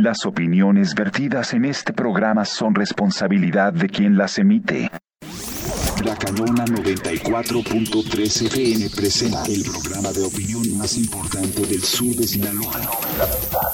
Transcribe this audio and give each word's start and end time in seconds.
Las 0.00 0.24
opiniones 0.26 0.94
vertidas 0.94 1.54
en 1.54 1.64
este 1.64 1.92
programa 1.92 2.44
son 2.44 2.72
responsabilidad 2.72 3.72
de 3.72 3.88
quien 3.88 4.16
las 4.16 4.38
emite. 4.38 4.88
La 6.04 6.14
Canona 6.14 6.64
94.3 6.66 8.46
FM 8.46 8.90
presenta 8.90 9.44
el 9.46 9.64
programa 9.64 10.12
de 10.12 10.22
opinión 10.22 10.78
más 10.78 10.96
importante 10.96 11.66
del 11.66 11.82
sur 11.82 12.14
de 12.14 12.28
Sinaloa. 12.28 12.80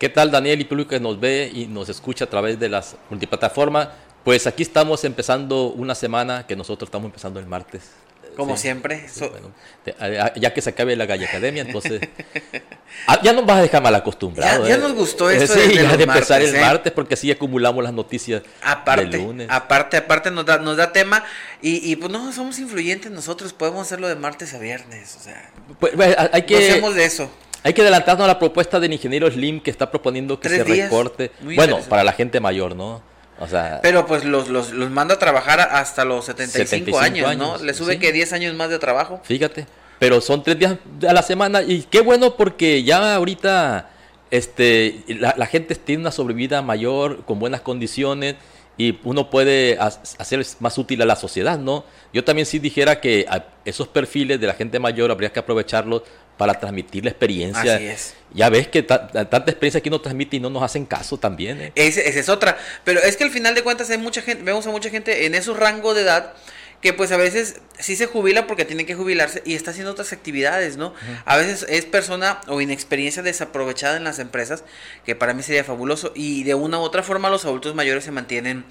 ¿Qué 0.00 0.08
tal, 0.08 0.32
Daniel 0.32 0.60
y 0.60 0.64
público 0.64 0.90
que 0.90 0.98
nos 0.98 1.20
ve 1.20 1.48
y 1.54 1.66
nos 1.66 1.88
escucha 1.88 2.24
a 2.24 2.28
través 2.28 2.58
de 2.58 2.68
las 2.68 2.96
multiplataformas? 3.08 3.90
Pues 4.28 4.46
aquí 4.46 4.62
estamos 4.62 5.04
empezando 5.04 5.68
una 5.68 5.94
semana 5.94 6.46
que 6.46 6.54
nosotros 6.54 6.88
estamos 6.88 7.06
empezando 7.06 7.40
el 7.40 7.46
martes. 7.46 7.84
Como 8.36 8.58
siempre. 8.58 9.06
ya 10.36 10.52
que 10.52 10.60
se 10.60 10.68
acabe 10.68 10.94
la 10.96 11.06
Galle 11.06 11.24
Academia, 11.24 11.62
entonces. 11.62 12.02
Ah, 13.06 13.20
ya 13.22 13.32
nos 13.32 13.46
vas 13.46 13.58
a 13.58 13.62
dejar 13.62 13.82
mal 13.82 13.94
acostumbrado. 13.94 14.66
Ya, 14.66 14.74
¿eh? 14.74 14.78
nos 14.78 14.92
gustó 14.92 15.30
esto 15.30 15.54
sí, 15.54 15.76
de, 15.76 15.96
de 15.96 16.02
empezar 16.02 16.42
el 16.42 16.54
¿eh? 16.54 16.60
martes, 16.60 16.92
porque 16.92 17.14
así 17.14 17.30
acumulamos 17.30 17.82
las 17.82 17.92
noticias 17.92 18.42
aparte, 18.62 19.06
del 19.06 19.22
lunes. 19.22 19.46
Aparte, 19.50 19.96
aparte 19.96 20.30
nos 20.30 20.44
da, 20.44 20.58
nos 20.58 20.76
da 20.76 20.92
tema. 20.92 21.24
Y, 21.62 21.90
y, 21.90 21.96
pues 21.96 22.10
no, 22.12 22.30
somos 22.32 22.58
influyentes 22.58 23.10
nosotros, 23.10 23.54
podemos 23.54 23.86
hacerlo 23.86 24.08
de 24.08 24.16
martes 24.16 24.52
a 24.52 24.58
viernes. 24.58 25.16
O 25.18 25.22
sea, 25.22 25.50
pues, 25.80 25.94
pues 25.96 26.16
hay 26.32 26.42
que. 26.42 26.70
hacemos 26.70 26.94
de 26.94 27.04
eso. 27.04 27.30
Hay 27.62 27.72
que 27.72 27.80
adelantarnos 27.80 28.24
a 28.24 28.28
la 28.28 28.38
propuesta 28.38 28.78
del 28.78 28.92
ingeniero 28.92 29.30
Slim 29.30 29.60
que 29.60 29.70
está 29.70 29.90
proponiendo 29.90 30.38
que 30.38 30.50
se 30.50 30.64
recorte. 30.64 31.30
bueno, 31.40 31.80
para 31.88 32.04
la 32.04 32.12
gente 32.12 32.40
mayor, 32.40 32.76
¿no? 32.76 33.02
O 33.40 33.46
sea, 33.46 33.80
pero 33.82 34.06
pues 34.06 34.24
los, 34.24 34.48
los, 34.48 34.72
los 34.72 34.90
manda 34.90 35.14
a 35.14 35.18
trabajar 35.18 35.60
hasta 35.60 36.04
los 36.04 36.24
75, 36.24 36.98
años, 36.98 37.36
¿no? 37.36 37.58
Le 37.58 37.72
sube 37.72 37.98
que 37.98 38.12
10 38.12 38.32
años 38.32 38.54
más 38.54 38.68
de 38.70 38.78
trabajo. 38.78 39.20
Fíjate, 39.22 39.66
pero 39.98 40.20
son 40.20 40.42
tres 40.42 40.58
días 40.58 40.76
a 41.08 41.12
la 41.12 41.22
semana 41.22 41.62
y 41.62 41.82
qué 41.82 42.00
bueno 42.00 42.36
porque 42.36 42.82
ya 42.82 43.14
ahorita 43.14 43.90
este 44.30 45.04
la, 45.08 45.34
la 45.36 45.46
gente 45.46 45.74
tiene 45.76 46.02
una 46.02 46.10
sobrevida 46.10 46.62
mayor 46.62 47.24
con 47.24 47.38
buenas 47.38 47.60
condiciones 47.60 48.36
y 48.78 48.98
uno 49.02 49.28
puede 49.28 49.76
hacer 49.78 50.46
más 50.60 50.78
útil 50.78 51.02
a 51.02 51.04
la 51.04 51.16
sociedad, 51.16 51.58
¿no? 51.58 51.84
Yo 52.12 52.22
también 52.22 52.46
sí 52.46 52.60
dijera 52.60 53.00
que 53.00 53.26
esos 53.64 53.88
perfiles 53.88 54.40
de 54.40 54.46
la 54.46 54.54
gente 54.54 54.78
mayor 54.78 55.10
habría 55.10 55.32
que 55.32 55.40
aprovecharlos 55.40 56.02
para 56.36 56.54
transmitir 56.54 57.02
la 57.02 57.10
experiencia. 57.10 57.74
Así 57.74 57.86
es. 57.86 58.14
Ya 58.34 58.50
ves 58.50 58.68
que 58.68 58.82
tanta 58.82 59.38
experiencia 59.50 59.80
que 59.80 59.88
uno 59.88 60.00
transmite 60.00 60.36
y 60.36 60.40
no 60.40 60.50
nos 60.50 60.62
hacen 60.62 60.84
caso 60.84 61.18
también. 61.18 61.60
¿eh? 61.60 61.72
Esa 61.74 62.00
es 62.00 62.28
otra. 62.28 62.58
Pero 62.84 63.00
es 63.00 63.16
que 63.16 63.24
al 63.24 63.30
final 63.30 63.54
de 63.54 63.62
cuentas 63.62 63.90
hay 63.90 63.98
mucha 63.98 64.22
gente, 64.22 64.42
vemos 64.42 64.66
a 64.66 64.70
mucha 64.70 64.90
gente 64.90 65.26
en 65.26 65.34
esos 65.34 65.56
rangos 65.56 65.94
de 65.94 66.02
edad 66.02 66.34
que 66.80 66.92
pues 66.92 67.10
a 67.10 67.16
veces 67.16 67.60
sí 67.78 67.96
se 67.96 68.06
jubila 68.06 68.46
porque 68.46 68.64
tiene 68.64 68.86
que 68.86 68.94
jubilarse 68.94 69.42
y 69.44 69.54
está 69.54 69.72
haciendo 69.72 69.90
otras 69.90 70.12
actividades, 70.12 70.76
¿no? 70.76 70.94
A 71.24 71.36
veces 71.36 71.66
es 71.68 71.84
persona 71.86 72.40
o 72.46 72.60
inexperiencia 72.60 73.22
desaprovechada 73.22 73.96
en 73.96 74.04
las 74.04 74.20
empresas, 74.20 74.62
que 75.04 75.16
para 75.16 75.34
mí 75.34 75.42
sería 75.42 75.64
fabuloso, 75.64 76.12
y 76.14 76.44
de 76.44 76.54
una 76.54 76.78
u 76.78 76.82
otra 76.82 77.02
forma 77.02 77.30
los 77.30 77.44
adultos 77.44 77.74
mayores 77.74 78.04
se 78.04 78.12
mantienen 78.12 78.64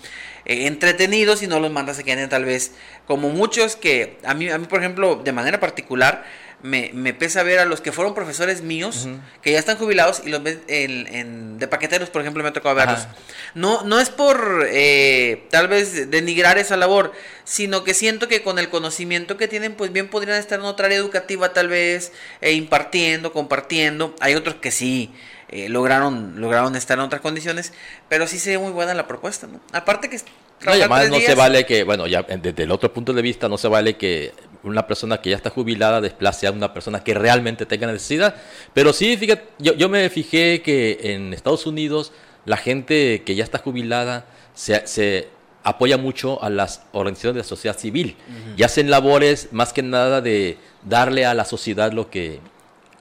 eh, 0.45 0.67
entretenidos 0.67 1.43
y 1.43 1.47
no 1.47 1.59
los 1.59 1.71
mandas 1.71 1.99
a 1.99 2.03
que 2.03 2.13
anden 2.13 2.29
tal 2.29 2.45
vez 2.45 2.71
como 3.05 3.29
muchos 3.29 3.75
que 3.75 4.17
a 4.23 4.33
mí, 4.33 4.49
a 4.49 4.57
mí 4.57 4.67
por 4.67 4.79
ejemplo, 4.79 5.17
de 5.17 5.33
manera 5.33 5.59
particular, 5.59 6.23
me, 6.63 6.89
me 6.93 7.13
pesa 7.13 7.43
ver 7.43 7.59
a 7.59 7.65
los 7.65 7.81
que 7.81 7.91
fueron 7.91 8.15
profesores 8.15 8.61
míos, 8.61 9.07
que 9.41 9.51
ya 9.51 9.59
están 9.59 9.77
jubilados 9.77 10.21
y 10.25 10.29
los 10.29 10.41
ven 10.41 10.61
en, 10.67 11.59
de 11.59 11.67
paqueteros, 11.67 12.09
por 12.09 12.21
ejemplo, 12.21 12.41
me 12.41 12.49
ha 12.49 12.53
tocado 12.53 12.75
verlos. 12.75 13.07
No, 13.53 13.83
no 13.83 13.99
es 13.99 14.09
por 14.09 14.65
eh, 14.67 15.45
tal 15.51 15.67
vez 15.67 16.09
denigrar 16.09 16.57
esa 16.57 16.75
labor, 16.75 17.13
sino 17.43 17.83
que 17.83 17.93
siento 17.93 18.27
que 18.27 18.41
con 18.41 18.57
el 18.59 18.69
conocimiento 18.69 19.37
que 19.37 19.47
tienen, 19.47 19.75
pues 19.75 19.93
bien 19.93 20.09
podrían 20.09 20.37
estar 20.37 20.59
en 20.59 20.65
otra 20.65 20.87
área 20.87 20.97
educativa 20.97 21.53
tal 21.53 21.67
vez, 21.67 22.11
eh, 22.41 22.53
impartiendo, 22.53 23.31
compartiendo. 23.31 24.15
Hay 24.19 24.35
otros 24.35 24.55
que 24.55 24.71
sí. 24.71 25.11
Eh, 25.49 25.69
lograron 25.69 26.41
lograron 26.41 26.75
estar 26.75 26.97
en 26.97 27.05
otras 27.05 27.21
condiciones, 27.21 27.71
pero 28.09 28.27
sí 28.27 28.37
se 28.37 28.49
ve 28.49 28.57
muy 28.57 28.71
buena 28.71 28.93
la 28.93 29.07
propuesta, 29.07 29.47
¿no? 29.47 29.61
Aparte 29.71 30.09
que 30.09 30.19
no, 30.65 30.71
además 30.71 31.09
no 31.09 31.19
se 31.19 31.35
vale 31.35 31.65
que, 31.65 31.83
bueno, 31.83 32.07
ya 32.07 32.23
desde 32.23 32.63
el 32.63 32.71
otro 32.71 32.91
punto 32.91 33.13
de 33.13 33.21
vista 33.21 33.47
no 33.47 33.57
se 33.57 33.67
vale 33.67 33.95
que 33.95 34.33
una 34.67 34.87
persona 34.87 35.21
que 35.21 35.29
ya 35.31 35.35
está 35.35 35.49
jubilada 35.49 36.01
desplace 36.01 36.47
a 36.47 36.51
una 36.51 36.73
persona 36.73 37.03
que 37.03 37.13
realmente 37.13 37.65
tenga 37.65 37.87
necesidad. 37.87 38.35
Pero 38.73 38.93
sí, 38.93 39.17
fíjate, 39.17 39.47
yo, 39.59 39.73
yo 39.73 39.89
me 39.89 40.09
fijé 40.09 40.61
que 40.61 40.99
en 41.01 41.33
Estados 41.33 41.65
Unidos 41.65 42.11
la 42.45 42.57
gente 42.57 43.23
que 43.25 43.35
ya 43.35 43.43
está 43.43 43.57
jubilada 43.57 44.25
se, 44.53 44.87
se 44.87 45.27
apoya 45.67 45.97
mucho 45.97 46.41
a 46.41 46.49
las 46.49 46.83
organizaciones 46.93 47.35
de 47.35 47.39
la 47.39 47.47
sociedad 47.47 47.77
civil. 47.77 48.15
Y 48.55 48.63
hacen 48.63 48.89
labores 48.89 49.49
más 49.51 49.73
que 49.73 49.83
nada 49.83 50.21
de 50.21 50.57
darle 50.83 51.25
a 51.25 51.33
la 51.33 51.43
sociedad 51.43 51.91
lo 51.91 52.09
que... 52.09 52.39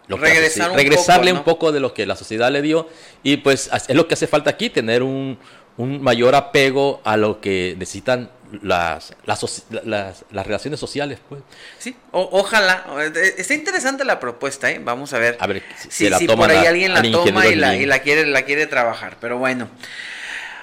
Lo 0.08 0.16
regresarle 0.16 1.32
un 1.32 1.42
poco 1.44 1.72
de 1.72 1.80
lo 1.80 1.94
que 1.94 2.06
la 2.06 2.16
sociedad 2.16 2.50
le 2.50 2.62
dio. 2.62 2.88
Y 3.22 3.38
pues 3.38 3.70
es 3.88 3.94
lo 3.94 4.08
que 4.08 4.14
hace 4.14 4.26
falta 4.26 4.50
aquí, 4.50 4.68
tener 4.68 5.04
un, 5.04 5.38
un 5.76 6.02
mayor 6.02 6.34
apego 6.34 7.00
a 7.04 7.16
lo 7.16 7.40
que 7.40 7.76
necesitan 7.78 8.30
las, 8.62 9.14
las, 9.24 9.64
las, 9.84 10.46
relaciones 10.46 10.80
sociales. 10.80 11.18
Pues. 11.28 11.42
Sí, 11.78 11.96
ojalá. 12.12 12.84
Está 13.36 13.54
interesante 13.54 14.04
la 14.04 14.20
propuesta, 14.20 14.70
¿eh? 14.70 14.80
Vamos 14.82 15.12
a 15.12 15.18
ver, 15.18 15.36
a 15.40 15.46
ver 15.46 15.62
si, 15.88 16.08
por 16.26 16.50
ahí 16.50 16.66
alguien 16.66 16.94
la 16.94 17.02
toma 17.02 17.46
y 17.46 17.54
la, 17.54 17.76
y 17.76 17.86
la, 17.86 18.00
quiere, 18.00 18.26
la 18.26 18.42
quiere 18.42 18.66
trabajar. 18.66 19.16
Pero 19.20 19.38
bueno. 19.38 19.68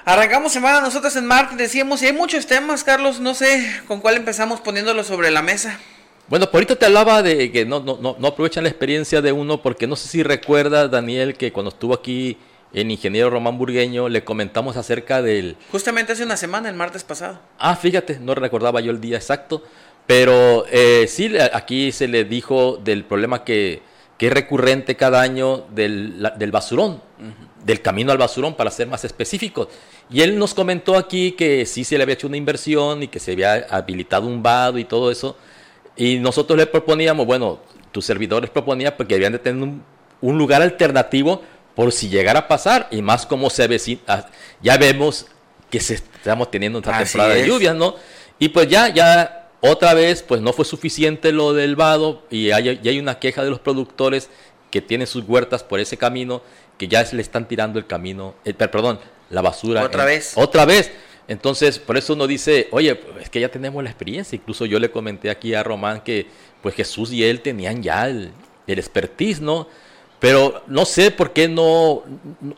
Arrancamos 0.06 0.52
semana 0.52 0.82
nosotros 0.82 1.16
en 1.16 1.24
martes, 1.24 1.56
decíamos, 1.56 2.02
y 2.02 2.06
hay 2.06 2.12
muchos 2.12 2.46
temas, 2.46 2.84
Carlos, 2.84 3.20
no 3.20 3.32
sé 3.32 3.66
con 3.88 4.02
cuál 4.02 4.16
empezamos 4.16 4.60
poniéndolo 4.60 5.02
sobre 5.02 5.30
la 5.30 5.40
mesa. 5.40 5.80
Bueno, 6.28 6.44
por 6.46 6.56
ahorita 6.56 6.76
te 6.76 6.84
hablaba 6.84 7.22
de 7.22 7.50
que 7.50 7.64
no, 7.64 7.80
no, 7.80 7.98
no, 7.98 8.16
no 8.18 8.28
aprovechan 8.28 8.64
la 8.64 8.70
experiencia 8.70 9.22
de 9.22 9.32
uno, 9.32 9.62
porque 9.62 9.86
no 9.86 9.96
sé 9.96 10.08
si 10.08 10.22
recuerdas, 10.22 10.90
Daniel, 10.90 11.36
que 11.36 11.52
cuando 11.52 11.70
estuvo 11.70 11.94
aquí 11.94 12.36
el 12.74 12.90
ingeniero 12.90 13.30
Román 13.30 13.56
Burgueño, 13.56 14.08
le 14.08 14.24
comentamos 14.24 14.76
acerca 14.76 15.22
del... 15.22 15.56
Justamente 15.70 16.12
hace 16.12 16.24
una 16.24 16.36
semana, 16.36 16.68
el 16.68 16.74
martes 16.74 17.04
pasado. 17.04 17.38
Ah, 17.58 17.76
fíjate, 17.76 18.18
no 18.18 18.34
recordaba 18.34 18.80
yo 18.80 18.90
el 18.90 19.00
día 19.00 19.16
exacto, 19.16 19.62
pero 20.06 20.66
eh, 20.70 21.06
sí, 21.08 21.32
aquí 21.52 21.92
se 21.92 22.08
le 22.08 22.24
dijo 22.24 22.78
del 22.82 23.04
problema 23.04 23.44
que, 23.44 23.80
que 24.18 24.26
es 24.26 24.32
recurrente 24.32 24.96
cada 24.96 25.22
año 25.22 25.66
del, 25.70 26.28
del 26.36 26.50
basurón, 26.50 27.00
del 27.64 27.80
camino 27.80 28.12
al 28.12 28.18
basurón, 28.18 28.54
para 28.54 28.70
ser 28.70 28.88
más 28.88 29.04
específicos. 29.04 29.68
Y 30.10 30.20
él 30.20 30.36
nos 30.36 30.52
comentó 30.52 30.96
aquí 30.96 31.32
que 31.32 31.64
sí 31.66 31.84
se 31.84 31.96
le 31.96 32.02
había 32.02 32.14
hecho 32.14 32.26
una 32.26 32.36
inversión 32.36 33.04
y 33.04 33.08
que 33.08 33.20
se 33.20 33.32
había 33.32 33.66
habilitado 33.70 34.26
un 34.26 34.42
vado 34.42 34.78
y 34.78 34.84
todo 34.84 35.10
eso. 35.10 35.36
Y 35.96 36.18
nosotros 36.18 36.58
le 36.58 36.66
proponíamos, 36.66 37.24
bueno, 37.24 37.60
tus 37.92 38.04
servidores 38.04 38.50
proponían 38.50 38.94
porque 38.96 39.14
habían 39.14 39.32
de 39.32 39.38
tener 39.38 39.62
un, 39.62 39.82
un 40.20 40.38
lugar 40.38 40.60
alternativo 40.60 41.42
por 41.74 41.92
si 41.92 42.08
llegara 42.08 42.40
a 42.40 42.48
pasar, 42.48 42.88
y 42.90 43.02
más 43.02 43.26
como 43.26 43.50
se 43.50 43.64
avecina, 43.64 44.00
ah, 44.06 44.26
ya 44.62 44.76
vemos 44.76 45.26
que 45.70 45.80
se, 45.80 45.94
estamos 45.94 46.50
teniendo 46.50 46.78
una 46.78 46.98
temporada 46.98 47.34
de 47.34 47.46
lluvias, 47.46 47.74
¿no? 47.74 47.96
Y 48.38 48.48
pues 48.50 48.68
ya, 48.68 48.88
ya 48.88 49.48
otra 49.60 49.94
vez, 49.94 50.22
pues 50.22 50.40
no 50.40 50.52
fue 50.52 50.64
suficiente 50.64 51.32
lo 51.32 51.52
del 51.52 51.76
vado, 51.76 52.22
y 52.30 52.50
hay, 52.50 52.80
hay 52.84 52.98
una 52.98 53.18
queja 53.18 53.42
de 53.42 53.50
los 53.50 53.60
productores 53.60 54.30
que 54.70 54.82
tienen 54.82 55.06
sus 55.06 55.24
huertas 55.26 55.62
por 55.62 55.80
ese 55.80 55.96
camino, 55.96 56.42
que 56.78 56.88
ya 56.88 57.04
se 57.04 57.16
le 57.16 57.22
están 57.22 57.46
tirando 57.46 57.78
el 57.78 57.86
camino, 57.86 58.34
el, 58.44 58.54
perdón, 58.54 58.98
la 59.30 59.42
basura. 59.42 59.82
Otra 59.84 60.04
vez. 60.04 60.32
Otra 60.36 60.64
vez. 60.64 60.90
Entonces, 61.28 61.78
por 61.78 61.96
eso 61.96 62.12
uno 62.12 62.26
dice, 62.26 62.68
oye, 62.70 63.00
es 63.20 63.30
que 63.30 63.40
ya 63.40 63.48
tenemos 63.48 63.82
la 63.82 63.90
experiencia. 63.90 64.36
Incluso 64.36 64.66
yo 64.66 64.78
le 64.78 64.90
comenté 64.90 65.30
aquí 65.30 65.54
a 65.54 65.62
Román 65.62 66.02
que 66.02 66.26
pues 66.60 66.74
Jesús 66.74 67.12
y 67.12 67.24
él 67.24 67.40
tenían 67.40 67.82
ya 67.82 68.06
el, 68.08 68.32
el 68.66 68.78
expertise, 68.78 69.40
¿no? 69.40 69.68
Pero 70.24 70.62
no 70.68 70.86
sé 70.86 71.10
por 71.10 71.34
qué 71.34 71.48
no, 71.48 72.02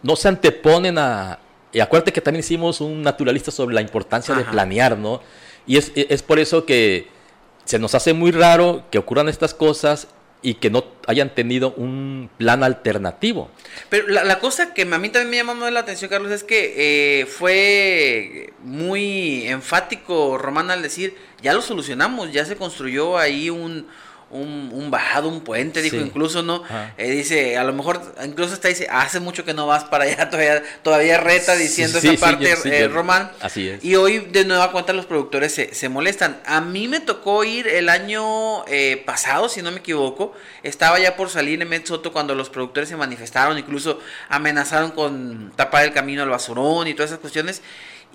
no 0.01 0.15
se 0.15 0.29
anteponen 0.29 0.99
a... 0.99 1.41
Y 1.73 1.81
acuérdate 1.81 2.13
que 2.13 2.21
también 2.21 2.39
hicimos 2.39 2.81
un 2.81 3.03
naturalista 3.03 3.51
sobre 3.51 3.75
la 3.75 3.81
importancia 3.81 4.37
de 4.37 4.45
planear, 4.45 4.97
¿no? 4.97 5.21
Y 5.67 5.77
es, 5.77 5.91
es 5.97 6.23
por 6.23 6.39
eso 6.39 6.65
que 6.65 7.09
se 7.65 7.81
nos 7.81 7.97
hace 7.97 8.13
muy 8.13 8.31
raro 8.31 8.85
que 8.93 8.99
ocurran 8.99 9.29
estas 9.29 9.53
cosas 9.53 10.07
y 10.43 10.55
que 10.55 10.71
no 10.71 10.85
hayan 11.09 11.35
tenido 11.35 11.75
un 11.77 12.31
plan 12.39 12.63
alternativo. 12.63 13.51
Pero 13.89 14.07
la, 14.07 14.39
cosa 14.39 14.73
que 14.73 14.83
a 14.83 14.99
mí 14.99 15.09
también 15.09 15.31
me 15.31 15.37
llamó 15.39 15.69
la 15.69 15.81
atención, 15.81 16.09
Carlos, 16.09 16.31
es 16.31 16.45
que 16.45 17.23
eh, 17.23 17.27
fue 17.27 18.53
muy 18.63 19.49
enfático 19.49 20.39
Román 20.39 20.71
al 20.71 20.83
decir, 20.83 21.17
ya 21.43 21.53
lo 21.53 21.63
solucionamos, 21.63 22.33
ya 22.33 22.45
se 22.45 22.55
construyó 22.55 23.19
ahí 23.19 23.51
un, 23.51 23.89
un, 24.31 24.71
un, 24.73 24.91
bajado, 24.91 25.29
un 25.29 25.41
puente, 25.41 25.83
dijo 25.83 25.97
incluso, 25.97 26.43
¿no? 26.43 26.63
Eh, 26.99 27.11
dice, 27.11 27.57
a 27.57 27.65
lo 27.65 27.73
mejor, 27.73 28.01
incluso 28.25 28.55
hasta 28.55 28.69
dice, 28.69 28.89
hace 28.91 29.21
mucho 29.21 29.45
que 29.45 29.55
no 29.55 29.67
vas 29.67 29.85
para 29.85 30.05
allá, 30.05 30.31
todavía, 30.31 30.63
todavía 30.83 31.19
reta 31.19 31.55
diciendo 31.55 31.99
esa 31.99 32.13
parte, 32.15 32.55
eh, 32.65 32.89
Román. 32.89 33.31
Así 33.41 33.69
es. 33.69 33.85
Y 33.85 33.95
hoy 33.95 34.19
de 34.19 34.45
nueva 34.45 34.73
cuenta 34.73 34.93
los 34.93 35.07
productores 35.07 35.53
se, 35.53 35.75
se 35.75 35.89
molestan. 35.89 36.41
A 36.45 36.61
mí 36.61 36.89
me 36.89 37.01
tocó 37.01 37.45
ir 37.45 37.69
el 37.69 37.89
año 37.89 38.67
eh, 38.67 39.03
pasado, 39.07 39.49
si 39.49 39.63
no 39.63 39.71
me 39.71 39.79
equivoco, 39.79 40.35
estaba 40.63 40.99
ya 40.99 41.17
por 41.17 41.31
salir 41.31 41.63
en 41.63 41.87
Soto 41.87 42.13
cuando 42.13 42.35
los 42.35 42.51
productores 42.51 42.89
se 42.89 42.97
manifestaron, 42.97 43.59
incluso 43.59 44.01
amenazaron 44.29 44.91
con 44.91 45.53
tapar 45.55 45.85
el 45.85 45.93
camino 45.93 46.23
al 46.23 46.31
basurón 46.31 46.89
y 46.89 46.95
todas 46.95 47.11
esas 47.11 47.21
cuestiones 47.21 47.63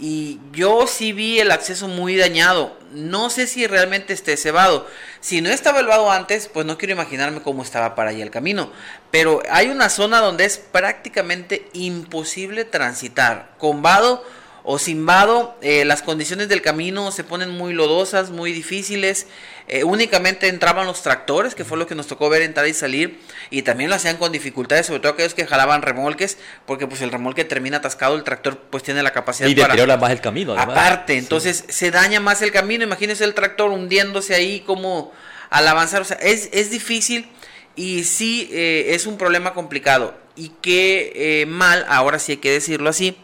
y 0.01 0.39
yo 0.51 0.87
sí 0.87 1.13
vi 1.13 1.39
el 1.39 1.51
acceso 1.51 1.87
muy 1.87 2.17
dañado. 2.17 2.75
No 2.91 3.29
sé 3.29 3.45
si 3.45 3.67
realmente 3.67 4.13
esté 4.13 4.35
cebado. 4.35 4.87
Si 5.19 5.41
no 5.41 5.49
estaba 5.49 5.79
el 5.79 5.85
vado 5.85 6.11
antes, 6.11 6.49
pues 6.51 6.65
no 6.65 6.79
quiero 6.79 6.93
imaginarme 6.93 7.43
cómo 7.43 7.61
estaba 7.61 7.93
para 7.93 8.09
allá 8.09 8.23
el 8.23 8.31
camino. 8.31 8.71
Pero 9.11 9.43
hay 9.51 9.67
una 9.67 9.89
zona 9.89 10.19
donde 10.19 10.45
es 10.45 10.57
prácticamente 10.57 11.69
imposible 11.73 12.65
transitar. 12.65 13.51
Con 13.59 13.83
vado 13.83 14.25
o 14.63 14.77
sin 14.77 15.05
vado, 15.05 15.57
eh, 15.61 15.85
las 15.85 16.01
condiciones 16.01 16.47
del 16.47 16.61
camino 16.61 17.11
se 17.11 17.23
ponen 17.23 17.49
muy 17.49 17.73
lodosas, 17.73 18.29
muy 18.29 18.53
difíciles. 18.53 19.27
Eh, 19.67 19.83
únicamente 19.83 20.47
entraban 20.47 20.85
los 20.85 21.01
tractores, 21.01 21.55
que 21.55 21.65
fue 21.65 21.77
lo 21.77 21.87
que 21.87 21.95
nos 21.95 22.07
tocó 22.07 22.29
ver 22.29 22.41
entrar 22.41 22.67
y 22.67 22.73
salir, 22.73 23.19
y 23.49 23.63
también 23.63 23.89
lo 23.89 23.95
hacían 23.95 24.17
con 24.17 24.31
dificultades, 24.31 24.85
sobre 24.85 24.99
todo 24.99 25.13
aquellos 25.13 25.33
que 25.33 25.47
jalaban 25.47 25.81
remolques, 25.81 26.37
porque 26.65 26.87
pues 26.87 27.01
el 27.01 27.11
remolque 27.11 27.43
termina 27.43 27.77
atascado, 27.77 28.15
el 28.15 28.23
tractor 28.23 28.57
pues 28.69 28.83
tiene 28.83 29.01
la 29.01 29.11
capacidad 29.11 29.47
y 29.47 29.53
deteriora 29.53 29.97
más 29.97 30.11
el 30.11 30.21
camino. 30.21 30.55
Aparte, 30.57 31.17
entonces 31.17 31.63
se 31.67 31.89
daña 31.89 32.19
más 32.19 32.41
el 32.41 32.51
camino. 32.51 32.83
Imagínense 32.83 33.23
el 33.23 33.33
tractor 33.33 33.71
hundiéndose 33.71 34.35
ahí 34.35 34.59
como 34.61 35.11
al 35.49 35.67
avanzar, 35.67 36.01
o 36.01 36.05
sea, 36.05 36.17
es, 36.17 36.49
es 36.51 36.69
difícil 36.69 37.29
y 37.75 38.03
sí 38.03 38.49
eh, 38.51 38.87
es 38.89 39.05
un 39.05 39.17
problema 39.17 39.53
complicado. 39.53 40.19
Y 40.35 40.53
qué 40.61 41.45
mal, 41.47 41.85
ahora 41.89 42.17
sí 42.17 42.33
hay 42.33 42.37
que 42.37 42.51
decirlo 42.51 42.89
así, 42.89 43.17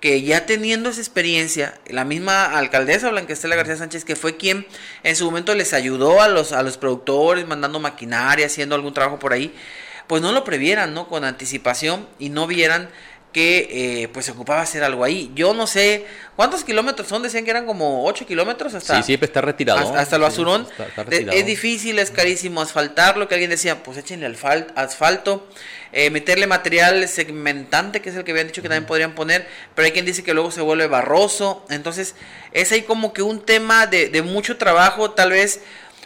que 0.00 0.22
ya 0.22 0.46
teniendo 0.46 0.90
esa 0.90 1.00
experiencia, 1.00 1.74
la 1.86 2.04
misma 2.04 2.44
alcaldesa 2.44 3.10
Blanquestela 3.10 3.56
García 3.56 3.76
Sánchez, 3.76 4.04
que 4.04 4.16
fue 4.16 4.36
quien 4.36 4.66
en 5.02 5.16
su 5.16 5.24
momento 5.24 5.54
les 5.54 5.74
ayudó 5.74 6.22
a 6.22 6.28
los, 6.28 6.52
a 6.52 6.62
los 6.62 6.78
productores, 6.78 7.46
mandando 7.46 7.80
maquinaria, 7.80 8.46
haciendo 8.46 8.74
algún 8.74 8.94
trabajo 8.94 9.18
por 9.18 9.32
ahí, 9.32 9.52
pues 10.06 10.22
no 10.22 10.32
lo 10.32 10.44
previeran, 10.44 10.94
¿no? 10.94 11.08
Con 11.08 11.24
anticipación 11.24 12.08
y 12.18 12.28
no 12.28 12.46
vieran 12.46 12.88
que 13.32 14.02
eh, 14.02 14.08
pues 14.08 14.26
se 14.26 14.32
ocupaba 14.32 14.62
hacer 14.62 14.82
algo 14.82 15.04
ahí. 15.04 15.30
Yo 15.34 15.52
no 15.54 15.66
sé 15.66 16.06
cuántos 16.34 16.64
kilómetros 16.64 17.08
son, 17.08 17.22
decían 17.22 17.44
que 17.44 17.50
eran 17.50 17.66
como 17.66 18.04
8 18.06 18.26
kilómetros 18.26 18.74
hasta... 18.74 18.96
Sí, 18.96 19.02
siempre 19.02 19.26
está 19.26 19.40
retirado. 19.40 19.94
Hasta, 19.94 20.16
el 20.16 20.22
basurón. 20.22 20.66
es 21.10 21.46
difícil, 21.46 21.98
es 21.98 22.10
carísimo 22.10 22.60
asfaltarlo, 22.60 23.28
que 23.28 23.34
alguien 23.34 23.50
decía, 23.50 23.82
pues 23.82 23.98
échenle 23.98 24.34
asfalto. 24.74 25.46
Eh, 25.90 26.10
meterle 26.10 26.46
material 26.46 27.08
segmentante, 27.08 28.02
que 28.02 28.10
es 28.10 28.16
el 28.16 28.22
que 28.24 28.32
habían 28.32 28.48
dicho 28.48 28.60
que 28.60 28.68
también 28.68 28.84
podrían 28.84 29.14
poner, 29.14 29.46
pero 29.74 29.86
hay 29.86 29.92
quien 29.92 30.04
dice 30.04 30.22
que 30.22 30.34
luego 30.34 30.50
se 30.50 30.60
vuelve 30.60 30.86
barroso. 30.86 31.64
Entonces, 31.70 32.14
es 32.52 32.72
ahí 32.72 32.82
como 32.82 33.14
que 33.14 33.22
un 33.22 33.40
tema 33.40 33.86
de, 33.86 34.08
de 34.08 34.20
mucho 34.20 34.58
trabajo, 34.58 35.12
tal 35.12 35.30
vez, 35.30 35.60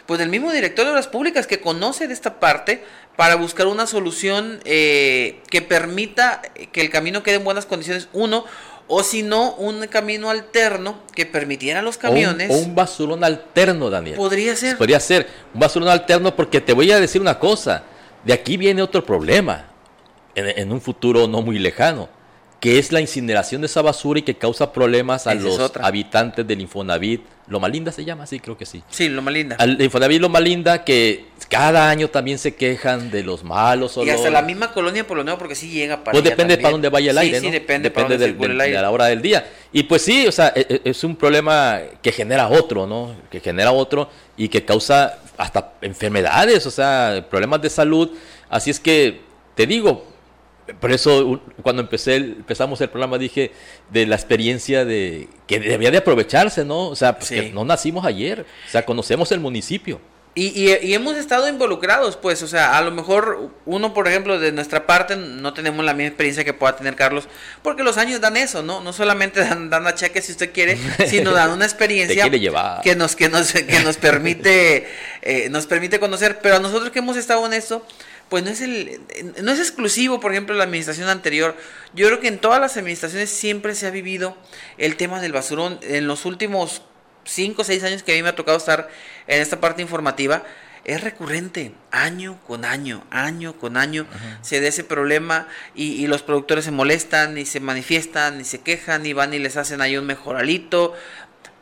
pues 0.05 0.19
del 0.19 0.29
mismo 0.29 0.51
director 0.51 0.85
de 0.85 0.91
obras 0.91 1.07
públicas 1.07 1.47
que 1.47 1.59
conoce 1.59 2.07
de 2.07 2.13
esta 2.13 2.39
parte, 2.39 2.83
para 3.15 3.35
buscar 3.35 3.67
una 3.67 3.87
solución 3.87 4.59
eh, 4.65 5.41
que 5.49 5.61
permita 5.61 6.41
que 6.71 6.81
el 6.81 6.89
camino 6.89 7.23
quede 7.23 7.35
en 7.35 7.43
buenas 7.43 7.65
condiciones. 7.65 8.07
Uno, 8.13 8.45
o 8.87 9.03
si 9.03 9.23
no, 9.23 9.53
un 9.55 9.85
camino 9.87 10.29
alterno 10.29 10.99
que 11.15 11.25
permitiera 11.25 11.79
a 11.79 11.83
los 11.83 11.97
camiones. 11.97 12.49
O 12.49 12.55
un, 12.55 12.75
basurón 12.75 13.23
alterno, 13.23 13.89
Daniel. 13.89 14.15
Podría 14.15 14.55
ser. 14.55 14.77
Podría 14.77 14.99
ser 14.99 15.27
un 15.53 15.59
basurón 15.59 15.89
alterno 15.89 16.35
porque 16.35 16.61
te 16.61 16.73
voy 16.73 16.91
a 16.91 16.99
decir 16.99 17.21
una 17.21 17.39
cosa. 17.39 17.83
De 18.23 18.33
aquí 18.33 18.57
viene 18.57 18.81
otro 18.81 19.05
problema 19.05 19.73
en, 20.35 20.71
un 20.71 20.81
futuro 20.81 21.27
no 21.27 21.41
muy 21.41 21.59
lejano, 21.59 22.09
que 22.63 22.79
es 22.79 22.93
la 22.93 23.01
incineración 23.01 23.59
de 23.59 23.67
esa 23.67 23.81
basura 23.81 24.21
y 24.21 24.23
que 24.23 24.35
causa 24.35 24.71
problemas 24.71 25.27
a 25.27 25.33
los 25.33 25.59
habitantes 25.81 26.47
del 26.47 26.61
Infonavit. 26.61 27.19
Loma 27.47 27.67
Linda 27.67 27.91
se 27.91 28.05
llama, 28.05 28.25
sí, 28.25 28.39
creo 28.39 28.57
que 28.57 28.65
sí. 28.65 28.81
Sí, 28.89 29.09
Loma 29.09 29.31
Linda. 29.31 29.57
Al 29.59 29.81
Infonavit 29.81 30.21
Loma 30.21 30.39
Linda 30.39 30.85
que 30.85 31.25
cada 31.49 31.89
año 31.89 32.09
también 32.09 32.37
se 32.37 32.55
quejan 32.55 33.11
de 33.11 33.21
los 33.21 33.43
malos 33.43 33.97
olores. 33.97 34.13
Y 34.13 34.17
hasta 34.17 34.29
la 34.29 34.43
misma 34.43 34.71
colonia 34.71 35.05
por 35.05 35.17
lo 35.17 35.25
menos 35.25 35.39
porque 35.39 35.55
sí 35.55 35.71
llega 35.71 36.05
para 36.05 36.13
Pues 36.13 36.23
depende 36.23 36.55
para 36.55 36.71
dónde 36.71 36.87
vaya 36.87 37.11
el 37.11 37.17
aire, 37.17 37.41
sí, 37.41 37.47
¿no? 37.47 37.51
depende, 37.51 37.89
depende 37.89 38.17
del, 38.17 38.37
de 38.37 38.71
la 38.71 38.91
hora 38.91 39.07
del 39.07 39.21
día. 39.21 39.45
Y 39.73 39.83
pues 39.83 40.01
sí, 40.01 40.25
o 40.25 40.31
sea, 40.31 40.53
e, 40.55 40.65
e, 40.69 40.89
es 40.89 41.03
un 41.03 41.17
problema 41.17 41.81
que 42.01 42.13
genera 42.13 42.47
otro, 42.47 42.87
¿no? 42.87 43.13
Que 43.29 43.41
genera 43.41 43.73
otro 43.73 44.09
y 44.37 44.47
que 44.47 44.63
causa 44.63 45.19
hasta 45.35 45.73
enfermedades, 45.81 46.65
o 46.65 46.71
sea, 46.71 47.27
problemas 47.29 47.61
de 47.61 47.69
salud. 47.69 48.11
Así 48.49 48.69
es 48.69 48.79
que, 48.79 49.19
te 49.53 49.67
digo, 49.67 50.12
por 50.79 50.91
eso 50.91 51.41
cuando 51.61 51.81
empecé 51.81 52.15
empezamos 52.15 52.79
el 52.81 52.89
programa 52.89 53.17
dije 53.17 53.51
de 53.89 54.05
la 54.05 54.15
experiencia 54.15 54.85
de 54.85 55.27
que 55.47 55.59
debía 55.59 55.91
de 55.91 55.97
aprovecharse, 55.97 56.63
¿no? 56.63 56.87
O 56.87 56.95
sea, 56.95 57.19
porque 57.19 57.51
no 57.53 57.65
nacimos 57.65 58.05
ayer, 58.05 58.45
o 58.67 58.69
sea, 58.69 58.85
conocemos 58.85 59.31
el 59.31 59.39
municipio. 59.39 59.99
Y, 60.35 60.47
y, 60.67 60.95
hemos 60.95 61.15
estado 61.15 61.47
involucrados, 61.47 62.17
pues, 62.17 62.41
o 62.41 62.47
sea, 62.47 62.75
a 62.75 62.81
lo 62.81 62.89
mejor 62.89 63.51
uno, 63.67 63.93
por 63.93 64.07
ejemplo, 64.07 64.39
de 64.39 64.51
nuestra 64.51 64.87
parte 64.87 65.15
no 65.15 65.53
tenemos 65.53 65.85
la 65.85 65.93
misma 65.93 66.07
experiencia 66.07 66.43
que 66.43 66.53
pueda 66.53 66.75
tener 66.75 66.95
Carlos, 66.95 67.27
porque 67.61 67.83
los 67.83 67.99
años 67.99 68.19
dan 68.19 68.35
eso, 68.35 68.63
¿no? 68.63 68.81
No 68.81 68.93
solamente 68.93 69.41
dan, 69.41 69.69
dan 69.69 69.85
a 69.85 69.93
cheque 69.93 70.23
si 70.23 70.31
usted 70.31 70.51
quiere, 70.51 70.79
sino 71.07 71.33
dan 71.33 71.51
una 71.51 71.65
experiencia 71.65 72.27
que 72.81 72.95
nos 72.95 73.15
que 73.15 73.29
nos 73.29 73.53
que 73.53 73.79
nos 73.83 73.97
permite 73.97 74.87
eh, 75.21 75.49
nos 75.51 75.67
permite 75.67 75.99
conocer, 75.99 76.39
pero 76.41 76.55
a 76.55 76.59
nosotros 76.59 76.89
que 76.89 76.97
hemos 76.97 77.15
estado 77.15 77.45
en 77.45 77.53
esto, 77.53 77.85
pues 78.29 78.43
no 78.43 78.49
es 78.49 78.61
el 78.61 78.99
no 79.41 79.51
es 79.51 79.59
exclusivo, 79.59 80.19
por 80.19 80.31
ejemplo, 80.31 80.55
la 80.55 80.63
administración 80.63 81.09
anterior. 81.09 81.55
Yo 81.93 82.07
creo 82.07 82.19
que 82.19 82.27
en 82.27 82.39
todas 82.39 82.59
las 82.59 82.77
administraciones 82.77 83.29
siempre 83.29 83.75
se 83.75 83.87
ha 83.87 83.91
vivido 83.91 84.37
el 84.77 84.95
tema 84.95 85.21
del 85.21 85.33
basurón. 85.33 85.79
En 85.83 86.07
los 86.07 86.25
últimos 86.25 86.81
5 87.25 87.61
o 87.61 87.65
6 87.65 87.83
años 87.83 88.03
que 88.03 88.13
a 88.13 88.15
mí 88.15 88.23
me 88.23 88.29
ha 88.29 88.35
tocado 88.35 88.57
estar 88.57 88.89
en 89.27 89.41
esta 89.41 89.59
parte 89.59 89.81
informativa, 89.81 90.43
es 90.85 91.01
recurrente, 91.01 91.73
año 91.91 92.39
con 92.45 92.65
año, 92.65 93.05
año 93.09 93.57
con 93.57 93.77
año, 93.77 94.05
se 94.41 94.59
da 94.59 94.67
ese 94.67 94.83
problema 94.83 95.47
y, 95.73 95.93
y, 95.93 96.07
los 96.07 96.23
productores 96.23 96.65
se 96.65 96.71
molestan 96.71 97.37
y 97.37 97.45
se 97.45 97.61
manifiestan 97.61 98.41
y 98.41 98.43
se 98.43 98.59
quejan 98.59 99.05
y 99.05 99.13
van 99.13 99.33
y 99.33 99.39
les 99.39 99.55
hacen 99.55 99.79
ahí 99.79 99.95
un 99.95 100.05
mejoralito 100.05 100.93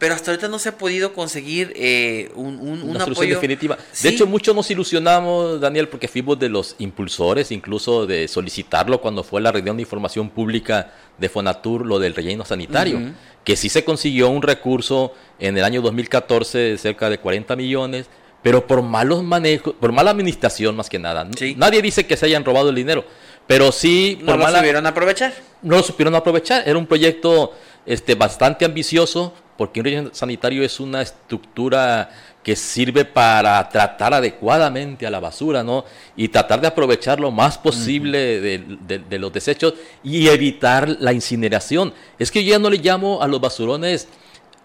pero 0.02 0.16
hasta 0.16 0.32
ahorita 0.32 0.48
no 0.48 0.58
se 0.58 0.70
ha 0.70 0.78
podido 0.80 1.14
conseguir 1.14 1.74
eh, 1.76 2.32
un, 2.34 2.58
un, 2.60 2.82
una 2.82 3.02
solución 3.02 3.30
definitiva. 3.30 3.78
De 4.02 4.10
hecho, 4.10 4.26
muchos 4.26 4.56
nos 4.56 4.72
ilusionamos, 4.72 5.62
Daniel, 5.62 5.90
porque 5.90 6.08
fuimos 6.08 6.40
de 6.40 6.50
los 6.50 6.76
impulsores, 6.80 7.52
incluso 7.52 8.08
de 8.08 8.28
solicitarlo 8.28 9.00
cuando 9.00 9.24
fue 9.24 9.42
la 9.42 9.52
reunión 9.52 9.78
de 9.78 9.84
información 9.84 10.32
pública 10.32 10.92
de 11.20 11.30
Fonatur, 11.30 11.86
lo 11.86 12.00
del 12.00 12.16
relleno 12.16 12.44
sanitario, 12.44 13.14
que 13.44 13.56
sí 13.56 13.70
se 13.70 13.84
consiguió 13.84 14.30
un 14.30 14.42
recurso 14.42 15.14
en 15.38 15.56
el 15.56 15.64
año 15.64 15.84
2014 15.84 16.58
de 16.58 16.78
cerca 16.80 17.08
de 17.08 17.20
40 17.20 17.56
millones, 17.56 18.08
pero 18.42 18.66
por 18.66 18.82
malos 18.82 19.22
manejos, 19.22 19.76
por 19.80 19.92
mala 19.92 20.10
administración 20.10 20.76
más 20.76 20.90
que 20.90 20.98
nada. 20.98 21.30
Nadie 21.58 21.80
dice 21.80 22.08
que 22.08 22.18
se 22.18 22.26
hayan 22.26 22.44
robado 22.44 22.70
el 22.70 22.76
dinero, 22.76 23.06
pero 23.46 23.72
sí... 23.72 24.18
No 24.24 24.36
lo 24.36 24.48
supieron 24.48 24.88
aprovechar. 24.88 25.32
No 25.62 25.76
lo 25.78 25.84
supieron 25.84 26.16
aprovechar. 26.16 26.68
Era 26.68 26.80
un 26.80 26.88
proyecto 26.88 27.54
este, 27.86 28.16
bastante 28.16 28.66
ambicioso, 28.66 29.34
porque 29.62 29.80
un 29.80 29.84
relleno 29.84 30.10
sanitario 30.12 30.64
es 30.64 30.80
una 30.80 31.04
estructura 31.04 32.10
que 32.42 32.56
sirve 32.56 33.06
para 33.06 33.70
tratar 33.70 34.12
adecuadamente 34.12 35.06
a 35.06 35.12
la 35.12 35.20
basura, 35.20 35.64
¿no? 35.64 35.86
Y 36.16 36.30
tratar 36.30 36.62
de 36.62 36.66
aprovechar 36.66 37.20
lo 37.20 37.30
más 37.30 37.60
posible 37.60 38.42
de, 38.42 39.20
los 39.20 39.32
desechos 39.32 39.76
y 40.04 40.30
evitar 40.30 40.98
la 41.00 41.14
incineración. 41.14 41.94
Es 42.18 42.32
que 42.32 42.44
yo 42.44 42.50
ya 42.54 42.58
no 42.58 42.72
le 42.72 42.78
llamo 42.78 43.22
a 43.22 43.28
los 43.28 43.40
basurones 43.40 44.08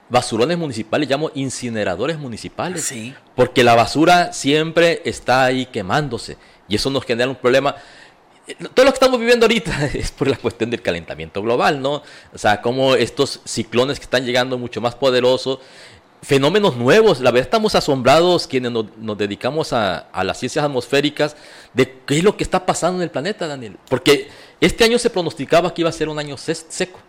basurones 0.08 0.56
municipales, 0.56 1.10
llamo 1.10 1.30
incineradores 1.34 2.18
municipales. 2.18 2.82
Sí. 2.84 3.14
Porque 3.34 3.62
la 3.62 3.74
basura 3.74 4.32
siempre 4.32 5.02
está 5.04 5.44
ahí 5.44 5.66
quemándose 5.66 6.38
y 6.68 6.76
eso 6.76 6.88
nos 6.88 7.04
genera 7.04 7.28
un 7.28 7.36
problema 7.36 7.76
todo 8.74 8.84
lo 8.84 8.92
que 8.92 8.96
estamos 8.96 9.18
viviendo 9.18 9.46
ahorita 9.46 9.86
es 9.94 10.10
por 10.10 10.28
la 10.28 10.36
cuestión 10.36 10.70
del 10.70 10.82
calentamiento 10.82 11.42
global, 11.42 11.80
¿no? 11.80 12.02
O 12.32 12.38
sea, 12.38 12.62
como 12.62 12.94
estos 12.94 13.40
ciclones 13.44 13.98
que 13.98 14.04
están 14.04 14.24
llegando 14.24 14.58
mucho 14.58 14.80
más 14.80 14.94
poderosos, 14.94 15.58
fenómenos 16.22 16.76
nuevos, 16.76 17.20
la 17.20 17.30
verdad 17.30 17.46
estamos 17.46 17.74
asombrados 17.74 18.46
quienes 18.46 18.72
nos, 18.72 19.18
dedicamos 19.18 19.72
a, 19.72 20.08
las 20.24 20.38
ciencias 20.38 20.64
atmosféricas 20.64 21.36
de 21.72 22.00
qué 22.06 22.18
es 22.18 22.24
lo 22.24 22.36
que 22.36 22.44
está 22.44 22.64
pasando 22.64 22.98
en 22.98 23.02
el 23.04 23.10
planeta, 23.10 23.46
Daniel. 23.46 23.76
Porque 23.88 24.28
este 24.60 24.84
año 24.84 24.98
se 24.98 25.10
pronosticaba 25.10 25.72
que 25.72 25.82
iba 25.82 25.90
a 25.90 25.92
ser 25.92 26.08
un 26.08 26.18
año 26.18 26.36
seco. 26.36 27.00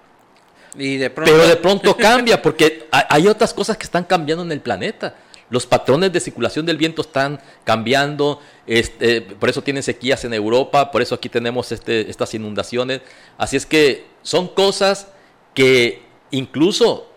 Y 0.76 0.98
de 0.98 1.10
pronto... 1.10 1.32
Pero 1.32 1.48
de 1.48 1.56
pronto 1.56 1.98
cambia, 1.98 2.42
porque 2.42 2.88
hay 2.92 3.28
otras 3.28 3.54
cosas 3.54 3.78
que 3.78 3.86
están 3.86 4.04
cambiando 4.04 4.44
en 4.44 4.52
el 4.52 4.62
planeta. 4.62 5.16
Los 5.50 5.66
patrones 5.66 6.12
de 6.12 6.20
circulación 6.20 6.66
del 6.66 6.78
viento 6.78 7.02
están 7.02 7.40
cambiando, 7.64 8.42
este, 8.66 9.22
por 9.22 9.50
eso 9.50 9.62
tienen 9.62 9.84
sequías 9.84 10.26
en 10.26 10.34
Europa, 10.34 10.92
por 10.92 11.02
eso 11.02 11.16
aquí 11.16 11.30
tenemos 11.30 11.72
este, 11.72 12.10
estas 12.10 12.34
inundaciones. 12.34 13.02
Así 13.38 13.56
es 13.56 13.66
que 13.66 14.06
son 14.24 14.48
cosas 14.48 15.08
que 15.54 16.02
incluso 16.32 17.10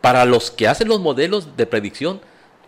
para 0.00 0.24
los 0.24 0.50
que 0.50 0.68
hacen 0.68 0.88
los 0.88 1.00
modelos 1.00 1.56
de 1.56 1.66
predicción 1.66 2.20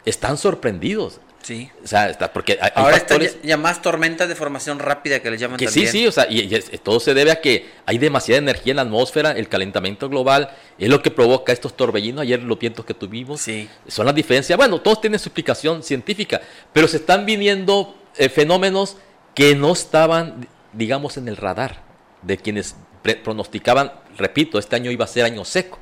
están 0.05 0.39
sorprendidos. 0.39 1.21
Sí. 1.43 1.71
O 1.83 1.87
sea, 1.87 2.11
está, 2.11 2.33
porque 2.33 2.59
hay, 2.61 2.71
Ahora 2.75 2.97
está 2.97 3.17
ya, 3.43 3.57
más 3.57 3.81
tormentas 3.81 4.29
de 4.29 4.35
formación 4.35 4.79
rápida 4.79 5.21
que 5.21 5.31
le 5.31 5.39
llaman 5.39 5.57
que 5.57 5.67
también. 5.67 5.87
Sí, 5.87 6.01
sí, 6.01 6.07
o 6.07 6.13
sea, 6.13 6.27
y, 6.29 6.49
todo 6.83 7.01
se 7.01 7.15
debe 7.15 7.31
a 7.31 7.41
que 7.41 7.67
hay 7.87 7.99
demasiada 7.99 8.39
energía 8.39 8.73
en 8.73 8.77
la 8.77 8.83
atmósfera, 8.83 9.33
el 9.33 9.49
calentamiento 9.49 10.09
global 10.09 10.51
es 10.79 10.89
lo 10.89 11.01
que 11.01 11.11
provoca 11.11 11.53
estos 11.53 11.77
torbellinos. 11.77 12.23
Ayer 12.23 12.43
los 12.43 12.59
vientos 12.59 12.85
que 12.85 12.95
tuvimos 12.95 13.41
sí. 13.41 13.69
son 13.87 14.07
las 14.07 14.15
diferencias. 14.15 14.57
Bueno, 14.57 14.81
todos 14.81 15.01
tienen 15.01 15.19
su 15.19 15.29
explicación 15.29 15.83
científica, 15.83 16.41
pero 16.73 16.89
se 16.89 16.99
están 16.99 17.25
viniendo 17.25 17.97
eh, 18.17 18.29
fenómenos 18.29 18.97
que 19.35 19.55
no 19.55 19.73
estaban, 19.73 20.49
digamos, 20.73 21.17
en 21.17 21.29
el 21.29 21.37
radar 21.37 21.83
de 22.23 22.37
quienes 22.37 22.75
pronosticaban, 23.23 23.93
repito, 24.17 24.59
este 24.59 24.77
año 24.77 24.91
iba 24.91 25.05
a 25.05 25.09
ser 25.09 25.25
año 25.25 25.45
seco. 25.45 25.79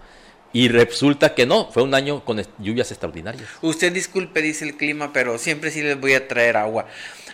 Y 0.57 0.69
resulta 0.69 1.35
que 1.35 1.45
no, 1.45 1.71
fue 1.71 1.83
un 1.83 1.93
año 1.93 2.25
con 2.25 2.43
lluvias 2.57 2.91
extraordinarias. 2.91 3.47
Usted 3.61 3.93
disculpe, 3.93 4.41
dice 4.41 4.65
el 4.65 4.79
clima, 4.79 5.13
pero 5.13 5.37
siempre 5.37 5.71
sí 5.71 5.83
les 5.83 6.01
voy 6.01 6.15
a 6.15 6.27
traer 6.29 6.57
agua. 6.57 6.87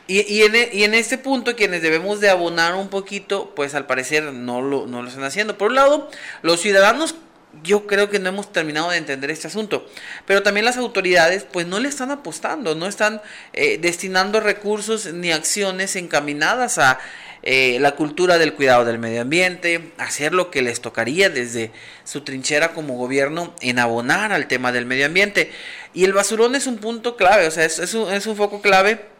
Y, 0.08 0.22
y, 0.22 0.42
en, 0.42 0.56
e, 0.56 0.70
y 0.72 0.82
en 0.82 0.94
este 0.94 1.18
punto, 1.18 1.54
quienes 1.54 1.82
debemos 1.82 2.18
de 2.18 2.30
abonar 2.30 2.74
un 2.74 2.88
poquito, 2.88 3.52
pues 3.54 3.76
al 3.76 3.86
parecer 3.86 4.24
no 4.32 4.60
lo, 4.60 4.88
no 4.88 5.02
lo 5.02 5.08
están 5.08 5.22
haciendo. 5.22 5.56
Por 5.56 5.68
un 5.68 5.76
lado, 5.76 6.10
los 6.42 6.60
ciudadanos 6.60 7.14
yo 7.62 7.86
creo 7.86 8.10
que 8.10 8.18
no 8.18 8.28
hemos 8.28 8.52
terminado 8.52 8.90
de 8.90 8.96
entender 8.96 9.30
este 9.30 9.46
asunto. 9.46 9.86
Pero 10.26 10.42
también 10.42 10.64
las 10.64 10.76
autoridades 10.76 11.44
pues 11.44 11.66
no 11.66 11.78
le 11.80 11.88
están 11.88 12.10
apostando, 12.10 12.74
no 12.74 12.86
están 12.86 13.20
eh, 13.52 13.78
destinando 13.78 14.40
recursos 14.40 15.12
ni 15.12 15.32
acciones 15.32 15.96
encaminadas 15.96 16.78
a 16.78 16.98
eh, 17.42 17.78
la 17.80 17.96
cultura 17.96 18.38
del 18.38 18.54
cuidado 18.54 18.84
del 18.84 18.98
medio 18.98 19.22
ambiente, 19.22 19.92
hacer 19.98 20.32
lo 20.32 20.50
que 20.50 20.62
les 20.62 20.80
tocaría 20.80 21.28
desde 21.28 21.72
su 22.04 22.20
trinchera 22.20 22.72
como 22.72 22.96
gobierno 22.96 23.54
en 23.60 23.80
abonar 23.80 24.32
al 24.32 24.46
tema 24.46 24.70
del 24.72 24.86
medio 24.86 25.06
ambiente. 25.06 25.50
Y 25.92 26.04
el 26.04 26.12
basurón 26.12 26.54
es 26.54 26.66
un 26.66 26.78
punto 26.78 27.16
clave, 27.16 27.46
o 27.46 27.50
sea, 27.50 27.64
es, 27.64 27.78
es, 27.78 27.94
un, 27.94 28.12
es 28.12 28.26
un 28.26 28.36
foco 28.36 28.62
clave 28.62 29.11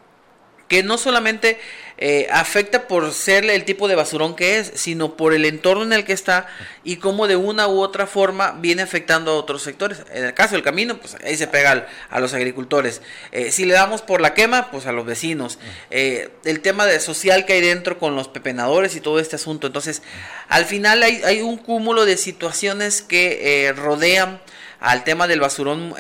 que 0.73 0.83
no 0.83 0.97
solamente 0.97 1.59
eh, 1.99 2.29
afecta 2.33 2.89
por 2.89 3.13
ser 3.13 3.45
el 3.45 3.67
tipo 3.67 3.89
de 3.89 3.95
basurón 3.95 4.35
que 4.35 4.59
es, 4.59 4.73
sino 4.75 5.19
por 5.19 5.35
el 5.35 5.45
entorno 5.45 5.83
en 5.83 5.93
el 5.93 6.07
que 6.07 6.15
está 6.15 6.47
y 6.83 6.97
cómo 6.97 7.27
de 7.27 7.37
una 7.37 7.69
u 7.69 7.79
otra 7.79 8.07
forma 8.07 8.53
viene 8.53 8.81
afectando 8.81 9.33
a 9.33 9.35
otros 9.35 9.63
sectores. 9.63 9.99
En 10.15 10.25
el 10.25 10.33
caso 10.33 10.55
del 10.55 10.65
camino, 10.65 10.99
pues 10.99 11.15
ahí 11.23 11.37
se 11.37 11.47
pega 11.47 11.89
a 12.09 12.21
los 12.21 12.33
agricultores. 12.33 13.03
Eh, 13.33 13.51
si 13.51 13.67
le 13.67 13.75
damos 13.75 14.01
por 14.01 14.23
la 14.23 14.33
quema, 14.33 14.71
pues 14.71 14.87
a 14.87 14.93
los 14.93 15.05
vecinos. 15.05 15.59
Eh, 15.91 16.31
el 16.47 16.61
tema 16.61 16.87
de 16.87 17.01
social 17.01 17.45
que 17.45 17.53
hay 17.53 17.61
dentro 17.61 17.99
con 17.99 18.17
los 18.17 18.29
pepenadores 18.29 18.97
y 18.97 19.03
todo 19.03 19.21
este 19.21 19.37
asunto. 19.37 19.67
Entonces, 19.67 20.01
al 20.49 20.65
final 20.65 21.03
hay, 21.03 21.21
hay 21.23 21.43
un 21.43 21.59
cúmulo 21.59 22.07
de 22.07 22.17
situaciones 22.17 23.03
que 23.03 23.75
rodean 23.77 24.41
al 24.81 25.05
tema 25.05 25.29
del 25.29 25.41
basurón 25.41 25.95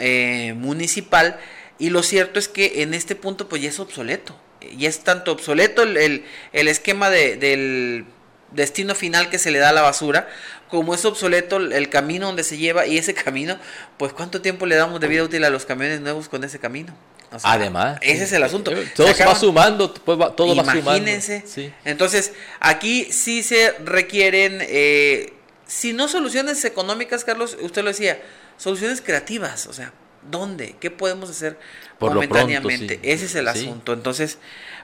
municipal. 0.56 1.38
Y 1.78 1.90
lo 1.90 2.02
cierto 2.02 2.38
es 2.38 2.48
que 2.48 2.80
en 2.80 2.94
este 2.94 3.16
punto 3.16 3.50
pues 3.50 3.60
ya 3.60 3.68
es 3.68 3.78
obsoleto 3.78 4.34
y 4.76 4.86
es 4.86 5.00
tanto 5.00 5.32
obsoleto 5.32 5.82
el, 5.82 6.24
el, 6.52 6.68
esquema 6.68 7.10
de, 7.10 7.36
del 7.36 8.04
destino 8.50 8.94
final 8.94 9.30
que 9.30 9.38
se 9.38 9.50
le 9.50 9.58
da 9.58 9.70
a 9.70 9.72
la 9.72 9.82
basura, 9.82 10.28
como 10.68 10.94
es 10.94 11.04
obsoleto 11.04 11.58
el 11.58 11.88
camino 11.88 12.26
donde 12.26 12.44
se 12.44 12.56
lleva 12.56 12.86
y 12.86 12.98
ese 12.98 13.14
camino, 13.14 13.58
pues 13.98 14.12
cuánto 14.12 14.40
tiempo 14.40 14.66
le 14.66 14.76
damos 14.76 15.00
de 15.00 15.08
vida 15.08 15.22
útil 15.22 15.44
a 15.44 15.50
los 15.50 15.66
camiones 15.66 16.00
nuevos 16.00 16.28
con 16.28 16.44
ese 16.44 16.58
camino. 16.58 16.94
Además, 17.42 17.98
ese 18.02 18.24
es 18.24 18.32
el 18.32 18.42
asunto. 18.42 18.72
Todo 18.94 19.12
se 19.14 19.24
va 19.24 19.34
sumando, 19.34 19.92
pues 19.94 20.18
todo 20.36 20.54
va 20.54 20.64
sumando. 20.64 20.96
Imagínense. 20.96 21.72
Entonces, 21.84 22.32
aquí 22.60 23.04
sí 23.10 23.42
se 23.42 23.72
requieren, 23.84 24.58
eh, 24.62 25.32
si 25.66 25.92
no 25.92 26.08
soluciones 26.08 26.64
económicas, 26.64 27.24
Carlos, 27.24 27.56
usted 27.60 27.82
lo 27.82 27.88
decía, 27.88 28.20
soluciones 28.58 29.00
creativas, 29.00 29.66
o 29.66 29.72
sea, 29.72 29.92
¿Dónde? 30.30 30.76
¿Qué 30.78 30.90
podemos 30.90 31.30
hacer 31.30 31.58
Por 31.98 32.14
momentáneamente? 32.14 33.00
Ese 33.02 33.26
es 33.26 33.34
el 33.34 33.48
asunto. 33.48 33.92
Entonces, 33.92 34.38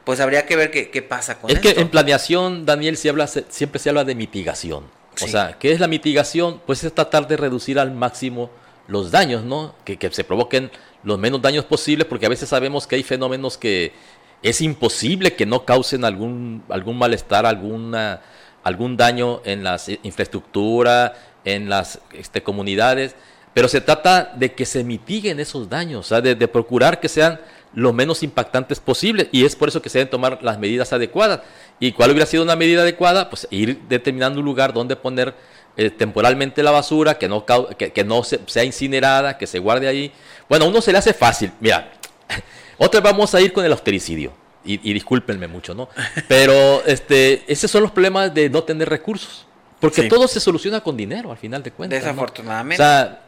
pues 0.05 0.21
habría 0.21 0.47
que 0.47 0.57
ver 0.57 0.71
qué, 0.71 0.91
qué 0.91 1.03
pasa 1.03 1.39
con 1.39 1.51
es 1.51 1.57
esto. 1.57 1.69
Es 1.69 1.75
que 1.75 1.81
en 1.81 1.89
planeación, 1.89 2.67
Daniel, 2.67 2.97
se 2.97 3.09
habla, 3.09 3.27
siempre 3.27 3.79
se 3.79 3.89
habla 3.89 4.05
de 4.05 4.15
mitigación. 4.15 4.85
O 5.21 5.27
sea, 5.27 5.59
¿qué 5.59 5.73
es 5.73 5.81
la 5.81 5.89
mitigación? 5.89 6.61
Pues 6.65 6.85
es 6.85 6.93
tratar 6.93 7.27
de 7.27 7.37
reducir 7.37 7.79
al 7.79 7.91
máximo 7.93 8.51
los 8.87 9.11
daños, 9.11 9.45
¿no? 9.45 9.75
Que, 9.85 9.97
que 9.97 10.11
se 10.11 10.25
provoquen 10.25 10.71
los 11.03 11.19
menos 11.19 11.43
daños 11.43 11.65
posibles, 11.65 12.07
porque 12.07 12.27
a 12.27 12.29
veces 12.29 12.49
sabemos 12.49 12.87
que 12.87 12.97
hay 12.97 13.03
fenómenos 13.03 13.59
que 13.59 13.93
es 14.43 14.61
imposible 14.61 15.35
que 15.35 15.47
no 15.47 15.65
causen 15.65 16.05
algún, 16.05 16.63
algún 16.69 16.99
malestar, 16.99 17.47
alguna, 17.47 18.21
algún 18.63 18.97
daño 18.97 19.41
en 19.45 19.65
la 19.65 19.81
infraestructura, 20.03 21.15
en 21.45 21.69
las 21.69 22.01
este, 22.13 22.43
comunidades. 22.43 23.15
Pero 23.55 23.69
se 23.69 23.81
trata 23.81 24.33
de 24.37 24.53
que 24.53 24.65
se 24.65 24.85
mitiguen 24.85 25.41
esos 25.41 25.69
daños, 25.69 26.07
o 26.07 26.09
sea, 26.09 26.21
de, 26.21 26.49
procurar 26.49 27.01
que 27.01 27.09
sean 27.09 27.41
lo 27.75 27.93
menos 27.93 28.23
impactantes 28.23 28.81
posible. 28.81 29.29
Y 29.33 29.45
es 29.45 29.57
por 29.57 29.69
eso 29.69 29.83
que 29.83 29.89
se 29.89 29.99
deben 29.99 30.11
tomar 30.11 30.39
las 30.43 30.59
medidas 30.59 30.93
adecuadas. 30.93 31.41
¿Y 31.81 31.93
cuál 31.93 32.11
hubiera 32.11 32.27
sido 32.27 32.43
una 32.43 32.57
medida 32.57 32.83
adecuada? 32.83 33.31
Pues 33.31 33.47
ir 33.51 33.81
determinando 33.89 34.41
un 34.41 34.45
lugar 34.45 34.73
donde 34.73 34.97
poner 34.97 35.35
eh, 35.77 35.91
temporalmente 35.91 36.63
la 36.63 36.71
basura, 36.71 37.19
que 37.19 37.29
no, 37.29 37.45
que, 37.45 38.05
no 38.05 38.23
sea 38.25 38.65
incinerada, 38.65 39.39
que 39.39 39.47
se 39.47 39.59
guarde 39.59 39.89
ahí. 39.89 40.13
Bueno, 40.49 40.65
a 40.65 40.69
uno 40.69 40.81
se 40.81 40.93
le 40.93 40.99
hace 40.99 41.13
fácil. 41.13 41.53
Mira, 41.61 41.93
otra 42.79 43.01
vamos 43.01 43.35
a 43.35 43.41
ir 43.41 43.53
con 43.53 43.65
el 43.65 43.73
austericidio. 43.73 44.33
Y, 44.65 44.91
y 44.91 44.93
discúlpenme 44.93 45.47
mucho, 45.47 45.75
¿no? 45.75 45.89
Pero 46.27 46.85
este, 46.85 47.45
esos 47.47 47.71
son 47.71 47.83
los 47.83 47.93
problemas 47.93 48.35
de 48.35 48.51
no 48.51 48.65
tener 48.65 48.89
recursos. 48.89 49.47
Porque 49.81 50.05
todo 50.05 50.27
se 50.27 50.41
soluciona 50.41 50.81
con 50.81 50.97
dinero, 50.97 51.31
al 51.31 51.39
final 51.39 51.63
de 51.63 51.71
cuentas. 51.71 52.01
Desafortunadamente. 52.01 52.83
O 52.83 52.85
sea, 52.85 53.21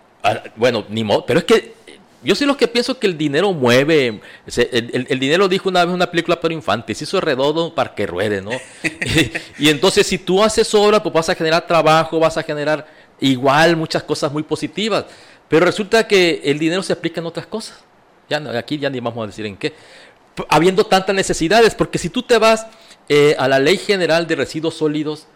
bueno, 0.56 0.84
ni 0.88 1.04
modo, 1.04 1.24
pero 1.26 1.40
es 1.40 1.44
que 1.44 1.74
yo 2.22 2.34
sí 2.34 2.44
lo 2.44 2.56
que 2.56 2.68
pienso 2.68 2.98
que 2.98 3.06
el 3.06 3.16
dinero 3.16 3.52
mueve. 3.52 4.20
El, 4.46 5.20
dinero 5.20 5.48
dijo 5.48 5.68
una 5.68 5.84
vez 5.84 5.94
una 5.94 6.10
película 6.10 6.40
para 6.40 6.52
infantes, 6.52 7.00
hizo 7.00 7.20
redondo 7.20 7.74
para 7.74 7.94
que 7.94 8.06
ruede, 8.06 8.42
¿no? 8.42 8.50
y, 9.58 9.68
entonces 9.70 10.06
si 10.06 10.18
tú 10.18 10.42
haces 10.42 10.74
obra, 10.74 11.02
pues 11.02 11.14
vas 11.14 11.28
a 11.30 11.34
generar 11.34 11.66
trabajo, 11.66 12.18
vas 12.18 12.36
a 12.36 12.42
generar 12.42 12.86
igual 13.20 13.76
muchas 13.76 14.02
cosas 14.02 14.30
muy 14.32 14.42
positivas. 14.42 15.06
Pero 15.48 15.64
resulta 15.64 16.06
que 16.06 16.42
el 16.44 16.58
dinero 16.58 16.82
se 16.82 16.92
aplica 16.92 17.20
en 17.20 17.26
otras 17.26 17.46
cosas. 17.46 17.78
Ya 18.28 18.38
aquí 18.56 18.78
ya 18.78 18.90
ni 18.90 19.00
vamos 19.00 19.24
a 19.24 19.26
decir 19.26 19.46
en 19.46 19.56
qué. 19.56 19.74
Habiendo 20.48 20.84
tantas 20.84 21.14
necesidades, 21.14 21.74
porque 21.74 21.98
si 21.98 22.10
tú 22.10 22.22
te 22.22 22.38
vas 22.38 22.66
eh, 23.08 23.34
a 23.38 23.48
la 23.48 23.58
ley 23.58 23.78
general 23.78 24.26
de 24.26 24.36
residuos 24.36 24.74
sólidos, 24.74 25.26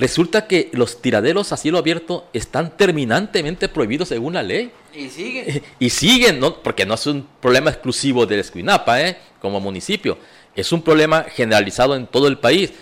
Resulta 0.00 0.46
que 0.46 0.70
los 0.72 1.02
tiraderos 1.02 1.52
a 1.52 1.58
cielo 1.58 1.76
abierto 1.76 2.26
están 2.32 2.74
terminantemente 2.74 3.68
prohibidos 3.68 4.08
según 4.08 4.32
la 4.32 4.42
ley. 4.42 4.72
Y 4.94 5.10
siguen. 5.10 5.62
Y 5.78 5.90
siguen, 5.90 6.40
¿no? 6.40 6.62
porque 6.62 6.86
no 6.86 6.94
es 6.94 7.06
un 7.06 7.28
problema 7.38 7.68
exclusivo 7.68 8.24
de 8.24 8.40
Escuinapa, 8.40 9.02
¿eh? 9.02 9.18
como 9.42 9.60
municipio. 9.60 10.16
Es 10.56 10.72
un 10.72 10.80
problema 10.80 11.24
generalizado 11.24 11.96
en 11.96 12.06
todo 12.06 12.28
el 12.28 12.38
país. 12.38 12.72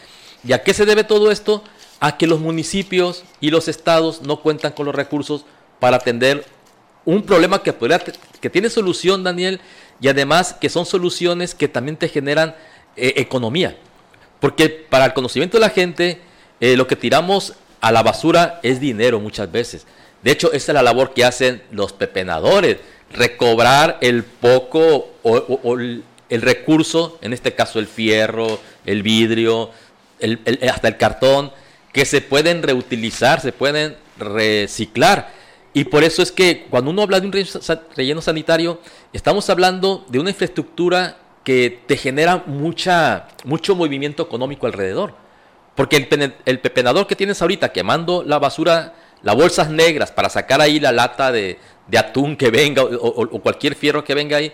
¿Y 0.46 0.52
a 0.52 0.62
qué 0.62 0.72
se 0.72 0.86
debe 0.86 1.02
todo 1.02 1.32
esto? 1.32 1.64
A 1.98 2.16
que 2.16 2.28
los 2.28 2.38
municipios 2.38 3.24
y 3.40 3.50
los 3.50 3.66
estados 3.66 4.22
no 4.22 4.40
cuentan 4.40 4.70
con 4.70 4.86
los 4.86 4.94
recursos 4.94 5.44
para 5.80 5.96
atender 5.96 6.46
un 7.04 7.24
problema 7.24 7.64
que, 7.64 7.74
que 8.40 8.48
tiene 8.48 8.70
solución, 8.70 9.24
Daniel, 9.24 9.60
y 10.00 10.06
además 10.06 10.54
que 10.54 10.68
son 10.68 10.86
soluciones 10.86 11.56
que 11.56 11.66
también 11.66 11.96
te 11.96 12.08
generan 12.08 12.54
eh, 12.94 13.14
economía. 13.16 13.76
Porque 14.38 14.68
para 14.68 15.06
el 15.06 15.14
conocimiento 15.14 15.56
de 15.56 15.62
la 15.62 15.70
gente, 15.70 16.27
eh, 16.60 16.76
lo 16.76 16.86
que 16.86 16.96
tiramos 16.96 17.54
a 17.80 17.92
la 17.92 18.02
basura 18.02 18.60
es 18.62 18.80
dinero 18.80 19.20
muchas 19.20 19.50
veces. 19.50 19.86
De 20.22 20.32
hecho, 20.32 20.52
esa 20.52 20.72
es 20.72 20.74
la 20.74 20.82
labor 20.82 21.14
que 21.14 21.24
hacen 21.24 21.62
los 21.70 21.92
pepenadores, 21.92 22.78
recobrar 23.12 23.98
el 24.00 24.24
poco 24.24 25.10
o, 25.22 25.78
el, 25.78 26.02
recurso, 26.42 27.18
en 27.22 27.32
este 27.32 27.54
caso 27.54 27.78
el 27.78 27.86
fierro, 27.86 28.58
el 28.84 29.02
vidrio, 29.02 29.70
hasta 30.70 30.88
el 30.88 30.96
cartón, 30.96 31.52
que 31.92 32.04
se 32.04 32.20
pueden 32.20 32.62
reutilizar, 32.62 33.40
se 33.40 33.52
pueden 33.52 33.96
reciclar. 34.18 35.32
Y 35.72 35.84
por 35.84 36.02
eso 36.02 36.22
es 36.22 36.32
que 36.32 36.66
cuando 36.68 36.90
uno 36.90 37.02
habla 37.02 37.20
de 37.20 37.26
un 37.26 37.34
relleno 37.96 38.20
sanitario, 38.20 38.80
estamos 39.12 39.48
hablando 39.48 40.04
de 40.08 40.18
una 40.18 40.30
infraestructura 40.30 41.18
que 41.44 41.80
te 41.86 41.96
genera 41.96 42.42
mucha, 42.46 43.28
mucho 43.44 43.76
movimiento 43.76 44.22
económico 44.22 44.66
alrededor. 44.66 45.14
Porque 45.78 46.08
el, 46.44 46.58
pepenador 46.58 47.06
que 47.06 47.14
tienes 47.14 47.40
ahorita 47.40 47.68
quemando 47.68 48.24
la 48.26 48.40
basura, 48.40 48.94
las 49.22 49.36
bolsas 49.36 49.70
negras 49.70 50.10
para 50.10 50.28
sacar 50.28 50.60
ahí 50.60 50.80
la 50.80 50.90
lata 50.90 51.30
de, 51.30 51.56
atún 51.96 52.36
que 52.36 52.50
venga 52.50 52.82
o, 52.82 53.28
cualquier 53.40 53.76
fierro 53.76 54.02
que 54.02 54.12
venga 54.12 54.38
ahí, 54.38 54.50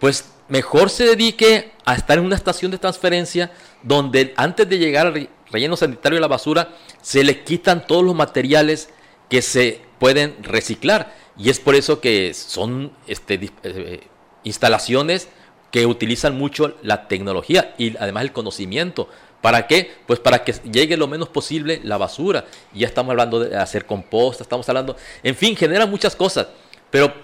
pues 0.00 0.28
mejor 0.48 0.90
se 0.90 1.04
dedique 1.04 1.70
a 1.84 1.94
estar 1.94 2.18
en 2.18 2.24
una 2.24 2.34
estación 2.34 2.72
de 2.72 2.78
transferencia 2.78 3.52
donde 3.84 4.34
antes 4.36 4.68
de 4.68 4.76
llegar 4.78 5.06
al 5.06 5.28
relleno 5.52 5.76
sanitario 5.76 6.16
de 6.16 6.22
la 6.22 6.26
basura 6.26 6.70
se 7.00 7.22
le 7.22 7.44
quitan 7.44 7.86
todos 7.86 8.02
los 8.02 8.16
materiales 8.16 8.88
que 9.30 9.42
se 9.42 9.80
pueden 10.00 10.34
reciclar. 10.42 11.14
Y 11.38 11.50
es 11.50 11.60
por 11.60 11.76
eso 11.76 12.00
que 12.00 12.34
son 12.34 12.90
este, 13.06 13.52
eh, 13.62 14.00
instalaciones 14.42 15.28
que 15.70 15.86
utilizan 15.86 16.36
mucho 16.36 16.76
la 16.82 17.06
tecnología 17.06 17.74
y 17.78 17.96
además 17.98 18.24
el 18.24 18.32
conocimiento. 18.32 19.08
¿Para 19.46 19.68
qué? 19.68 19.92
Pues 20.08 20.18
para 20.18 20.42
que 20.42 20.54
llegue 20.72 20.96
lo 20.96 21.06
menos 21.06 21.28
posible 21.28 21.80
la 21.84 21.96
basura. 21.98 22.46
Ya 22.74 22.88
estamos 22.88 23.12
hablando 23.12 23.38
de 23.38 23.56
hacer 23.56 23.86
composta, 23.86 24.42
estamos 24.42 24.68
hablando, 24.68 24.96
en 25.22 25.36
fin, 25.36 25.54
genera 25.54 25.86
muchas 25.86 26.16
cosas, 26.16 26.48
pero 26.90 27.14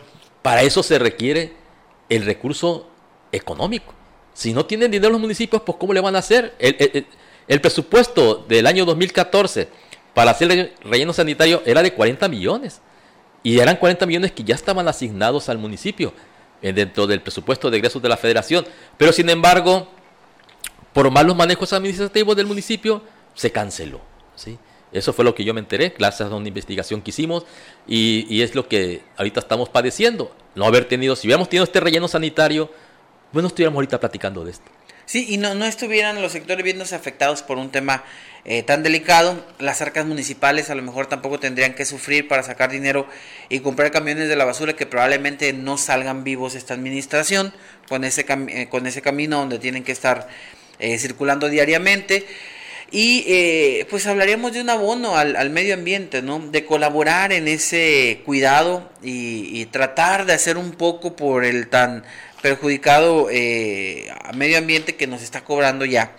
para 0.41 0.63
eso 0.63 0.85
se 0.85 1.01
requiere 1.01 1.53
el 2.09 2.25
recurso 2.25 2.87
económico. 3.33 3.93
Si 4.35 4.53
no 4.53 4.65
tienen 4.67 4.93
dinero 4.93 5.11
los 5.11 5.21
municipios, 5.21 5.63
pues 5.63 5.77
¿cómo 5.79 5.93
le 5.93 6.01
van 6.01 6.15
a 6.15 6.21
hacer? 6.21 6.55
El, 6.61 7.61
presupuesto 7.61 8.45
del 8.49 8.69
año 8.69 8.85
2014 8.85 9.67
para 10.15 10.31
hacer 10.31 10.53
el 10.53 10.73
relleno 10.85 11.13
sanitario 11.13 11.61
era 11.67 11.83
de 11.83 11.93
40 11.93 12.29
millones. 12.29 12.83
Y 13.43 13.59
eran 13.59 13.75
40 13.75 14.07
millones 14.07 14.31
que 14.31 14.45
ya 14.45 14.55
estaban 14.55 14.87
asignados 14.87 15.49
al 15.49 15.59
municipio 15.59 16.13
eh, 16.63 16.73
dentro 16.73 17.09
del 17.09 17.21
presupuesto 17.21 17.69
de 17.69 17.79
egresos 17.79 18.01
de 18.01 18.09
la 18.09 18.17
federación. 18.17 18.65
Pero 18.97 19.11
sin 19.11 19.29
embargo, 19.29 19.89
por 20.93 21.11
malos 21.11 21.37
manejos 21.37 21.73
administrativos 21.73 22.37
del 22.37 22.47
municipio, 22.47 23.03
se 23.35 23.51
canceló. 23.51 24.01
¿sí? 24.37 24.59
Eso 24.93 25.13
fue 25.13 25.25
lo 25.25 25.35
que 25.35 25.45
yo 25.45 25.55
me 25.55 25.61
enteré, 25.61 25.95
gracias 25.99 26.31
a 26.31 26.35
una 26.35 26.49
investigación 26.49 27.01
que 27.03 27.11
hicimos, 27.11 27.47
y, 27.87 28.27
y 28.29 28.43
es 28.43 28.55
lo 28.55 28.69
que 28.69 29.03
ahorita 29.17 29.41
estamos 29.41 29.69
padeciendo. 29.69 30.35
No 30.55 30.67
haber 30.67 30.85
tenido, 30.85 31.17
si 31.17 31.27
hubiéramos 31.27 31.49
tenido 31.49 31.65
este 31.65 31.81
relleno 31.81 32.09
sanitario, 32.09 32.71
bueno, 33.33 33.49
estuviéramos 33.49 33.77
ahorita 33.77 33.99
platicando 33.99 34.45
de 34.45 34.51
esto. 34.51 34.71
Sí, 35.07 35.27
y 35.29 35.37
no, 35.37 35.55
no 35.55 35.65
estuvieran 35.65 36.23
los 36.23 36.33
sectores 36.33 36.65
viéndose 36.65 36.95
afectados 36.95 37.43
por 37.43 37.59
un 37.59 37.71
tema 37.71 38.05
eh, 38.45 38.63
tan 38.63 38.83
delicado. 38.83 39.45
Las 39.59 39.83
arcas 39.83 40.07
municipales 40.07 40.71
a 40.71 40.75
lo 40.75 40.83
mejor 40.83 41.07
tampoco 41.07 41.39
tendrían 41.41 41.75
que 41.75 41.85
sufrir 41.85 42.29
para 42.29 42.43
sacar 42.43 42.71
dinero 42.71 43.07
y 43.49 43.61
comprar 43.61 43.91
camiones 43.91 44.29
de 44.29 44.37
la 44.37 44.45
basura 44.45 44.75
que 44.75 44.87
probablemente 44.87 45.53
no 45.53 45.77
salgan 45.77 46.25
vivos 46.25 46.55
esta 46.55 46.75
administración 46.75 47.53
con 47.89 48.05
ese, 48.05 48.25
eh, 48.29 48.69
con 48.69 48.87
ese 48.87 49.03
camino 49.03 49.39
donde 49.39 49.59
tienen 49.59 49.85
que 49.85 49.93
estar 49.93 50.29
eh, 50.79 50.99
circulando 50.99 51.49
diariamente. 51.49 52.27
Y 52.95 53.85
pues 53.89 54.07
hablaríamos 54.07 54.53
de 54.53 54.61
un 54.61 54.69
abono 54.69 55.17
al, 55.17 55.49
medio 55.49 55.73
ambiente, 55.73 56.21
¿no? 56.21 56.41
De 56.41 56.67
colaborar 56.67 57.33
en 57.33 57.49
ese 57.49 58.21
cuidado 58.27 58.91
y, 59.03 59.65
tratar 59.67 60.27
de 60.27 60.35
hacer 60.35 60.59
un 60.59 60.73
poco 60.73 61.17
por 61.17 61.47
el 61.47 61.69
tan 61.69 62.05
perjudicado 62.43 63.29
eh, 63.31 64.13
medio 64.35 64.59
ambiente 64.59 64.97
que 64.97 65.07
nos 65.07 65.23
está 65.23 65.45
cobrando 65.45 65.87
ya 65.87 66.13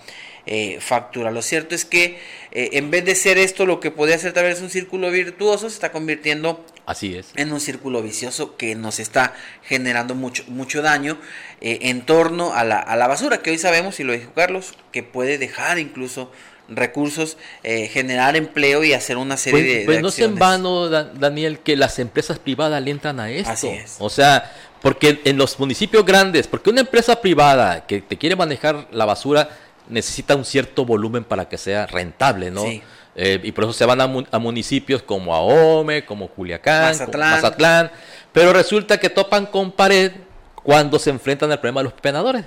eh, 0.45 0.79
factura. 0.79 1.29
Lo 1.29 1.41
cierto 1.41 1.75
es 1.75 1.85
que 1.85 2.17
eh, 2.51 2.69
en 2.73 2.89
vez 2.89 3.05
de 3.05 3.13
ser 3.13 3.37
esto 3.37 3.65
lo 3.65 3.79
que 3.79 3.91
podría 3.91 4.17
ser 4.17 4.33
tal 4.33 4.45
vez 4.45 4.61
un 4.61 4.69
círculo 4.69 5.11
virtuoso, 5.11 5.69
se 5.69 5.75
está 5.75 5.91
convirtiendo 5.91 6.65
Así 6.85 7.15
es. 7.15 7.27
en 7.35 7.53
un 7.53 7.59
círculo 7.59 8.01
vicioso 8.01 8.57
que 8.57 8.75
nos 8.75 8.99
está 8.99 9.33
generando 9.63 10.15
mucho, 10.15 10.43
mucho 10.47 10.81
daño 10.81 11.17
en 11.61 12.05
torno 12.05 12.53
a 12.53 12.63
la, 12.63 12.79
a 12.79 12.95
la 12.95 13.07
basura, 13.07 13.41
que 13.41 13.51
hoy 13.51 13.57
sabemos, 13.57 13.99
y 13.99 14.03
lo 14.03 14.13
dijo 14.13 14.31
Carlos, 14.35 14.73
que 14.91 15.01
puede 15.03 15.37
dejar 15.37 15.79
incluso 15.79 16.31
recursos, 16.67 17.37
generar 17.63 18.35
empleo 18.35 18.83
y 18.83 18.93
hacer 18.93 19.17
una 19.17 19.37
serie 19.37 19.61
pues, 19.61 19.73
de, 19.73 19.85
pues 19.85 20.01
no 20.01 20.09
es 20.09 20.19
en 20.19 20.35
vano, 20.35 20.89
Daniel, 20.89 21.59
que 21.59 21.75
las 21.75 21.99
empresas 21.99 22.39
privadas 22.39 22.81
le 22.83 22.91
entran 22.91 23.19
a 23.19 23.29
esto. 23.31 23.51
Así 23.51 23.67
es. 23.67 23.95
O 23.99 24.09
sea, 24.09 24.51
porque 24.81 25.21
en 25.23 25.37
los 25.37 25.57
municipios 25.59 26.05
grandes, 26.05 26.47
porque 26.47 26.69
una 26.69 26.81
empresa 26.81 27.21
privada 27.21 27.85
que 27.85 28.01
te 28.01 28.17
quiere 28.17 28.35
manejar 28.35 28.87
la 28.91 29.05
basura 29.05 29.49
necesita 29.89 30.35
un 30.35 30.45
cierto 30.45 30.85
volumen 30.85 31.23
para 31.23 31.47
que 31.47 31.57
sea 31.57 31.85
rentable, 31.85 32.51
¿no? 32.51 32.65
Eh, 33.15 33.39
y 33.43 33.51
por 33.51 33.65
eso 33.65 33.73
se 33.73 33.85
van 33.85 34.01
a, 34.01 34.39
municipios 34.39 35.03
como 35.03 35.35
Ahome, 35.35 36.03
como 36.05 36.27
Culiacán, 36.29 36.91
Mazatlán. 36.91 37.31
Mazatlán. 37.31 37.91
Pero 38.31 38.53
resulta 38.53 38.99
que 38.99 39.09
topan 39.09 39.45
con 39.45 39.71
pared 39.71 40.11
cuando 40.55 40.97
se 40.97 41.09
enfrentan 41.09 41.51
al 41.51 41.59
problema 41.59 41.81
de 41.81 41.85
los 41.85 41.93
pepenadores. 41.93 42.45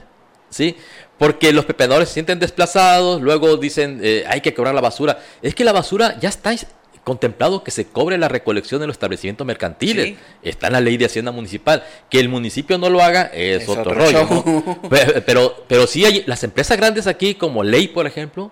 ¿Sí? 0.49 0.77
Porque 1.19 1.53
los 1.53 1.65
pepenadores 1.65 2.09
se 2.09 2.15
sienten 2.15 2.39
desplazados, 2.39 3.21
luego 3.21 3.57
dicen 3.57 4.01
eh, 4.03 4.25
hay 4.29 4.41
que 4.41 4.55
cobrar 4.55 4.75
la 4.75 4.81
basura. 4.81 5.19
Es 5.43 5.55
que 5.55 5.65
la 5.65 5.73
basura 5.73 6.19
ya 6.21 6.29
está 6.29 6.55
contemplado 7.07 7.63
que 7.63 7.71
se 7.71 7.87
cobre 7.87 8.19
la 8.19 8.29
recolección 8.29 8.83
en 8.83 8.89
los 8.89 8.97
establecimientos 8.97 9.47
mercantiles. 9.47 10.17
Está 10.43 10.67
en 10.67 10.73
la 10.73 10.81
ley 10.81 10.97
de 10.97 11.05
Hacienda 11.05 11.31
Municipal. 11.31 11.85
Que 12.11 12.19
el 12.19 12.29
municipio 12.29 12.79
no 12.79 12.91
lo 12.91 13.01
haga 13.01 13.31
es, 13.33 13.69
otro, 13.69 13.95
rollo. 13.95 14.27
Pero, 15.25 15.65
pero, 15.69 15.87
sí 15.87 16.05
hay 16.05 16.25
las 16.27 16.43
empresas 16.43 16.77
grandes 16.77 17.07
aquí, 17.07 17.37
como 17.37 17.63
Ley, 17.63 17.87
por 17.87 18.09
ejemplo, 18.09 18.51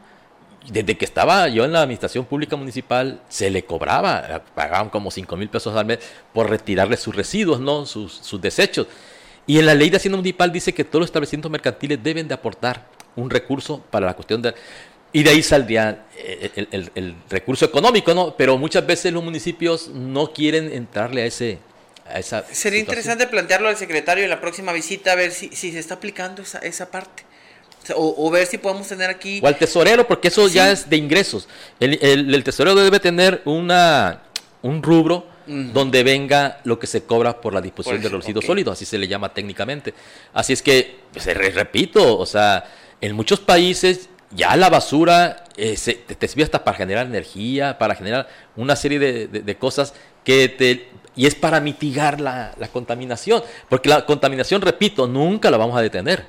desde 0.68 0.96
que 0.96 1.05
estaba 1.05 1.48
yo 1.48 1.64
en 1.64 1.72
la 1.72 1.83
administración 1.83 2.24
pública 2.24 2.57
municipal, 2.57 3.20
se 3.29 3.50
le 3.50 3.64
cobraba, 3.64 4.42
pagaban 4.55 4.90
como 4.90 5.11
5 5.11 5.37
mil 5.37 5.48
pesos 5.48 5.77
al 5.77 5.85
mes 5.85 5.98
por 6.33 6.48
retirarle 6.48 6.96
sus 6.96 7.14
residuos, 7.14 7.61
¿no? 7.61 7.87
Sus, 7.87 8.12
sus 8.12 8.40
desechos. 8.40 8.87
Y 9.46 9.59
en 9.59 9.66
la 9.66 9.74
ley 9.74 9.90
de 9.90 9.98
Hacienda 9.98 10.16
Municipal 10.16 10.50
dice 10.50 10.72
que 10.72 10.85
todos 10.85 11.00
los 11.00 11.09
establecimientos 11.09 11.50
mercantiles 11.50 12.03
deben 12.03 12.27
de 12.27 12.35
aportar 12.35 12.87
un 13.16 13.29
recurso 13.29 13.83
para 13.90 14.07
la 14.07 14.14
cuestión 14.14 14.40
de 14.40 14.55
y 15.14 15.22
de 15.22 15.31
ahí 15.31 15.44
saldría 15.44 16.07
eh, 16.16 16.66
el, 16.72 17.14
recurso 17.31 17.64
económico, 17.64 18.12
¿no? 18.14 18.37
Pero 18.37 18.59
muchas 18.59 18.85
veces 18.85 19.12
los 19.12 19.22
municipios 19.22 19.87
no 19.88 20.33
quieren 20.33 20.72
entrarle 20.72 21.22
a 21.22 21.27
ese... 21.27 21.59
A 22.05 22.18
esa 22.18 22.44
Sería 22.50 22.81
interesante 22.81 23.29
plantearlo 23.29 23.68
al 23.68 23.77
secretario 23.77 24.24
en 24.24 24.31
la 24.31 24.40
próxima 24.40 24.72
visita, 24.72 25.12
a 25.12 25.14
ver 25.14 25.31
si, 25.31 25.50
si 25.55 25.70
se 25.70 25.79
está 25.79 25.94
aplicando 25.94 26.42
esa, 26.42 26.59
esa 26.59 26.90
parte. 26.90 27.22
O, 27.97 28.31
ver 28.31 28.47
si 28.47 28.59
podemos 28.59 28.87
tener 28.88 29.11
aquí... 29.11 29.40
O 29.42 29.47
al 29.47 29.59
tesorero, 29.59 30.07
porque 30.07 30.29
eso 30.29 30.49
ya 30.49 30.70
es 30.70 30.88
de 30.88 30.97
ingresos. 30.97 31.49
El, 31.81 32.44
tesorero 32.44 32.77
debe 32.77 33.01
tener 33.01 33.42
una, 33.44 34.23
un 34.62 34.83
rubro 34.83 35.27
donde 35.47 36.03
venga 36.03 36.61
lo 36.64 36.79
que 36.79 36.87
se 36.87 37.05
cobra 37.05 37.40
por 37.40 37.53
la 37.53 37.61
disposición 37.61 38.01
de 38.01 38.09
los 38.09 38.20
residuos 38.23 38.47
sólidos, 38.47 38.73
así 38.73 38.87
se 38.87 38.97
le 38.97 39.07
llama 39.07 39.35
técnicamente. 39.35 39.92
Así 40.33 40.55
es 40.55 40.62
que, 40.62 41.01
pues, 41.12 41.27
repito, 41.27 42.18
o 42.18 42.25
sea, 42.25 42.64
en 43.01 43.14
muchos 43.14 43.40
países 43.40 44.09
ya 44.31 44.57
la 44.57 44.68
basura 44.68 45.44
eh, 45.57 45.77
te, 46.18 46.29
sirve 46.29 46.44
hasta 46.44 46.64
para 46.64 46.77
generar 46.77 47.07
energía, 47.07 47.79
para 47.79 47.94
generar 47.94 48.29
una 48.57 48.77
serie 48.77 48.99
de, 48.99 49.57
cosas 49.57 49.94
que 50.25 50.49
te... 50.49 50.88
Y 51.16 51.27
es 51.27 51.37
para 51.37 51.61
mitigar 51.61 52.20
la, 52.20 52.55
contaminación, 52.73 53.42
porque 53.68 53.88
la 53.88 54.05
contaminación, 54.05 54.62
repito, 54.62 55.07
nunca 55.07 55.51
la 55.51 55.57
vamos 55.57 55.77
a 55.77 55.83
detener. 55.83 56.27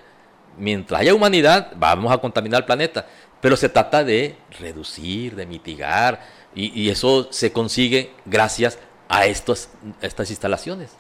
Mientras 0.57 1.01
haya 1.01 1.13
humanidad, 1.13 1.71
vamos 1.75 2.11
a 2.11 2.17
contaminar 2.17 2.61
el 2.61 2.65
planeta, 2.65 3.05
pero 3.41 3.57
se 3.57 3.69
trata 3.69 4.03
de 4.03 4.35
reducir, 4.59 5.35
de 5.35 5.45
mitigar, 5.45 6.21
y, 6.53 6.81
y 6.81 6.89
eso 6.89 7.27
se 7.31 7.51
consigue 7.51 8.11
gracias 8.25 8.79
a 9.09 9.25
estos, 9.25 9.69
estas 10.01 10.29
instalaciones. 10.29 10.91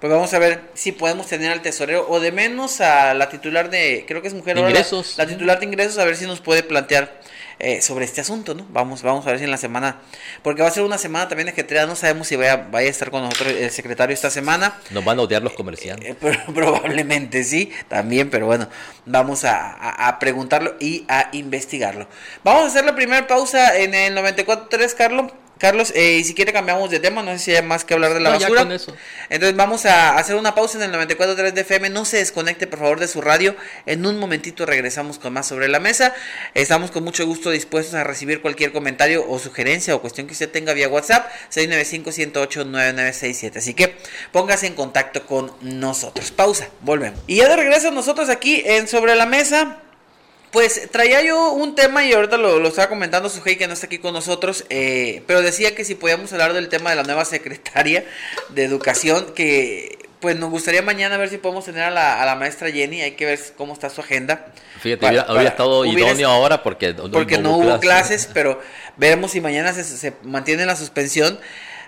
Pues 0.00 0.12
vamos 0.12 0.34
a 0.34 0.40
ver 0.40 0.62
si 0.74 0.90
podemos 0.90 1.28
tener 1.28 1.52
al 1.52 1.62
tesorero 1.62 2.06
o 2.08 2.18
de 2.18 2.32
menos 2.32 2.80
a 2.80 3.14
la 3.14 3.28
titular 3.28 3.70
de, 3.70 4.04
creo 4.08 4.20
que 4.20 4.26
es 4.26 4.34
mujer 4.34 4.58
ingresos. 4.58 5.16
la, 5.16 5.26
titular 5.26 5.60
de 5.60 5.66
ingresos, 5.66 5.96
a 5.98 6.04
ver 6.04 6.16
si 6.16 6.26
nos 6.26 6.40
puede 6.40 6.64
plantear 6.64 7.20
eh, 7.64 7.80
sobre 7.80 8.04
este 8.04 8.20
asunto, 8.20 8.54
¿no? 8.54 8.66
Vamos, 8.70 9.02
vamos 9.02 9.24
a 9.24 9.30
ver 9.30 9.38
si 9.38 9.44
en 9.44 9.52
la 9.52 9.56
semana, 9.56 10.00
porque 10.42 10.62
va 10.62 10.68
a 10.68 10.72
ser 10.72 10.82
una 10.82 10.98
semana 10.98 11.28
también 11.28 11.46
de 11.46 11.52
ajetreada, 11.52 11.86
no 11.86 11.94
sabemos 11.94 12.26
si 12.26 12.34
vaya, 12.34 12.56
vaya 12.56 12.88
a 12.88 12.90
estar 12.90 13.12
con 13.12 13.22
nosotros 13.22 13.52
el 13.52 13.70
secretario 13.70 14.12
esta 14.12 14.30
semana. 14.30 14.80
Nos 14.90 15.04
van 15.04 15.20
a 15.20 15.22
odiar 15.22 15.42
los 15.42 15.52
comerciantes. 15.52 16.10
Eh, 16.10 16.16
probablemente 16.54 17.44
sí, 17.44 17.70
también, 17.86 18.30
pero 18.30 18.46
bueno, 18.46 18.68
vamos 19.06 19.44
a, 19.44 20.08
a, 20.08 20.18
preguntarlo 20.18 20.74
y 20.80 21.04
a 21.06 21.28
investigarlo. 21.32 22.08
Vamos 22.42 22.64
a 22.64 22.66
hacer 22.66 22.84
la 22.84 22.96
primera 22.96 23.28
pausa 23.28 23.78
en 23.78 23.94
el 23.94 24.16
94.3, 24.16 24.94
Carlos. 24.96 25.32
Carlos, 25.62 25.92
eh, 25.94 26.18
y 26.18 26.24
si 26.24 26.34
quiere 26.34 26.52
cambiamos 26.52 26.90
de 26.90 26.98
tema, 26.98 27.22
no 27.22 27.30
sé 27.30 27.38
si 27.38 27.54
hay 27.54 27.62
más 27.62 27.84
que 27.84 27.94
hablar 27.94 28.14
de 28.14 28.18
la 28.18 28.30
basura. 28.30 28.62
Entonces 28.62 29.54
vamos 29.54 29.86
a 29.86 30.18
hacer 30.18 30.34
una 30.34 30.56
pausa 30.56 30.76
en 30.76 30.92
el 30.92 31.00
94.3 31.00 31.52
de 31.52 31.60
FM, 31.60 31.88
no 31.90 32.04
se 32.04 32.16
desconecte 32.16 32.66
por 32.66 32.80
favor 32.80 32.98
de 32.98 33.06
su 33.06 33.20
radio, 33.20 33.54
en 33.86 34.04
un 34.04 34.18
momentito 34.18 34.66
regresamos 34.66 35.20
con 35.20 35.34
más 35.34 35.46
sobre 35.46 35.68
la 35.68 35.78
mesa, 35.78 36.16
estamos 36.54 36.90
con 36.90 37.04
mucho 37.04 37.24
gusto 37.26 37.50
dispuestos 37.50 37.94
a 37.94 38.02
recibir 38.02 38.42
cualquier 38.42 38.72
comentario 38.72 39.24
o 39.28 39.38
sugerencia 39.38 39.94
o 39.94 40.00
cuestión 40.00 40.26
que 40.26 40.32
usted 40.32 40.50
tenga 40.50 40.72
vía 40.72 40.88
WhatsApp, 40.88 41.30
695-108-9967, 41.54 43.58
así 43.58 43.74
que 43.74 43.94
póngase 44.32 44.66
en 44.66 44.74
contacto 44.74 45.28
con 45.28 45.52
nosotros. 45.60 46.32
Pausa, 46.32 46.70
volvemos. 46.80 47.20
Y 47.28 47.36
ya 47.36 47.48
de 47.48 47.54
regreso 47.54 47.92
nosotros 47.92 48.30
aquí 48.30 48.64
en 48.66 48.88
Sobre 48.88 49.14
la 49.14 49.26
Mesa. 49.26 49.78
Pues 50.52 50.90
traía 50.90 51.22
yo 51.22 51.52
un 51.52 51.74
tema 51.74 52.04
y 52.04 52.12
ahorita 52.12 52.36
lo, 52.36 52.66
estaba 52.68 52.90
comentando 52.90 53.30
Sujei 53.30 53.56
que 53.56 53.66
no 53.66 53.72
está 53.72 53.86
aquí 53.86 53.98
con 53.98 54.12
nosotros, 54.12 54.66
eh, 54.68 55.22
pero 55.26 55.40
decía 55.40 55.74
que 55.74 55.82
si 55.82 55.94
podíamos 55.94 56.30
hablar 56.34 56.52
del 56.52 56.68
tema 56.68 56.90
de 56.90 56.96
la 56.96 57.04
nueva 57.04 57.24
secretaria 57.24 58.04
de 58.50 58.64
educación, 58.64 59.32
que 59.34 59.98
pues 60.20 60.36
nos 60.36 60.50
gustaría 60.50 60.82
mañana 60.82 61.16
ver 61.16 61.30
si 61.30 61.38
podemos 61.38 61.64
tener 61.64 61.82
a 61.82 61.90
la, 61.90 62.34
maestra 62.36 62.70
Jenny, 62.70 63.00
hay 63.00 63.12
que 63.12 63.24
ver 63.24 63.40
cómo 63.56 63.72
está 63.72 63.88
su 63.88 64.02
agenda. 64.02 64.46
Fíjate, 64.78 65.06
había 65.06 65.48
estado 65.48 65.86
idóneo 65.86 66.28
ahora 66.28 66.62
porque, 66.62 66.92
porque 66.94 67.38
no, 67.38 67.56
hubo 67.56 67.80
clases, 67.80 68.28
pero 68.32 68.60
veremos 68.98 69.30
si 69.32 69.40
mañana 69.40 69.72
se, 69.72 69.82
se 69.82 70.12
mantiene 70.22 70.66
la 70.66 70.76
suspensión 70.76 71.40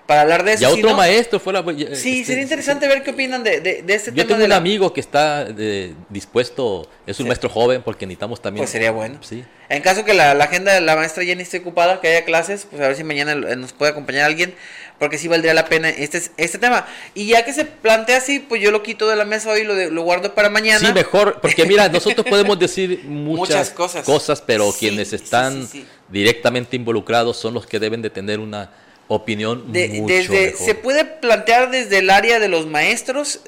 para 0.07 0.21
hablar 0.23 0.45
de 0.45 0.53
eso. 0.53 0.63
Ya 0.63 0.69
Si 0.71 0.75
otro 0.81 0.91
no- 0.91 0.97
maestro 0.97 1.41
fuera. 1.41 1.63
Sí, 1.95 2.21
este, 2.21 2.25
sería 2.25 2.43
interesante 2.43 2.87
ver 2.89 3.03
qué 3.03 3.11
opinan 3.13 3.43
de, 3.43 3.61
de, 3.61 3.83
de 3.83 3.95
este 3.95 4.11
Yo 4.11 4.17
tema. 4.17 4.27
tengo 4.29 4.39
de 4.41 4.45
un 4.45 4.51
la- 4.51 4.57
amigo 4.57 4.93
que 4.93 5.01
está 5.01 5.47
eh, 5.59 5.95
dispuesto, 6.11 6.89
es 7.07 7.19
un 7.21 7.25
Sí. 7.25 7.29
maestro 7.29 7.49
joven, 7.49 7.83
porque 7.83 8.07
necesitamos 8.07 8.43
también. 8.43 8.63
Pues 8.63 8.71
sería 8.71 8.91
bueno. 8.91 9.19
Sí. 9.23 9.45
En 9.71 9.81
caso 9.83 10.05
que 10.05 10.13
la, 10.13 10.35
la 10.35 10.45
agenda 10.45 10.73
de 10.75 10.81
la 10.83 10.95
maestra 10.95 11.25
Jenny 11.25 11.43
esté 11.43 11.59
ocupada, 11.59 12.01
que 12.01 12.09
haya 12.09 12.25
clases, 12.27 12.67
pues 12.71 12.83
a 12.83 12.89
ver 12.89 12.97
si 12.97 13.05
mañana 13.05 13.33
eh, 13.33 13.57
nos 13.57 13.73
puede 13.73 13.93
acompañar 13.93 14.25
alguien, 14.27 14.55
porque 14.99 15.17
sí 15.17 15.27
valdría 15.27 15.55
la 15.55 15.65
pena 15.65 15.89
este, 15.89 16.23
este 16.37 16.59
tema. 16.59 16.87
Y 17.15 17.27
ya 17.29 17.45
que 17.47 17.53
se 17.55 17.65
plantea 17.65 18.19
así, 18.19 18.41
pues 18.41 18.61
yo 18.61 18.71
lo 18.71 18.83
quito 18.83 19.09
de 19.09 19.17
la 19.17 19.25
mesa 19.25 19.51
hoy 19.51 19.63
y 19.63 19.65
lo, 19.65 19.75
lo 19.91 20.03
guardo 20.03 20.35
para 20.35 20.51
mañana. 20.51 20.87
Sí, 20.87 20.93
mejor, 20.93 21.41
porque 21.41 21.65
mira, 21.65 21.89
nosotros 21.93 22.27
podemos 22.29 22.59
decir 22.59 23.05
muchas, 23.05 23.75
Muchas 23.79 24.05
cosas. 24.05 24.43
pero 24.43 24.71
Sí, 24.71 24.81
quienes 24.81 25.15
están 25.15 25.67
directamente 26.11 26.77
involucrados 26.77 27.37
son 27.39 27.55
los 27.55 27.67
que 27.67 27.81
deben 27.81 28.03
de 28.03 28.11
tener 28.11 28.39
una 28.41 28.71
opinión 29.09 29.73
De- 29.73 29.89
mucho 29.89 30.15
desde, 30.15 30.47
mejor. 30.47 30.67
se 30.67 30.75
puede 30.75 31.05
plantear 31.05 31.71
desde 31.71 31.99
el 31.99 32.11
área 32.11 32.39
de 32.39 32.49
los 32.49 32.67
maestros, 32.67 33.41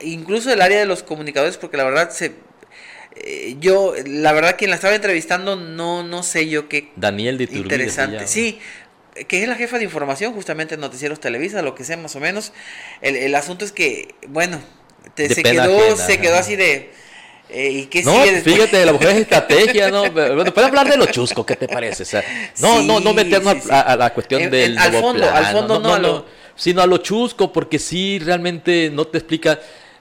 incluso 0.00 0.52
el 0.52 0.60
área 0.62 0.78
de 0.78 0.86
los 0.86 1.02
comunicadores, 1.02 1.56
porque 1.58 1.76
la 1.76 1.84
verdad 1.84 2.10
se... 2.10 2.32
eh, 3.16 3.56
yo, 3.60 3.94
la 4.06 4.32
verdad, 4.32 4.56
quien 4.58 4.70
la 4.70 4.76
estaba 4.76 4.94
entrevistando, 4.94 5.56
no, 5.56 6.02
no 6.02 6.22
sé 6.22 6.48
yo 6.48 6.68
qué 6.68 6.90
Daniel 6.96 7.38
de 7.38 7.44
Iturbide 7.44 7.62
Interesante, 7.62 8.26
sí, 8.26 8.58
que 9.28 9.42
es 9.42 9.48
la 9.48 9.54
jefa 9.54 9.78
de 9.78 9.84
información 9.84 10.34
justamente 10.34 10.74
en 10.74 10.80
Noticieros 10.80 11.20
Televisa, 11.20 11.62
lo 11.62 11.74
que 11.74 11.84
sea 11.84 11.96
más 11.96 12.14
o 12.16 12.20
menos. 12.20 12.52
El, 13.00 13.16
el 13.16 13.34
asunto 13.34 13.64
es 13.64 13.72
que, 13.72 14.14
bueno, 14.28 14.60
te- 15.14 15.28
se 15.32 15.42
quedó, 15.42 15.78
ajena, 15.78 15.96
se 15.96 16.18
quedó 16.18 16.32
ajá. 16.34 16.40
así 16.40 16.56
de... 16.56 16.90
eh, 17.48 17.70
¿Y 17.70 17.86
qué 17.86 18.02
No, 18.02 18.12
sigue 18.12 18.32
después? 18.32 18.54
fíjate, 18.54 18.84
la 18.86 18.92
mujer 18.92 19.08
es 19.10 19.16
estrategia, 19.18 19.90
¿no? 19.90 20.02
Bueno, 20.12 20.44
puedes 20.52 20.68
hablar 20.68 20.88
de 20.88 20.96
lo 20.96 21.06
chusco, 21.06 21.44
¿qué 21.46 21.56
te 21.56 21.68
parece? 21.68 22.02
O 22.02 22.06
sea, 22.06 22.22
no, 22.60 22.82
no, 22.82 23.00
no 23.00 23.12
meternos 23.14 23.54
sí, 23.54 23.60
sí. 23.64 23.68
A, 23.70 23.80
a 23.80 23.96
la 23.96 24.12
cuestión 24.12 24.50
del 24.50 24.76
al 24.78 24.92
fondo, 24.94 25.30
al 25.30 25.46
fondo 25.46 25.78
no, 25.80 26.24
sino 26.54 26.82
a 26.82 26.86
lo 26.86 26.98
chusco, 26.98 27.52
porque 27.52 27.78
sí, 27.78 28.18
realmente 28.18 28.90
no 28.92 29.06
te 29.06 29.18
explica. 29.18 29.60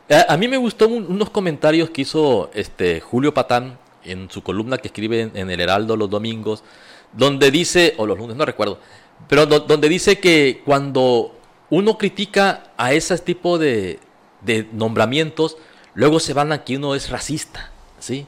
A, 0.09 0.33
a 0.33 0.37
mí 0.37 0.47
me 0.47 0.57
gustó 0.57 0.87
un- 0.87 1.05
unos 1.09 1.29
comentarios 1.29 1.89
que 1.89 2.01
hizo 2.03 2.49
este 2.53 2.99
Julio 3.01 3.33
Patán 3.33 3.77
en 4.03 4.29
su 4.29 4.41
columna 4.43 4.77
que 4.77 4.87
escribe 4.87 5.21
en, 5.21 5.31
en 5.35 5.49
El 5.49 5.59
Heraldo 5.61 5.97
los 5.97 6.09
domingos, 6.09 6.63
donde 7.11 7.49
dice, 7.51 7.93
o 7.97 8.05
los 8.05 8.17
lunes, 8.17 8.35
no 8.35 8.45
recuerdo, 8.45 8.79
pero 9.27 9.45
do- 9.45 9.61
donde 9.61 9.89
dice 9.89 10.19
que 10.19 10.61
cuando 10.63 11.35
uno 11.69 11.97
critica 11.97 12.71
a 12.77 12.93
ese 12.93 13.17
tipo 13.17 13.57
de, 13.57 13.99
de 14.41 14.67
nombramientos, 14.71 15.57
luego 15.95 16.19
se 16.19 16.33
van 16.33 16.51
a 16.51 16.63
que 16.63 16.77
uno 16.77 16.93
es 16.95 17.09
racista, 17.09 17.71
¿sí? 17.99 18.27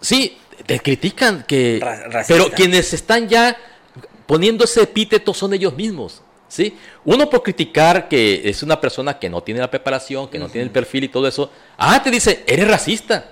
Sí, 0.00 0.38
te 0.66 0.80
critican 0.80 1.44
que... 1.46 1.78
Ra- 1.82 2.24
pero 2.28 2.44
quienes 2.50 2.92
están 2.94 3.28
ya 3.28 3.56
poniendo 4.26 4.64
ese 4.64 4.82
epíteto 4.82 5.34
son 5.34 5.52
ellos 5.54 5.74
mismos, 5.74 6.22
¿sí? 6.48 6.76
Uno 7.04 7.28
por 7.28 7.42
criticar 7.42 8.08
que 8.08 8.42
es 8.48 8.62
una 8.62 8.80
persona 8.80 9.18
que 9.18 9.28
no 9.28 9.42
tiene 9.42 9.60
la 9.60 9.70
preparación, 9.70 10.28
que 10.28 10.38
no 10.38 10.48
tiene 10.48 10.66
el 10.66 10.70
perfil 10.70 11.04
y 11.04 11.08
todo 11.08 11.26
eso, 11.26 11.50
ah, 11.76 12.02
te 12.02 12.10
dice, 12.10 12.44
eres 12.46 12.68
racista. 12.68 13.30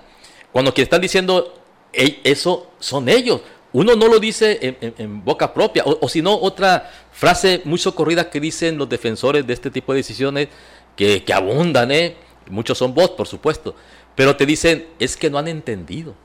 Cuando 0.51 0.73
quienes 0.73 0.87
están 0.87 1.01
diciendo 1.01 1.55
"Ey, 1.93 2.21
eso 2.23 2.71
son 2.79 3.07
ellos. 3.09 3.41
Uno 3.71 3.95
no 3.95 4.07
lo 4.07 4.19
dice 4.19 4.57
en, 4.61 4.77
en- 4.81 4.93
en 4.97 5.23
boca 5.23 5.53
propia. 5.53 5.83
O, 5.85 5.99
o 6.01 6.09
si 6.09 6.21
no, 6.23 6.33
otra 6.35 6.91
frase 7.11 7.61
muy 7.65 7.77
socorrida 7.77 8.29
que 8.31 8.39
dicen 8.39 8.77
los 8.77 8.89
defensores 8.89 9.45
de 9.45 9.53
este 9.53 9.69
tipo 9.69 9.93
de 9.93 9.97
decisiones, 9.97 10.47
que, 10.95 11.23
que 11.23 11.33
abundan, 11.33 11.91
¿eh? 11.91 12.15
Muchos 12.49 12.77
son 12.77 12.93
bots, 12.93 13.13
por 13.15 13.27
supuesto. 13.27 13.75
Pero 14.15 14.35
te 14.35 14.45
dicen, 14.45 14.87
es 14.99 15.15
que 15.15 15.29
no 15.29 15.37
han 15.37 15.47
entendido. 15.47 16.15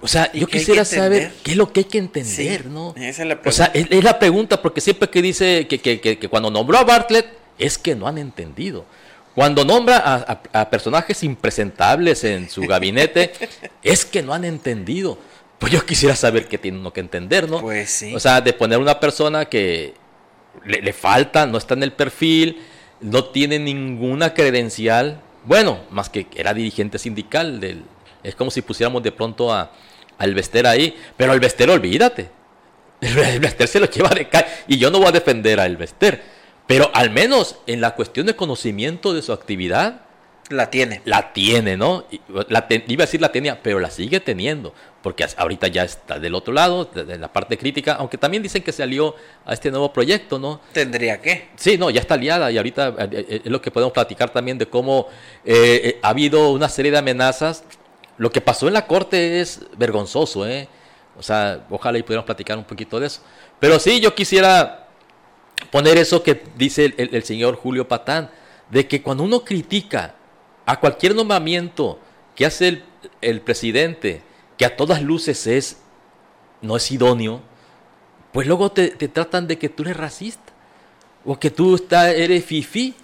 O 0.00 0.08
sea, 0.08 0.30
¿Y 0.34 0.40
yo 0.40 0.46
quisiera 0.46 0.84
saber 0.84 1.32
qué 1.42 1.52
es 1.52 1.56
lo 1.56 1.72
que 1.72 1.80
hay 1.80 1.84
que 1.84 1.98
entender, 1.98 2.62
Sí, 2.64 2.68
¿no? 2.68 2.94
esa 2.98 3.22
es 3.22 3.28
la 3.28 3.40
o 3.44 3.50
sea, 3.50 3.72
pregunta. 3.72 3.94
es, 3.94 3.98
es 3.98 4.04
la 4.04 4.18
pregunta, 4.18 4.60
porque 4.62 4.80
siempre 4.82 5.08
que 5.08 5.22
dice 5.22 5.66
que, 5.66 5.78
que- 5.78 6.00
que- 6.00 6.18
que 6.18 6.28
cuando 6.28 6.50
nombró 6.50 6.76
a 6.78 6.84
Bartlett, 6.84 7.26
es 7.58 7.78
que 7.78 7.94
no 7.94 8.06
han 8.06 8.18
entendido. 8.18 8.84
Cuando 9.34 9.64
nombra 9.64 9.96
a, 9.98 10.40
a- 10.52 10.60
a 10.60 10.70
personajes 10.70 11.22
impresentables 11.22 12.24
en 12.24 12.50
su 12.50 12.62
gabinete, 12.62 13.32
es 13.82 14.04
que 14.04 14.22
no 14.22 14.34
han 14.34 14.44
entendido. 14.44 15.18
Pues 15.58 15.72
yo 15.72 15.84
quisiera 15.86 16.14
saber 16.14 16.46
qué 16.46 16.58
tiene 16.58 16.78
uno 16.78 16.92
que 16.92 17.00
entender, 17.00 17.48
¿no? 17.48 17.62
Pues 17.62 17.88
sí. 17.88 18.14
O 18.14 18.20
sea, 18.20 18.42
de 18.42 18.52
poner 18.52 18.78
una 18.78 19.00
persona 19.00 19.46
que 19.46 19.94
le, 20.66 20.82
le 20.82 20.92
falta, 20.92 21.46
no 21.46 21.56
está 21.56 21.72
en 21.72 21.82
el 21.82 21.92
perfil, 21.94 22.62
no 23.00 23.24
tiene 23.24 23.58
ninguna 23.58 24.34
credencial. 24.34 25.20
Bueno, 25.44 25.80
más 25.90 26.08
que 26.08 26.26
era 26.34 26.54
dirigente 26.54 26.98
sindical. 26.98 27.60
Del, 27.60 27.82
es 28.22 28.34
como 28.34 28.50
si 28.50 28.62
pusiéramos 28.62 29.02
de 29.02 29.12
pronto 29.12 29.52
a, 29.52 29.72
al 30.18 30.34
Bester 30.34 30.66
ahí. 30.66 30.96
Pero 31.16 31.32
al 31.32 31.40
Bester, 31.40 31.70
olvídate. 31.70 32.30
El 33.00 33.40
Bester 33.40 33.68
se 33.68 33.80
lo 33.80 33.86
lleva 33.86 34.10
de 34.10 34.28
calle. 34.28 34.46
Y 34.68 34.78
yo 34.78 34.90
no 34.90 34.98
voy 34.98 35.08
a 35.08 35.12
defender 35.12 35.60
a 35.60 35.66
El 35.66 35.76
Bester. 35.76 36.22
Pero 36.66 36.90
al 36.94 37.10
menos 37.10 37.56
en 37.66 37.80
la 37.80 37.94
cuestión 37.94 38.26
de 38.26 38.34
conocimiento 38.34 39.14
de 39.14 39.22
su 39.22 39.32
actividad, 39.32 40.05
La 40.48 40.70
tiene. 40.70 41.02
la 41.04 41.32
tiene, 41.32 41.76
¿no? 41.76 42.04
La 42.48 42.68
ten- 42.68 42.84
iba 42.86 43.02
a 43.02 43.06
decir 43.06 43.20
la 43.20 43.32
tenía, 43.32 43.60
pero 43.62 43.80
la 43.80 43.90
sigue 43.90 44.20
teniendo, 44.20 44.72
porque 45.02 45.26
ahorita 45.36 45.66
ya 45.66 45.82
está 45.82 46.20
del 46.20 46.36
otro 46.36 46.52
lado, 46.54 46.84
de, 46.84 47.18
la 47.18 47.32
parte 47.32 47.58
crítica, 47.58 47.94
aunque 47.94 48.16
también 48.16 48.44
dicen 48.44 48.62
que 48.62 48.70
se 48.70 48.82
alió 48.84 49.16
a 49.44 49.54
este 49.54 49.70
nuevo 49.72 49.92
proyecto, 49.92 50.38
¿no? 50.38 50.60
Tendría 50.72 51.20
que. 51.20 51.48
Sí, 51.56 51.76
no, 51.76 51.90
ya 51.90 52.00
está 52.00 52.14
aliada 52.14 52.52
y 52.52 52.58
ahorita 52.58 52.88
eh, 52.96 53.08
eh, 53.28 53.40
es 53.44 53.50
lo 53.50 53.60
que 53.60 53.72
podemos 53.72 53.92
platicar 53.92 54.30
también 54.30 54.56
de 54.56 54.66
cómo 54.66 55.08
eh, 55.44 55.80
eh, 55.82 55.98
ha 56.02 56.10
habido 56.10 56.52
una 56.52 56.68
serie 56.68 56.92
de 56.92 56.98
amenazas. 56.98 57.64
Lo 58.16 58.30
que 58.30 58.40
pasó 58.40 58.68
en 58.68 58.74
la 58.74 58.86
corte 58.86 59.40
es 59.40 59.60
vergonzoso, 59.76 60.46
¿eh? 60.46 60.68
O 61.18 61.22
sea, 61.24 61.66
ojalá 61.70 61.98
y 61.98 62.02
pudiéramos 62.02 62.26
platicar 62.26 62.56
un 62.56 62.64
poquito 62.64 63.00
de 63.00 63.08
eso. 63.08 63.20
Pero 63.58 63.80
sí, 63.80 63.98
yo 64.00 64.14
quisiera 64.14 64.86
poner 65.70 65.98
eso 65.98 66.22
que 66.22 66.42
dice 66.56 66.84
el, 66.84 66.94
el- 66.98 67.14
el 67.16 67.22
señor 67.24 67.56
Julio 67.56 67.88
Patán, 67.88 68.30
de 68.70 68.86
que 68.86 69.02
cuando 69.02 69.24
uno 69.24 69.44
critica 69.44 70.14
a 70.66 70.78
cualquier 70.80 71.14
nombramiento 71.14 71.98
que 72.34 72.44
hace 72.44 72.68
el, 72.68 72.84
el 73.22 73.40
presidente, 73.40 74.22
que 74.58 74.64
a 74.66 74.76
todas 74.76 75.00
luces 75.02 75.46
es, 75.46 75.78
no 76.60 76.76
es 76.76 76.90
idóneo, 76.90 77.40
pues 78.32 78.46
luego 78.46 78.70
te, 78.72 78.88
te 78.88 79.08
tratan 79.08 79.46
de 79.46 79.58
que 79.58 79.68
tú 79.68 79.82
eres 79.84 79.96
racista. 79.96 80.42
O 81.28 81.40
que 81.40 81.50
tú 81.50 81.74
está, 81.74 82.12
eres 82.12 82.44
fifi. 82.44 82.94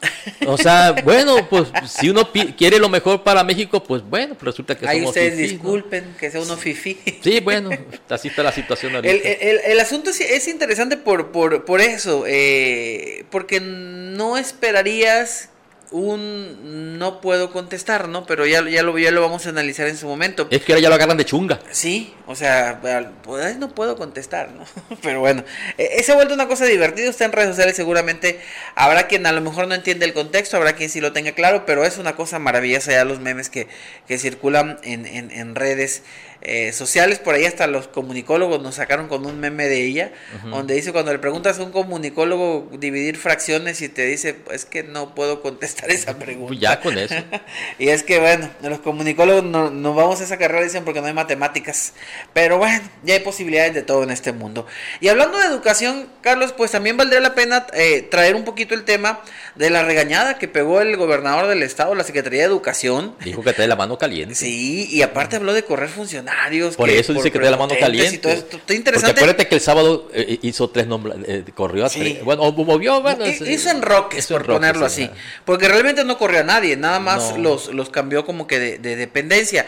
O 0.47 0.57
sea, 0.57 0.93
bueno, 1.05 1.49
pues 1.51 1.67
si 1.89 2.09
uno 2.09 2.31
quiere 2.57 2.79
lo 2.79 2.89
mejor 2.89 3.25
para 3.25 3.43
México, 3.43 3.83
pues 3.83 4.01
bueno, 4.09 4.35
pues 4.35 4.45
resulta 4.45 4.79
que 4.79 4.87
Ahí 4.87 4.99
somos 4.99 5.09
ustedes 5.11 5.35
fifís, 5.35 5.49
¿no? 5.55 5.59
disculpen 5.59 6.15
que 6.21 6.31
sea 6.31 6.41
uno 6.41 6.57
fifi. 6.57 6.99
Sí, 7.21 7.41
bueno, 7.41 7.71
así 8.09 8.29
está 8.29 8.45
la 8.45 8.53
situación 8.53 8.95
ahorita. 8.95 9.13
El, 9.13 9.23
el- 9.41 9.61
el 9.65 9.81
asunto 9.81 10.11
es, 10.11 10.21
es 10.21 10.47
interesante 10.47 10.97
por, 10.97 11.33
por, 11.33 11.65
por 11.65 11.81
eso, 11.81 12.23
eh, 12.29 13.25
porque 13.31 13.59
no 13.61 14.37
esperarías 14.37 15.49
un 15.93 16.99
no 16.99 17.21
puedo 17.21 17.53
contestar, 17.53 18.09
¿no? 18.09 18.27
Pero 18.27 18.47
ya, 18.47 18.69
ya, 18.69 18.83
lo, 18.83 18.99
ya 18.99 19.11
lo 19.11 19.21
vamos 19.21 19.47
a 19.47 19.51
analizar 19.51 19.87
en 19.89 19.97
su 19.97 20.07
momento. 20.07 20.49
Es 20.51 20.63
que 20.63 20.73
ahora 20.73 20.83
ya 20.83 20.89
lo 20.89 20.95
agarran 20.95 21.17
de 21.17 21.25
chunga. 21.25 21.61
Sí, 21.71 22.15
o 22.27 22.35
sea, 22.35 22.81
pues, 23.23 23.57
no 23.59 23.75
puedo 23.75 23.97
contestar, 23.97 24.51
¿no? 24.53 24.65
Pero 25.03 25.21
bueno, 25.21 25.45
eh, 25.79 26.03
se 26.03 26.13
ha 26.13 26.15
vuelto 26.15 26.35
una 26.35 26.49
cosa 26.49 26.65
divertida. 26.65 27.11
Usted 27.11 27.27
en 27.27 27.33
redes 27.33 27.51
sociales 27.51 27.77
seguramente 27.77 28.41
habrá 28.75 29.07
quien 29.07 29.27
a 29.27 29.33
lo 29.33 29.41
mejor 29.41 29.69
no 29.69 29.75
entiende 29.75 30.07
el 30.07 30.13
contexto, 30.13 30.57
habrá 30.57 30.75
quien 30.75 30.91
sí 30.91 31.01
lo 31.01 31.13
tenga 31.13 31.33
claro, 31.33 31.65
pero 31.67 31.85
es 31.85 31.99
una 31.99 32.17
cosa 32.17 32.39
maravillosa 32.39 32.93
ya 32.93 33.05
los 33.05 33.21
memes 33.21 33.51
que, 33.51 33.69
que 34.07 34.19
circulan 34.19 34.79
en, 34.83 35.07
en, 35.07 35.31
en 35.31 35.55
redes 35.55 36.03
eh, 36.45 36.73
sociales. 36.73 37.19
Por 37.19 37.35
ahí 37.35 37.45
hasta 37.45 37.67
los 37.67 37.87
comunicólogos 37.89 38.61
nos 38.61 38.75
sacaron 38.75 39.09
con 39.09 39.25
un 39.27 39.39
meme 39.39 39.69
de 39.69 39.85
ella, 39.85 40.13
donde 40.45 40.75
dice 40.75 40.93
cuando 40.93 41.13
le 41.13 41.19
preguntas 41.19 41.59
a 41.59 41.63
un 41.63 41.71
comunicólogo 41.71 42.69
dividir 42.73 43.17
fracciones 43.17 43.81
y 43.81 43.89
te 43.89 44.07
dice, 44.07 44.37
es 44.51 44.65
que 44.65 44.83
no 44.83 45.15
puedo 45.15 45.41
contestar 45.41 45.91
esa 45.91 46.19
pregunta. 46.19 46.49
Pues 46.49 46.61
ya 46.61 46.81
con 46.81 46.99
eso. 46.99 47.15
Y 47.79 47.89
es 47.89 48.03
que 48.03 48.19
bueno, 48.19 48.49
los 48.63 48.81
comunicólogos 48.81 49.45
no, 49.45 49.95
vamos 49.95 50.21
a 50.21 50.25
esa 50.25 50.37
carrera, 50.37 50.65
dicen, 50.65 50.85
porque 50.85 51.01
no 51.01 51.07
hay 51.07 51.13
matemáticas. 51.13 51.93
Pero 52.33 52.59
bueno, 52.59 52.83
ya 53.05 53.15
hay 53.15 53.21
posibilidades 53.21 53.75
de 53.75 53.83
todo 53.83 54.03
en 54.03 54.11
este 54.11 54.33
mundo. 54.33 54.67
Y 55.01 55.09
hablando 55.09 55.39
de 55.39 55.47
educación, 55.47 56.09
Carlos, 56.23 56.53
pues 56.53 56.71
también 56.71 56.97
valdría 56.97 57.21
la 57.21 57.35
pena 57.35 57.67
eh, 57.73 58.03
traer 58.11 58.35
un 58.35 58.45
poquito 58.45 58.75
el 58.75 58.85
tema 58.85 59.21
de 59.55 59.71
la 59.71 59.85
regañada 59.85 60.39
que 60.39 60.49
pegó 60.49 60.81
el 60.81 60.97
gobernador 60.97 61.47
del 61.47 61.63
estado, 61.63 61.95
la 61.95 62.05
Secretaría 62.05 62.41
de 62.41 62.47
Educación. 62.47 63.17
Dijo 63.25 63.43
que 63.43 63.53
trae 63.53 63.69
la 63.69 63.77
mano 63.77 63.99
caliente. 63.99 64.35
Sí, 64.35 64.89
y 64.91 65.03
aparte 65.03 65.37
habló 65.37 65.53
de 65.53 65.65
correr 65.65 65.89
funcionarios. 65.89 66.32
Por 66.77 66.91
eso 66.91 67.13
dice 67.13 67.31
que 67.31 67.39
trae 67.39 67.51
la 67.51 67.57
mano 67.57 67.75
caliente. 67.79 68.19
Todo 68.19 68.33
esto. 68.33 68.45
Está 68.45 68.59
Porque 68.59 68.75
interesante. 68.75 69.11
acuérdate 69.21 69.49
que 69.49 69.55
el 69.55 69.61
sábado 69.61 70.09
eh, 70.13 70.39
hizo 70.43 70.69
tres 70.71 70.87
nombres, 70.87 71.17
corrió 71.55 71.85
a 71.87 71.89
Sí. 71.89 72.01
tres. 72.01 72.25
Bueno, 72.25 72.43
o 72.43 72.53
movió, 72.65 73.01
bueno. 73.03 73.25
Es- 73.25 73.41
hizo 73.41 73.71
enroques, 73.71 74.21
hizo 74.25 74.35
por 74.35 74.43
enroques, 74.43 74.57
ponerlo 74.59 74.89
sí, 74.89 75.05
así. 75.05 75.13
Porque 75.45 75.69
realmente 75.69 76.05
no 76.05 76.19
corrió 76.19 76.41
a 76.41 76.45
nadie, 76.45 76.77
nada 76.77 77.01
más 77.01 77.33
No. 77.33 77.39
los, 77.39 77.69
los 77.75 77.91
cambió 77.91 78.25
como 78.25 78.47
que 78.47 78.59
de, 78.59 78.79
de 78.79 78.97
dependencia. 78.97 79.67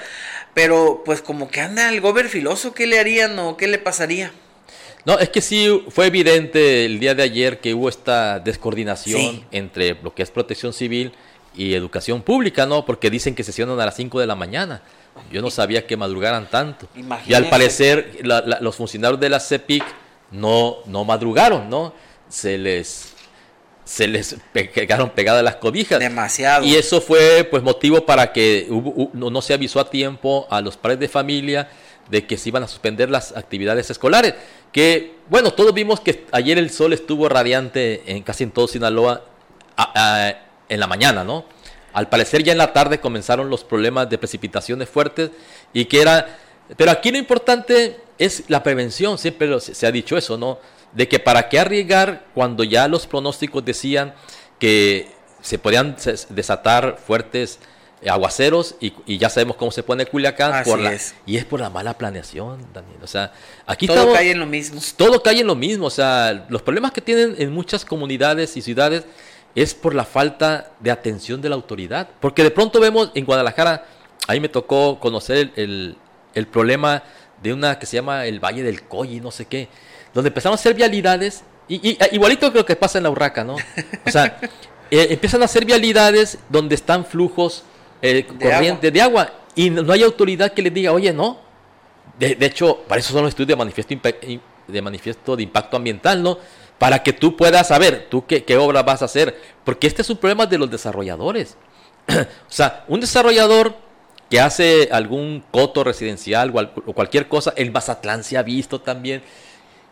Pero 0.54 1.02
pues 1.04 1.20
como 1.20 1.50
que 1.50 1.60
anda 1.60 1.88
el 1.88 2.00
gober 2.00 2.28
filoso, 2.28 2.74
¿qué 2.74 2.86
le 2.86 2.98
harían 3.00 3.38
o 3.38 3.56
qué 3.56 3.66
le 3.66 3.78
pasaría? 3.78 4.32
No, 5.04 5.18
es 5.18 5.28
que 5.28 5.42
sí 5.42 5.84
fue 5.90 6.06
evidente 6.06 6.86
el 6.86 6.98
día 7.00 7.14
de 7.14 7.22
ayer 7.24 7.60
que 7.60 7.74
hubo 7.74 7.88
esta 7.88 8.38
descoordinación 8.40 9.20
Sí. 9.20 9.44
entre 9.50 9.94
lo 10.02 10.14
que 10.14 10.22
es 10.22 10.30
protección 10.30 10.72
civil 10.72 11.12
y 11.54 11.74
educación 11.74 12.22
pública, 12.22 12.66
¿no? 12.66 12.86
Porque 12.86 13.10
dicen 13.10 13.34
que 13.34 13.44
sesionan 13.44 13.78
a 13.80 13.84
las 13.86 13.96
5 13.96 14.18
de 14.20 14.26
la 14.26 14.34
mañana. 14.34 14.82
Yo 15.32 15.42
no 15.42 15.50
sabía 15.50 15.86
que 15.86 15.96
madrugaran 15.96 16.46
tanto. 16.50 16.86
Y 17.26 17.34
al 17.34 17.48
parecer 17.48 18.18
la- 18.22 18.40
la- 18.42 18.60
los 18.60 18.74
funcionarios 18.76 19.20
de 19.20 19.28
la 19.28 19.40
CEPIC 19.40 19.84
no, 20.32 20.76
no 20.86 21.04
madrugaron, 21.04 21.68
¿no? 21.70 21.92
se 22.28 22.58
les 22.58 23.10
se 23.84 24.08
les 24.08 24.36
quedaron 24.72 25.10
pegadas 25.10 25.44
las 25.44 25.56
cobijas. 25.56 26.00
Demasiado. 26.00 26.64
Y 26.64 26.74
eso 26.74 27.02
fue 27.02 27.46
pues 27.50 27.62
motivo 27.62 28.06
para 28.06 28.32
que 28.32 28.66
no, 29.12 29.42
se 29.42 29.52
avisó 29.52 29.78
a 29.78 29.90
tiempo 29.90 30.46
a 30.50 30.62
los 30.62 30.76
padres 30.78 30.98
de 31.00 31.06
familia 31.08 31.68
de 32.08 32.26
que 32.26 32.38
se 32.38 32.48
iban 32.48 32.62
a 32.62 32.68
suspender 32.68 33.10
las 33.10 33.36
actividades 33.36 33.90
escolares. 33.90 34.34
Que 34.72 35.16
bueno, 35.28 35.50
todos 35.52 35.74
vimos 35.74 36.00
que 36.00 36.24
ayer 36.32 36.56
el 36.56 36.70
sol 36.70 36.94
estuvo 36.94 37.28
radiante 37.28 38.02
en 38.06 38.22
casi 38.22 38.44
en 38.44 38.52
todo 38.52 38.66
Sinaloa 38.68 39.22
en 40.68 40.80
la 40.80 40.86
mañana, 40.86 41.22
¿no? 41.22 41.44
Al 41.94 42.08
parecer 42.10 42.42
ya 42.42 42.52
en 42.52 42.58
la 42.58 42.74
tarde 42.74 43.00
comenzaron 43.00 43.48
los 43.48 43.64
problemas 43.64 44.10
de 44.10 44.18
precipitaciones 44.18 44.88
fuertes 44.88 45.30
y 45.72 45.86
que 45.86 46.02
era... 46.02 46.38
Pero 46.76 46.90
aquí 46.90 47.10
lo 47.10 47.18
importante 47.18 47.96
es 48.18 48.44
la 48.48 48.62
prevención, 48.62 49.16
siempre 49.16 49.60
se 49.60 49.86
ha 49.86 49.92
dicho 49.92 50.16
eso, 50.16 50.36
¿no? 50.36 50.58
de 50.94 51.08
que 51.08 51.18
para 51.18 51.48
qué 51.48 51.58
arriesgar 51.58 52.24
cuando 52.34 52.64
ya 52.64 52.88
los 52.88 53.06
pronósticos 53.06 53.64
decían 53.64 54.14
que 54.58 55.08
se 55.42 55.58
podían 55.58 55.96
desatar 56.30 56.98
fuertes 57.04 57.58
aguaceros 58.08 58.76
y, 58.80 59.18
ya 59.18 59.30
sabemos 59.30 59.56
cómo 59.56 59.70
se 59.70 59.82
pone 59.82 60.06
Culiacán 60.06 60.62
por 60.64 60.78
la, 60.78 60.96
y 61.26 61.36
es 61.36 61.44
por 61.44 61.60
la 61.60 61.70
mala 61.70 61.96
planeación, 61.96 62.66
Daniel. 62.72 62.98
O 63.02 63.06
sea, 63.06 63.32
aquí 63.66 63.86
todo 63.86 64.12
cae 64.12 64.30
en 64.30 64.40
lo 64.40 64.46
mismo. 64.46 64.80
Todo 64.96 65.22
cae 65.22 65.40
en 65.40 65.46
lo 65.46 65.54
mismo. 65.54 65.86
O 65.86 65.90
sea, 65.90 66.46
los 66.48 66.60
problemas 66.60 66.92
que 66.92 67.00
tienen 67.00 67.34
en 67.38 67.50
muchas 67.50 67.84
comunidades 67.84 68.56
y 68.56 68.62
ciudades 68.62 69.04
es 69.54 69.74
por 69.74 69.94
la 69.94 70.04
falta 70.04 70.72
de 70.80 70.90
atención 70.90 71.40
de 71.40 71.48
la 71.48 71.54
autoridad. 71.54 72.08
Porque 72.20 72.42
de 72.42 72.50
pronto 72.50 72.80
vemos 72.80 73.10
en 73.14 73.24
Guadalajara, 73.24 73.86
ahí 74.26 74.40
me 74.40 74.48
tocó 74.48 74.98
conocer 75.00 75.52
el, 75.56 75.96
el 76.34 76.46
problema 76.46 77.02
de 77.42 77.52
una 77.52 77.78
que 77.78 77.86
se 77.86 77.96
llama 77.96 78.26
el 78.26 78.40
Valle 78.40 78.62
del 78.62 78.82
Coy 78.84 79.20
no 79.20 79.30
sé 79.30 79.44
qué 79.44 79.68
donde 80.14 80.28
empezamos 80.28 80.58
a 80.58 80.60
hacer 80.60 80.74
vialidades, 80.74 81.42
y, 81.68 81.98
igualito 82.12 82.52
que 82.52 82.58
lo 82.58 82.64
que 82.64 82.76
pasa 82.76 82.98
en 82.98 83.04
la 83.04 83.10
Urraca, 83.10 83.42
¿no? 83.42 83.56
O 84.06 84.10
sea, 84.10 84.38
eh, 84.90 85.08
empiezan 85.10 85.42
a 85.42 85.46
hacer 85.46 85.64
vialidades 85.64 86.38
donde 86.48 86.76
están 86.76 87.04
flujos 87.04 87.64
eh, 88.00 88.24
corrientes 88.24 88.92
de 88.92 89.02
agua 89.02 89.32
y 89.56 89.70
no 89.70 89.92
hay 89.92 90.02
autoridad 90.02 90.52
que 90.52 90.62
les 90.62 90.72
diga, 90.72 90.92
oye, 90.92 91.12
no. 91.12 91.42
De, 92.18 92.36
hecho, 92.46 92.84
para 92.86 93.00
eso 93.00 93.12
son 93.12 93.22
los 93.22 93.30
estudios 93.30 93.48
de 93.48 93.56
manifiesto, 93.56 93.94
de 94.68 94.82
manifiesto 94.82 95.34
de 95.34 95.42
impacto 95.42 95.76
ambiental, 95.76 96.22
¿no? 96.22 96.38
Para 96.78 97.02
que 97.02 97.12
tú 97.12 97.36
puedas 97.36 97.68
saber, 97.68 98.08
tú 98.10 98.26
qué, 98.26 98.44
qué 98.44 98.56
obra 98.56 98.82
vas 98.82 99.02
a 99.02 99.06
hacer. 99.06 99.40
Porque 99.64 99.86
este 99.86 100.02
es 100.02 100.10
un 100.10 100.16
problema 100.16 100.46
de 100.46 100.58
los 100.58 100.70
desarrolladores. 100.70 101.56
o 102.08 102.14
sea, 102.48 102.84
un 102.88 103.00
desarrollador 103.00 103.76
que 104.30 104.40
hace 104.40 104.88
algún 104.90 105.44
coto 105.50 105.84
residencial 105.84 106.52
o, 106.54 106.92
cualquier 106.92 107.28
cosa, 107.28 107.52
el 107.56 107.70
Mazatlán 107.70 108.24
se 108.24 108.36
ha 108.36 108.42
visto 108.42 108.80
también 108.80 109.22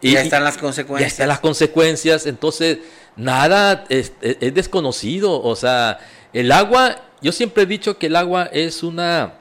y, 0.01 0.12
ya 0.12 0.23
están 0.23 0.42
las 0.42 0.59
consecuencias. 0.59 1.01
Ya 1.01 1.12
están 1.12 1.29
las 1.29 1.38
consecuencias. 1.38 2.27
Entonces, 2.27 2.79
nada 3.14 3.85
es, 3.88 4.12
desconocido. 4.21 5.40
O 5.40 5.55
sea, 5.55 6.01
el 6.33 6.51
agua, 6.51 7.03
yo 7.21 7.31
siempre 7.31 7.62
he 7.62 7.66
dicho 7.66 7.99
que 7.99 8.07
el 8.07 8.16
agua 8.16 8.51
es 8.53 8.83
una 8.83 9.35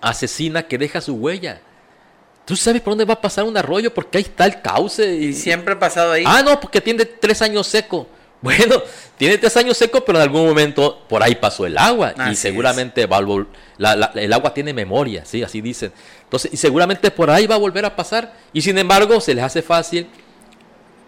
asesina 0.00 0.64
que 0.64 0.78
deja 0.78 1.00
su 1.00 1.14
huella. 1.14 1.60
Tú 2.44 2.56
sabes 2.56 2.82
por 2.82 2.92
dónde 2.92 3.04
va 3.04 3.14
a 3.14 3.20
pasar 3.20 3.44
un 3.44 3.56
arroyo 3.56 3.92
porque 3.94 4.18
ahí 4.18 4.24
está 4.24 4.46
el 4.46 4.60
cauce. 4.60 5.14
Y, 5.14 5.32
siempre 5.32 5.74
ha 5.74 5.78
pasado 5.78 6.12
ahí. 6.12 6.24
Ah, 6.26 6.42
no, 6.42 6.58
porque 6.58 6.80
tiene 6.80 7.04
tres 7.04 7.42
años 7.42 7.66
seco. 7.66 8.06
Bueno, 8.42 8.82
tiene 9.16 9.38
tres 9.38 9.56
años 9.56 9.76
seco, 9.76 10.04
pero 10.04 10.18
en 10.18 10.22
algún 10.22 10.44
momento 10.44 11.04
por 11.08 11.22
ahí 11.22 11.36
pasó 11.36 11.64
el 11.64 11.78
agua 11.78 12.12
y 12.28 12.34
seguramente 12.34 13.06
va 13.06 13.18
el 13.18 14.32
agua 14.32 14.52
tiene 14.52 14.74
memoria, 14.74 15.24
sí, 15.24 15.44
así 15.44 15.60
dicen. 15.60 15.92
Entonces, 16.24 16.52
y 16.52 16.56
seguramente 16.56 17.12
por 17.12 17.30
ahí 17.30 17.46
va 17.46 17.54
a 17.54 17.58
volver 17.58 17.84
a 17.84 17.94
pasar 17.94 18.34
y 18.52 18.60
sin 18.62 18.78
embargo 18.78 19.20
se 19.20 19.32
les 19.32 19.44
hace 19.44 19.62
fácil 19.62 20.08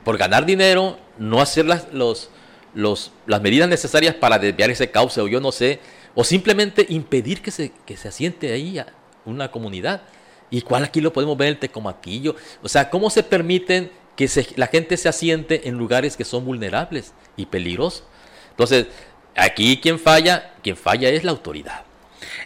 por 0.04 0.16
ganar 0.16 0.46
dinero 0.46 0.96
no 1.18 1.40
hacer 1.40 1.66
las, 1.66 1.92
los, 1.92 2.30
los, 2.74 3.10
las 3.26 3.40
medidas 3.40 3.68
necesarias 3.68 4.14
para 4.14 4.38
desviar 4.38 4.70
ese 4.70 4.90
cauce 4.90 5.20
o 5.20 5.28
yo 5.28 5.40
no 5.40 5.52
sé, 5.52 5.80
o 6.14 6.24
simplemente 6.24 6.86
impedir 6.88 7.42
que 7.42 7.50
se, 7.50 7.72
que 7.84 7.96
se 7.96 8.08
asiente 8.08 8.52
ahí 8.52 8.80
una 9.24 9.50
comunidad. 9.50 10.02
¿Y 10.50 10.62
cuál 10.62 10.84
aquí 10.84 11.00
lo 11.00 11.12
podemos 11.12 11.36
ver 11.36 11.48
el 11.48 11.58
Tecomatillo? 11.58 12.36
O 12.62 12.68
sea, 12.68 12.90
¿cómo 12.90 13.10
se 13.10 13.22
permiten 13.22 13.90
que 14.16 14.28
la 14.56 14.66
gente 14.68 14.96
se 14.96 15.08
asiente 15.08 15.68
en 15.68 15.76
lugares 15.76 16.16
que 16.16 16.24
son 16.24 16.44
vulnerables 16.44 17.12
y 17.36 17.46
peligrosos. 17.46 18.04
Entonces, 18.50 18.86
aquí 19.34 19.80
quien 19.80 19.98
falla, 19.98 20.54
quien 20.62 20.76
falla 20.76 21.08
es 21.08 21.24
la 21.24 21.32
autoridad. 21.32 21.84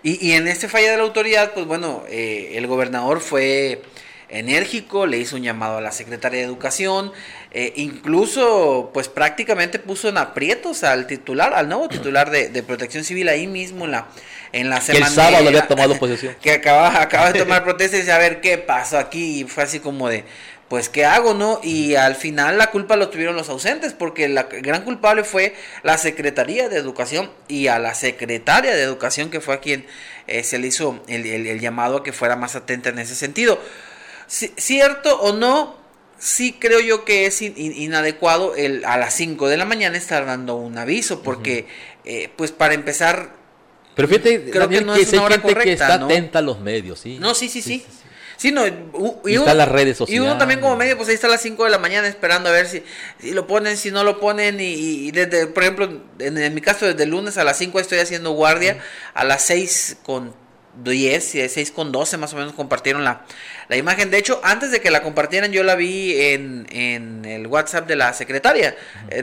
Y, 0.02 0.32
en 0.32 0.48
este 0.48 0.68
falla 0.68 0.92
de 0.92 0.96
la 0.96 1.02
autoridad, 1.02 1.52
pues 1.54 1.66
bueno, 1.66 2.04
eh, 2.08 2.52
el 2.54 2.66
gobernador 2.66 3.20
fue 3.20 3.82
enérgico, 4.28 5.06
le 5.06 5.18
hizo 5.18 5.37
un 5.37 5.42
llamado 5.42 5.78
a 5.78 5.80
la 5.80 5.92
secretaria 5.92 6.40
de 6.40 6.44
Educación, 6.44 7.12
eh, 7.50 7.72
incluso 7.76 8.90
pues 8.92 9.08
prácticamente 9.08 9.78
puso 9.78 10.08
en 10.08 10.18
aprietos 10.18 10.84
al 10.84 11.06
titular, 11.06 11.54
al 11.54 11.68
nuevo 11.68 11.88
titular 11.88 12.30
de, 12.30 12.62
Protección 12.62 13.04
Civil 13.04 13.28
ahí 13.28 13.46
mismo 13.46 13.87
en 13.87 13.92
la, 13.92 14.08
en 14.52 14.68
la 14.68 14.80
semana. 14.80 15.06
Que 15.06 15.11
el 15.11 15.14
sábado 15.16 15.48
había 15.48 15.66
tomado 15.66 15.98
posesión. 15.98 16.37
Que 16.42 16.52
acaba, 16.52 17.00
acaba 17.00 17.32
de 17.32 17.38
tomar 17.44 17.64
protesta 17.64 17.96
y 17.96 18.00
dice, 18.00 18.12
a 18.12 18.18
ver 18.18 18.40
qué 18.40 18.58
pasó 18.58 18.98
aquí, 18.98 19.40
y 19.40 19.44
fue 19.44 19.62
así 19.64 19.80
como 19.80 20.08
de, 20.08 20.24
pues 20.68 20.90
¿qué 20.90 21.06
hago, 21.06 21.32
no? 21.32 21.61
Y 21.62 21.94
al 21.94 22.14
final 22.14 22.58
la 22.58 22.70
culpa 22.70 22.96
lo 22.96 23.08
tuvieron 23.08 23.34
los 23.34 23.48
ausentes, 23.48 23.94
porque 23.94 24.28
la 24.28 24.44
gran 24.44 24.82
culpable 24.82 25.24
fue 25.24 25.54
la 25.82 25.96
Secretaría 25.96 26.68
de 26.68 26.76
Educación 26.76 27.30
y 27.48 27.68
a 27.68 27.78
la 27.78 27.94
Secretaria 27.94 28.74
de 28.74 28.82
Educación, 28.82 29.30
que 29.30 29.40
fue 29.40 29.54
a 29.54 29.61
quien 29.61 29.87
eh, 30.26 30.44
se 30.44 30.58
le 30.58 30.66
hizo 30.66 31.02
el, 31.08 31.61
llamado 31.61 31.98
a 31.98 32.04
que 32.04 32.12
fuera 32.12 32.37
más 32.37 32.54
atenta 32.54 32.90
en 32.90 32.98
ese 32.98 33.14
sentido. 33.14 33.58
¿Cierto 34.26 35.18
o 35.20 35.32
no? 35.32 35.88
Sí 36.18 36.57
creo 36.59 36.81
yo 36.81 37.04
que 37.04 37.26
es 37.26 37.40
inadecuado 37.40 38.57
el, 38.57 38.85
a 38.85 38.96
las 38.96 39.14
5 39.14 39.48
de 39.48 39.57
la 39.57 39.64
mañana 39.64 39.96
estar 39.96 40.26
dando 40.26 40.57
un 40.57 40.76
aviso, 40.76 41.22
porque 41.22 41.66
eh, 42.04 42.31
pues 42.37 42.50
para 42.50 42.74
empezar... 42.74 43.37
Pero 43.94 44.09
fíjate, 44.09 44.50
creo 44.50 44.68
que 44.68 44.81
no 44.81 44.94
es 44.94 45.12
una 45.12 45.22
hora 45.22 45.40
correcta, 45.40 45.64
que 45.64 45.72
está 45.72 45.94
atenta 45.94 46.38
a 46.40 46.42
los 46.42 46.61
medios, 46.61 47.00
¿sí? 47.00 47.18
No, 47.20 47.35
sí, 47.35 47.48
sí. 47.48 47.62
sí. 47.62 47.85
Sí, 48.38 48.52
no, 48.52 48.64
y, 48.64 49.37
uno, 49.37 49.52
las 49.52 49.68
redes 49.68 49.96
sociales. 49.96 50.16
Y 50.16 50.24
uno 50.24 50.38
también 50.38 50.61
como 50.61 50.76
medio, 50.76 50.96
pues 50.96 51.09
ahí 51.09 51.16
está 51.16 51.26
a 51.26 51.31
las 51.31 51.42
5 51.42 51.64
de 51.64 51.70
la 51.70 51.78
mañana 51.78 52.07
esperando 52.07 52.48
a 52.48 52.52
ver 52.52 52.68
si, 52.68 52.85
si 53.18 53.33
lo 53.33 53.48
ponen, 53.48 53.76
si 53.76 53.90
no 53.90 54.04
lo 54.04 54.20
ponen. 54.20 54.59
Y, 54.61 55.11
desde, 55.11 55.48
por 55.48 55.64
ejemplo, 55.64 56.02
en, 56.20 56.54
mi 56.54 56.61
caso, 56.61 56.87
desde 56.87 57.02
el 57.02 57.11
lunes 57.11 57.37
a 57.37 57.42
las 57.42 57.59
5 57.59 57.81
estoy 57.81 57.98
haciendo 57.98 58.31
guardia. 58.31 58.78
A 59.12 59.24
las 59.24 59.42
6 59.42 59.96
con 60.04 60.33
10, 60.82 61.36
6 61.48 61.70
con 61.72 61.92
12 61.92 62.16
más 62.16 62.32
o 62.32 62.36
menos 62.36 62.52
compartieron 62.52 63.04
la, 63.04 63.24
la 63.68 63.76
imagen. 63.76 64.10
De 64.10 64.18
hecho, 64.18 64.40
antes 64.42 64.70
de 64.70 64.80
que 64.80 64.90
la 64.90 65.02
compartieran, 65.02 65.52
yo 65.52 65.62
la 65.62 65.74
vi 65.74 66.20
en, 66.20 66.66
en 66.70 67.24
el 67.24 67.46
WhatsApp 67.46 67.86
de 67.86 67.96
la 67.96 68.12
secretaria. 68.12 68.76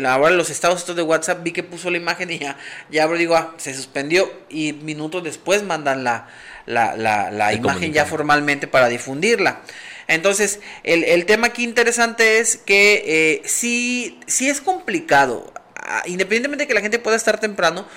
Ahora 0.07 0.31
en 0.31 0.37
los 0.37 0.49
estados 0.49 0.79
estos 0.79 0.95
de 0.95 1.01
WhatsApp 1.01 1.43
vi 1.43 1.51
que 1.51 1.63
puso 1.63 1.89
la 1.89 1.97
imagen 1.97 2.31
y 2.31 2.39
ya, 2.39 2.57
ya 2.89 3.07
digo, 3.07 3.35
ah, 3.35 3.53
se 3.57 3.73
suspendió. 3.73 4.31
Y 4.49 4.73
minutos 4.73 5.23
después 5.23 5.63
mandan 5.63 6.03
la 6.03 6.27
la, 6.65 6.95
la, 6.95 7.31
la 7.31 7.53
imagen 7.53 7.93
ya 7.93 8.05
formalmente 8.05 8.67
para 8.67 8.89
difundirla. 8.89 9.61
Entonces, 10.07 10.59
el, 10.83 11.03
el 11.03 11.25
tema 11.25 11.47
aquí 11.47 11.63
interesante 11.63 12.39
es 12.39 12.57
que 12.57 13.03
eh, 13.05 13.41
sí, 13.45 14.19
es 14.27 14.61
complicado, 14.61 15.51
ah, 15.75 16.03
independientemente 16.05 16.63
de 16.63 16.67
que 16.67 16.73
la 16.73 16.81
gente 16.81 16.99
pueda 16.99 17.17
estar 17.17 17.39
temprano, 17.39 17.87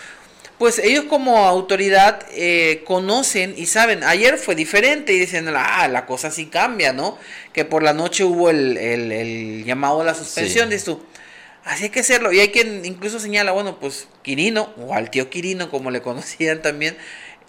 pues 0.58 0.80
ellos 0.80 1.04
como 1.04 1.46
autoridad 1.46 2.26
eh, 2.32 2.82
conocen 2.84 3.54
y 3.56 3.66
saben, 3.66 4.02
ayer 4.02 4.38
fue 4.38 4.56
diferente 4.56 5.12
y 5.12 5.18
dicen, 5.18 5.48
ah, 5.56 5.86
la 5.88 6.04
cosa 6.04 6.30
sí 6.32 6.46
cambia, 6.46 6.92
¿no? 6.92 7.16
Que 7.52 7.64
por 7.64 7.82
la 7.82 7.92
noche 7.92 8.24
hubo 8.24 8.50
el, 8.50 8.76
el, 8.76 9.64
llamado 9.64 10.00
a 10.00 10.04
la 10.04 10.14
suspensión, 10.14 10.68
dices 10.68 10.84
tú. 10.84 11.00
Así 11.64 11.84
hay 11.84 11.90
que 11.90 12.00
hacerlo. 12.00 12.32
Y 12.32 12.40
hay 12.40 12.48
quien 12.48 12.84
incluso 12.84 13.20
señala, 13.20 13.52
bueno, 13.52 13.78
pues 13.78 14.08
Quirino, 14.22 14.72
o 14.78 14.94
al 14.94 15.10
tío 15.10 15.30
Quirino, 15.30 15.70
como 15.70 15.90
le 15.90 16.02
conocían 16.02 16.60
también, 16.60 16.96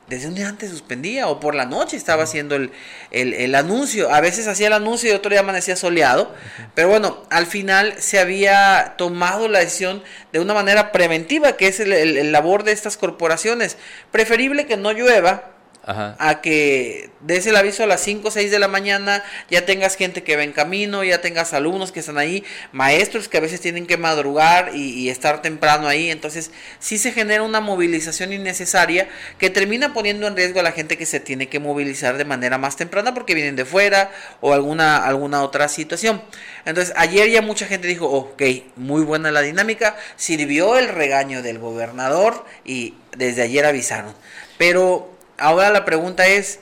desde 0.09 0.27
un 0.27 0.35
día 0.35 0.49
antes 0.49 0.71
suspendía 0.71 1.27
o 1.27 1.39
por 1.39 1.55
la 1.55 1.65
noche 1.65 1.95
estaba 1.95 2.23
haciendo 2.23 2.55
el, 2.55 2.71
el, 3.11 3.55
anuncio. 3.55 4.11
A 4.11 4.21
veces 4.21 4.47
hacía 4.47 4.67
el 4.67 4.73
anuncio 4.73 5.09
y 5.09 5.13
otro 5.13 5.29
día 5.29 5.41
amanecía 5.41 5.75
soleado. 5.75 6.33
Pero 6.73 6.89
bueno, 6.89 7.23
al 7.29 7.45
final 7.45 7.93
se 7.99 8.19
había 8.19 8.95
tomado 8.97 9.47
la 9.47 9.59
decisión 9.59 10.03
de 10.33 10.39
una 10.39 10.53
manera 10.53 10.91
preventiva, 10.91 11.57
que 11.57 11.67
es 11.67 11.79
el, 11.79 11.93
el 11.93 12.31
labor 12.31 12.63
de 12.63 12.71
estas 12.71 12.97
corporaciones. 12.97 13.77
Preferible 14.11 14.65
que 14.65 14.77
no 14.77 14.91
llueva 14.91 15.58
a 15.89 16.41
que 16.41 17.09
des 17.21 17.47
el 17.47 17.55
aviso 17.55 17.83
a 17.83 17.87
las 17.87 18.01
5 18.01 18.27
o 18.27 18.31
6 18.31 18.51
de 18.51 18.59
la 18.59 18.67
mañana, 18.67 19.23
ya 19.49 19.65
tengas 19.65 19.95
gente 19.95 20.23
que 20.23 20.35
va 20.35 20.43
en 20.43 20.51
camino, 20.51 21.03
ya 21.03 21.21
tengas 21.21 21.53
alumnos 21.53 21.91
que 21.91 21.99
están 21.99 22.17
ahí, 22.17 22.43
maestros 22.71 23.27
que 23.27 23.37
a 23.37 23.41
veces 23.41 23.59
tienen 23.59 23.87
que 23.87 23.97
madrugar 23.97 24.75
y, 24.75 25.09
estar 25.09 25.41
temprano 25.41 25.87
ahí, 25.87 26.11
entonces 26.11 26.51
sí 26.77 26.99
se 26.99 27.11
genera 27.11 27.41
una 27.41 27.61
movilización 27.61 28.31
innecesaria 28.31 29.07
que 29.39 29.49
termina 29.49 29.91
poniendo 29.91 30.27
en 30.27 30.35
riesgo 30.35 30.59
a 30.59 30.63
la 30.63 30.71
gente 30.71 30.97
que 30.97 31.07
se 31.07 31.19
tiene 31.19 31.47
que 31.47 31.59
movilizar 31.59 32.17
de 32.17 32.25
manera 32.25 32.59
más 32.59 32.75
temprana 32.75 33.13
porque 33.15 33.33
vienen 33.33 33.55
de 33.55 33.65
fuera 33.65 34.11
o 34.39 34.53
alguna, 34.53 35.03
alguna 35.03 35.41
otra 35.41 35.67
situación. 35.67 36.21
Entonces 36.65 36.93
ayer 36.95 37.29
ya 37.29 37.41
mucha 37.41 37.65
gente 37.65 37.87
dijo, 37.87 38.07
ok, 38.07 38.43
muy 38.75 39.01
buena 39.01 39.31
la 39.31 39.41
dinámica, 39.41 39.97
sirvió 40.15 40.77
el 40.77 40.89
regaño 40.89 41.41
del 41.41 41.57
gobernador 41.57 42.45
y 42.63 42.93
desde 43.17 43.41
ayer 43.41 43.65
avisaron. 43.65 44.13
Pero 44.57 45.18
Ahora 45.39 45.71
la 45.71 45.85
pregunta 45.85 46.27
es, 46.27 46.59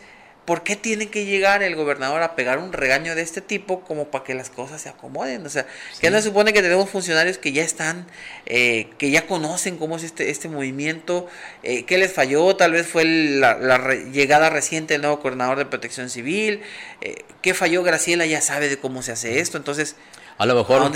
¿por 0.47 0.63
qué 0.63 0.77
tiene 0.77 1.09
que 1.09 1.25
llegar 1.25 1.61
el 1.61 1.75
gobernador 1.75 2.21
a 2.23 2.33
pegar 2.33 2.59
un 2.59 2.71
regaño 2.71 3.15
de 3.15 3.21
este 3.21 3.41
tipo 3.41 3.81
como 3.81 4.05
para 4.05 4.23
que 4.23 4.33
las 4.33 4.49
cosas 4.49 4.81
se 4.81 4.87
acomoden? 4.87 5.45
O 5.45 5.49
sea, 5.49 5.65
que 5.99 6.09
no 6.09 6.17
se 6.17 6.29
supone 6.29 6.53
que 6.53 6.61
tenemos 6.61 6.89
funcionarios 6.89 7.37
que 7.37 7.51
ya 7.51 7.63
están, 7.63 8.07
eh, 8.45 8.87
que 8.97 9.11
ya 9.11 9.27
conocen 9.27 9.77
cómo 9.77 9.97
es 9.97 10.03
este, 10.03 10.29
este 10.29 10.47
movimiento, 10.47 11.27
eh, 11.63 11.83
qué 11.83 11.97
les 11.97 12.13
falló, 12.13 12.55
tal 12.55 12.71
vez 12.71 12.87
fue 12.87 13.03
la, 13.03 13.77
llegada 14.13 14.49
reciente 14.49 14.93
del 14.93 15.01
nuevo 15.01 15.19
coordinador 15.19 15.57
de 15.57 15.65
protección 15.65 16.09
civil, 16.09 16.61
eh, 17.01 17.25
qué 17.41 17.53
falló 17.53 17.83
Graciela, 17.83 18.25
ya 18.25 18.39
sabe 18.39 18.69
de 18.69 18.77
cómo 18.77 19.01
se 19.01 19.11
hace 19.11 19.41
esto, 19.41 19.57
entonces... 19.57 19.97
A 20.37 20.45
lo 20.45 20.55
mejor 20.55 20.91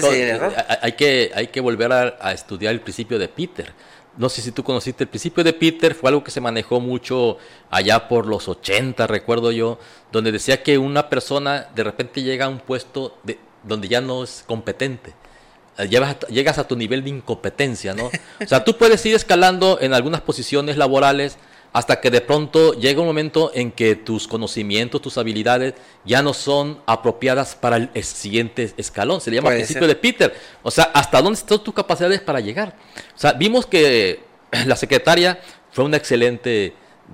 hay, 0.82 0.92
que, 0.94 1.32
hay 1.34 1.48
que 1.48 1.60
volver 1.62 1.92
a 1.92 2.32
estudiar 2.32 2.74
el 2.74 2.80
principio 2.80 3.18
de 3.18 3.28
Peter 3.28 3.74
no 4.18 4.30
sé 4.30 4.42
si 4.42 4.52
tú 4.52 4.64
conociste 4.64 5.04
el 5.04 5.10
principio 5.10 5.44
de 5.44 5.54
Peter, 5.54 5.96
fue 5.96 6.10
algo 6.10 6.24
que 6.24 6.32
se 6.32 6.42
manejó 6.42 6.80
mucho 6.80 7.38
allá 7.70 8.08
por 8.08 8.26
los 8.26 8.48
80, 8.48 9.08
recuerdo 9.08 9.52
yo, 9.52 9.80
donde 10.12 10.32
decía 10.32 10.64
que 10.64 10.78
una 10.78 11.10
persona 11.10 11.68
de 11.74 11.84
repente 11.84 12.22
llega 12.22 12.46
a 12.46 12.50
un 12.50 12.60
puesto 12.60 13.18
de, 13.24 13.40
donde 13.64 13.88
ya 13.88 14.02
no 14.02 14.24
es 14.24 14.44
competente. 14.46 15.14
Eh, 15.78 15.88
llegas 15.88 16.10
a, 16.10 16.28
llegas 16.28 16.58
a 16.58 16.68
tu 16.68 16.76
nivel 16.76 17.04
de 17.04 17.12
incompetencia, 17.12 17.94
¿no? 17.94 18.10
O 18.44 18.48
sea, 18.48 18.64
tú 18.64 18.78
puedes 18.78 19.06
ir 19.06 19.16
escalando 19.16 19.80
en 19.82 19.94
algunas 19.94 20.22
posiciones 20.22 20.78
laborales 20.78 21.38
hasta 21.74 22.02
que 22.02 22.12
de 22.12 22.22
pronto 22.22 22.74
llega 22.74 23.02
un 23.02 23.08
momento 23.08 23.52
en 23.54 23.72
que 23.72 23.96
tus 23.96 24.28
conocimientos, 24.28 25.02
tus 25.02 25.18
habilidades 25.18 25.74
ya 26.04 26.22
no 26.22 26.34
son 26.34 26.82
apropiadas 26.86 27.56
para 27.56 27.78
el 27.78 28.04
siguiente 28.04 28.74
escalón. 28.76 29.22
Se 29.22 29.30
le 29.30 29.38
llama 29.38 29.52
principio 29.52 29.88
de 29.88 29.96
Peter. 29.96 30.34
O 30.64 30.72
sea, 30.72 30.86
¿hasta 30.94 31.22
dónde 31.22 31.40
están 31.40 31.64
tus 31.64 31.74
capacidades 31.74 32.20
para 32.20 32.42
llegar? 32.42 32.76
O 33.16 33.20
sea, 33.20 33.34
vimos 33.34 33.66
que 33.66 34.20
la 34.66 34.76
secretaria 34.76 35.40
fue 35.72 35.86
una 35.86 35.98
excelente 35.98 36.74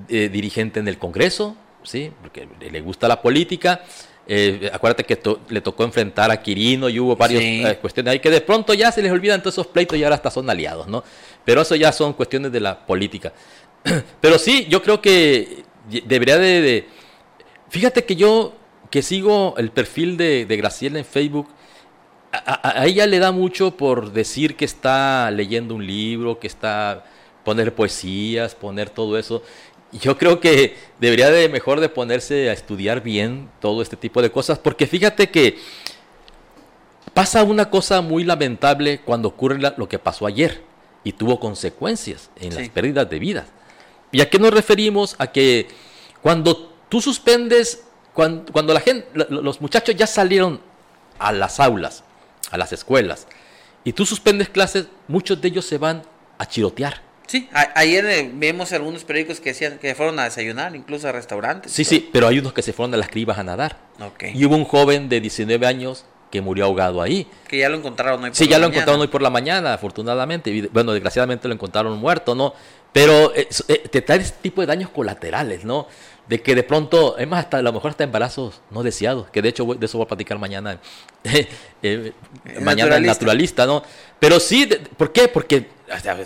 eh, 0.10 0.30
dirigente 0.30 0.80
en 0.80 0.88
el 0.88 0.98
Congreso, 0.98 1.56
¿sí? 1.84 2.12
Porque 2.22 2.48
le 2.60 2.82
gusta 2.82 3.08
la 3.08 3.22
política. 3.22 3.82
Eh, 4.30 4.70
acuérdate 4.74 5.06
que 5.06 5.18
le 5.50 5.62
tocó 5.62 5.86
enfrentar 5.86 6.30
a 6.32 6.42
Quirino 6.42 6.90
y 6.90 7.00
hubo 7.00 7.16
varias 7.16 7.42
eh, 7.42 7.78
cuestiones 7.80 8.12
ahí 8.12 8.20
que 8.20 8.30
de 8.30 8.42
pronto 8.42 8.74
ya 8.74 8.92
se 8.92 9.02
les 9.02 9.10
olvidan 9.10 9.40
todos 9.40 9.54
esos 9.54 9.68
pleitos 9.68 9.98
y 9.98 10.04
ahora 10.04 10.18
hasta 10.18 10.30
son 10.30 10.50
aliados, 10.50 10.86
¿no? 10.88 11.02
Pero 11.46 11.62
eso 11.62 11.76
ya 11.76 11.94
son 11.94 12.12
cuestiones 12.12 12.52
de 12.52 12.60
la 12.60 12.86
política. 12.86 13.32
Pero 14.22 14.38
sí, 14.40 14.68
yo 14.70 14.82
creo 14.82 15.02
que 15.02 15.64
debería 16.06 16.38
de, 16.38 16.88
Fíjate 17.70 18.06
que 18.06 18.16
yo, 18.16 18.54
que 18.90 19.02
sigo 19.02 19.56
el 19.58 19.72
perfil 19.72 20.18
de, 20.18 20.46
Graciela 20.50 21.00
en 21.00 21.06
Facebook, 21.06 21.48
a, 22.32 22.86
ella 22.86 23.08
le 23.08 23.20
da 23.20 23.32
mucho 23.32 23.76
por 23.76 24.12
decir 24.12 24.56
que 24.56 24.66
está 24.66 25.32
leyendo 25.32 25.76
un 25.76 25.86
libro, 25.86 26.40
que 26.40 26.48
está 26.48 27.06
poner 27.44 27.74
poesías, 27.74 28.56
poner 28.56 28.90
todo 28.90 29.18
eso. 29.18 29.42
Yo 29.94 30.18
creo 30.18 30.40
que 30.40 30.76
debería 31.00 31.30
de 31.30 31.48
mejor 31.48 31.80
de 31.80 31.88
ponerse 31.88 32.50
a 32.50 32.54
estudiar 32.54 33.02
bien 33.02 33.50
todo 33.62 33.82
este 33.82 33.96
tipo 33.96 34.22
de 34.22 34.32
cosas, 34.32 34.60
porque 34.60 34.86
fíjate 34.86 35.30
que 35.30 35.58
pasa 37.14 37.44
una 37.44 37.70
cosa 37.70 38.02
muy 38.02 38.24
lamentable 38.24 39.00
cuando 39.00 39.30
ocurre 39.30 39.60
lo 39.78 39.90
que 39.90 39.98
pasó 39.98 40.26
ayer 40.26 40.62
y 41.04 41.14
tuvo 41.14 41.40
consecuencias 41.40 42.30
en 42.36 42.54
las 42.54 42.70
pérdidas 42.70 43.10
de 43.10 43.20
vidas. 43.20 43.48
¿Y 44.18 44.22
a 44.22 44.32
qué 44.32 44.40
nos 44.40 44.52
referimos? 44.52 45.16
A 45.20 45.28
que 45.28 45.68
cuando 46.24 46.74
tú 46.90 47.02
suspendes, 47.02 47.84
cuando, 48.16 48.74
la 48.74 48.80
gente, 48.80 49.08
los 49.14 49.62
muchachos 49.62 49.96
ya 49.96 50.08
salieron 50.08 50.60
a 51.20 51.32
las 51.32 51.60
aulas, 51.60 52.04
a 52.50 52.58
las 52.58 52.74
escuelas, 52.74 53.28
y 53.84 53.94
tú 53.94 54.08
suspendes 54.08 54.50
clases, 54.50 54.88
muchos 55.08 55.40
de 55.40 55.50
ellos 55.50 55.66
se 55.66 55.78
van 55.78 56.02
a 56.40 56.48
chirotear. 56.48 57.04
Sí, 57.28 57.48
ayer 57.76 58.06
eh, 58.08 58.32
vemos 58.34 58.74
algunos 58.74 59.04
periódicos 59.04 59.40
que 59.40 59.50
decían 59.50 59.78
que 59.78 59.94
fueron 59.94 60.18
a 60.18 60.24
desayunar, 60.24 60.76
incluso 60.76 61.08
a 61.08 61.12
restaurantes. 61.12 61.72
Sí, 61.72 61.84
sí, 61.84 62.10
pero 62.12 62.28
hay 62.28 62.40
unos 62.40 62.54
que 62.54 62.64
se 62.64 62.74
fueron 62.74 62.96
a 62.96 62.98
las 62.98 63.10
cribas 63.10 63.38
a 63.38 63.44
nadar. 63.44 63.78
Y 64.34 64.44
hubo 64.46 64.56
un 64.56 64.66
joven 64.66 65.10
de 65.10 65.22
19 65.22 65.68
años 65.68 66.06
que 66.32 66.42
murió 66.42 66.66
ahogado 66.66 67.04
ahí. 67.04 67.28
Que 67.48 67.60
ya 67.60 67.70
lo 67.70 67.78
encontraron 67.78 68.24
hoy 68.24 68.32
por 68.32 68.38
Sí, 68.38 68.48
ya 68.48 68.58
lo 68.58 68.68
encontraron 68.68 69.00
hoy 69.00 69.08
por 69.08 69.22
la 69.22 69.30
mañana, 69.30 69.74
afortunadamente. 69.74 70.70
Bueno, 70.74 70.94
desgraciadamente 70.94 71.48
lo 71.48 71.54
encontraron 71.54 71.98
muerto, 71.98 72.36
¿no? 72.36 72.54
Pero 72.98 73.32
eh, 73.36 73.48
eh, 73.68 73.88
te 73.92 74.02
trae 74.02 74.18
este 74.18 74.40
tipo 74.42 74.60
de 74.60 74.66
daños 74.66 74.90
colaterales, 74.90 75.64
¿no? 75.64 75.88
De 76.28 76.42
que 76.42 76.56
de 76.56 76.64
pronto, 76.64 77.16
es 77.20 77.28
más, 77.28 77.46
hasta 77.46 77.58
a 77.58 77.62
lo 77.62 77.72
mejor 77.72 77.92
hasta 77.92 78.04
embarazos 78.04 78.60
no 78.72 78.82
deseados, 78.82 79.30
que 79.30 79.44
de 79.44 79.50
hecho 79.50 79.66
de 79.66 79.86
eso 79.86 80.00
voy 80.00 80.06
a 80.06 80.08
platicar 80.08 80.40
mañana, 80.40 80.80
eh, 81.84 82.14
mañana 82.60 82.98
el 82.98 83.06
naturalista, 83.06 83.68
¿no? 83.68 83.84
Pero 84.20 84.40
sí, 84.40 84.68
¿por 84.98 85.12
qué? 85.12 85.28
Porque 85.28 85.68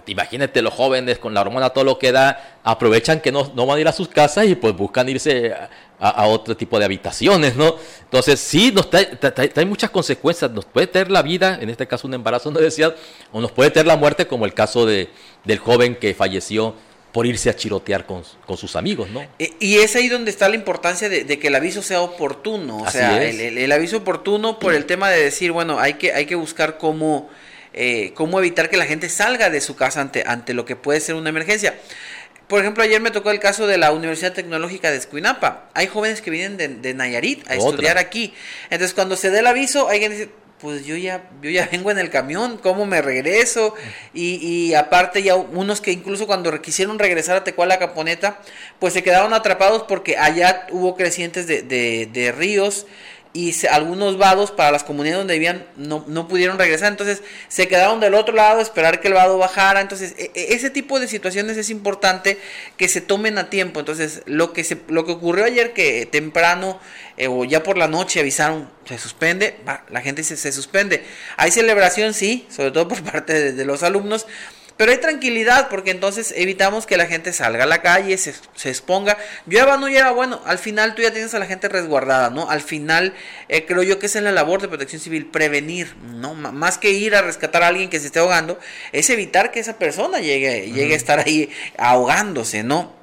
imagínate 0.08 0.62
los 0.62 0.74
jóvenes 0.74 1.20
con 1.20 1.34
la 1.34 1.42
hormona, 1.42 1.70
todo 1.70 1.84
lo 1.84 2.00
que 2.00 2.12
da, 2.12 2.60
aprovechan 2.64 3.20
que 3.20 3.32
no, 3.32 3.52
no 3.56 3.66
van 3.66 3.78
a 3.78 3.82
ir 3.82 3.88
a 3.88 3.92
sus 3.92 4.08
casas 4.08 4.48
y 4.48 4.56
pues 4.56 4.76
buscan 4.76 5.08
irse 5.10 5.54
a, 6.00 6.26
otro 6.26 6.58
tipo 6.58 6.80
de 6.80 6.86
habitaciones, 6.86 7.56
¿no? 7.56 7.76
Entonces, 8.04 8.40
sí, 8.40 8.72
nos 8.72 8.90
trae, 8.90 9.66
muchas 9.66 9.92
consecuencias. 9.92 10.50
Nos 10.50 10.66
puede 10.66 10.88
tener 10.88 11.12
la 11.12 11.22
vida, 11.22 11.60
en 11.62 11.70
este 11.70 11.88
caso 11.88 12.08
un 12.08 12.16
embarazo 12.16 12.50
no 12.50 12.60
deseado, 12.60 12.96
o 13.32 13.40
nos 13.40 13.52
puede 13.52 13.70
tener 13.70 13.86
la 13.86 13.98
muerte, 13.98 14.26
como 14.26 14.46
el 14.46 14.54
caso 14.54 14.86
de, 14.86 15.10
del 15.46 15.60
joven 15.60 15.96
que 15.96 16.16
falleció 16.16 16.76
por 17.12 17.26
irse 17.26 17.50
a 17.50 17.56
chirotear 17.56 18.06
con, 18.06 18.24
sus 18.58 18.76
amigos, 18.76 19.10
¿no? 19.10 19.22
E, 19.38 19.54
y 19.60 19.78
es 19.78 19.96
ahí 19.96 20.08
donde 20.08 20.32
está 20.32 20.50
la 20.50 20.56
importancia 20.56 21.10
de, 21.10 21.26
que 21.40 21.48
el 21.48 21.56
aviso 21.56 21.82
sea 21.82 22.02
oportuno, 22.02 22.78
o 22.78 22.90
sea, 22.90 23.24
el, 23.24 23.72
aviso 23.72 23.98
oportuno 23.98 24.60
por 24.60 24.74
el 24.74 24.86
tema 24.86 25.10
de 25.10 25.22
decir, 25.22 25.52
bueno, 25.52 25.80
hay 25.80 25.96
que, 25.96 26.14
hay 26.14 26.26
que 26.26 26.36
buscar 26.36 26.78
cómo, 26.78 27.30
eh, 27.74 28.12
cómo 28.16 28.40
evitar 28.40 28.70
que 28.70 28.78
la 28.78 28.86
gente 28.86 29.10
salga 29.10 29.50
de 29.50 29.62
su 29.62 29.76
casa 29.76 30.02
ante, 30.02 30.24
ante 30.26 30.54
lo 30.54 30.66
que 30.66 30.76
puede 30.76 31.00
ser 31.00 31.16
una 31.16 31.30
emergencia. 31.30 31.76
Por 32.48 32.60
ejemplo, 32.60 32.84
ayer 32.84 33.00
me 33.00 33.12
tocó 33.12 33.32
el 33.32 33.40
caso 33.40 33.66
de 33.66 33.78
la 33.78 33.94
Universidad 33.94 34.34
Tecnológica 34.34 34.92
de 34.92 34.98
Escuinapa. 34.98 35.70
Hay 35.74 35.88
jóvenes 35.88 36.22
que 36.22 36.32
vienen 36.32 36.82
de, 36.82 36.94
Nayarit 36.94 37.50
a 37.50 37.56
estudiar 37.56 37.98
aquí. 37.98 38.34
Entonces, 38.70 38.94
cuando 38.94 39.16
se 39.16 39.30
dé 39.30 39.40
el 39.40 39.48
aviso, 39.48 39.88
alguien 39.88 40.12
dice, 40.12 40.30
pues 40.60 40.86
yo 40.86 40.98
ya, 40.98 41.30
yo 41.42 41.50
ya 41.50 41.68
vengo 41.72 41.92
en 41.92 41.98
el 41.98 42.10
camión, 42.10 42.58
¿cómo 42.58 42.86
me 42.86 43.02
regreso? 43.02 43.74
Y, 44.14 44.74
aparte 44.74 45.24
ya 45.24 45.36
unos 45.36 45.80
que 45.80 45.94
incluso 45.94 46.28
cuando 46.28 46.62
quisieron 46.62 47.00
regresar 47.00 47.38
a 47.38 47.44
Tecuala 47.46 47.80
Caponeta, 47.80 48.40
pues 48.80 48.94
se 48.94 49.02
quedaron 49.02 49.34
atrapados 49.34 49.84
porque 49.88 50.18
allá 50.18 50.68
hubo 50.72 50.98
crecientes 50.98 51.48
de, 51.48 51.62
de, 51.62 52.10
de 52.12 52.32
ríos 52.34 52.86
y 53.34 53.54
algunos 53.68 54.18
vados 54.18 54.52
para 54.52 54.72
las 54.72 54.84
comunidades 54.84 55.20
donde 55.20 55.36
vivían 55.36 55.66
no, 55.78 56.04
no, 56.08 56.28
pudieron 56.28 56.58
regresar, 56.60 56.92
entonces 56.92 57.24
se 57.48 57.68
quedaron 57.68 58.00
del 58.00 58.14
otro 58.14 58.36
lado 58.36 58.60
a 58.60 58.62
esperar 58.62 59.00
que 59.00 59.08
el 59.08 59.14
vado 59.14 59.38
bajara, 59.38 59.80
entonces 59.80 60.16
e, 60.18 60.32
e, 60.34 60.54
ese 60.54 60.70
tipo 60.70 61.00
de 61.00 61.08
situaciones 61.08 61.56
es 61.58 61.70
importante 61.70 62.38
que 62.76 62.88
se 62.88 63.00
tomen 63.00 63.38
a 63.38 63.50
tiempo, 63.50 63.80
entonces 63.80 64.22
lo 64.26 64.52
que, 64.52 64.64
se, 64.64 64.82
lo 64.90 65.06
que 65.06 65.14
ocurrió 65.14 65.46
ayer 65.46 65.74
que 65.74 66.06
temprano 66.06 66.80
eh, 67.16 67.28
o 67.28 67.46
ya 67.46 67.64
por 67.64 67.78
la 67.78 67.88
noche 67.88 68.20
avisaron 68.20 68.70
se 68.86 68.98
suspende, 68.98 69.58
la 69.90 70.02
gente 70.02 70.22
dice 70.22 70.36
se 70.36 70.52
suspende, 70.52 71.06
hay 71.38 71.52
celebración 71.52 72.14
sí, 72.14 72.46
sobre 72.50 72.72
todo 72.72 72.88
por 72.90 73.02
parte 73.12 73.54
de 73.54 73.66
los 73.66 73.84
alumnos, 73.84 74.28
pero 74.82 74.94
hay 74.94 74.98
tranquilidad 74.98 75.70
porque 75.70 75.92
entonces 75.92 76.34
evitamos 76.36 76.88
que 76.88 76.98
la 76.98 77.06
gente 77.06 77.34
salga 77.34 77.66
a 77.66 77.68
la 77.68 77.84
calle, 77.84 78.18
se, 78.18 78.34
se 78.56 78.70
exponga. 78.70 79.16
Llueva, 79.46 79.78
no 79.78 79.88
llueva, 79.88 80.10
bueno, 80.10 80.42
al 80.44 80.58
final 80.58 80.96
tú 80.96 81.04
ya 81.04 81.12
tienes 81.12 81.36
a 81.36 81.38
la 81.38 81.46
gente 81.46 81.70
resguardada, 81.70 82.32
¿no? 82.32 82.50
Al 82.50 82.62
final 82.62 83.14
eh, 83.48 83.68
creo 83.68 83.84
yo 83.84 84.00
que 84.00 84.08
esa 84.08 84.18
es 84.18 84.24
la 84.24 84.32
labor 84.32 84.60
de 84.60 84.70
protección 84.70 85.00
civil, 85.00 85.28
prevenir, 85.28 85.96
¿no? 86.16 86.34
más 86.34 86.80
que 86.80 86.90
ir 86.90 87.14
a 87.14 87.22
rescatar 87.22 87.62
a 87.62 87.68
alguien 87.68 87.92
que 87.92 88.00
se 88.00 88.08
esté 88.08 88.18
ahogando, 88.18 88.58
es 88.92 89.12
evitar 89.12 89.52
que 89.52 89.60
esa 89.60 89.78
persona 89.78 90.20
llegue, 90.20 90.72
llegue 90.72 90.96
a 90.96 90.98
estar 90.98 91.20
ahí 91.20 91.52
ahogándose, 91.78 92.64
¿no? 92.64 93.00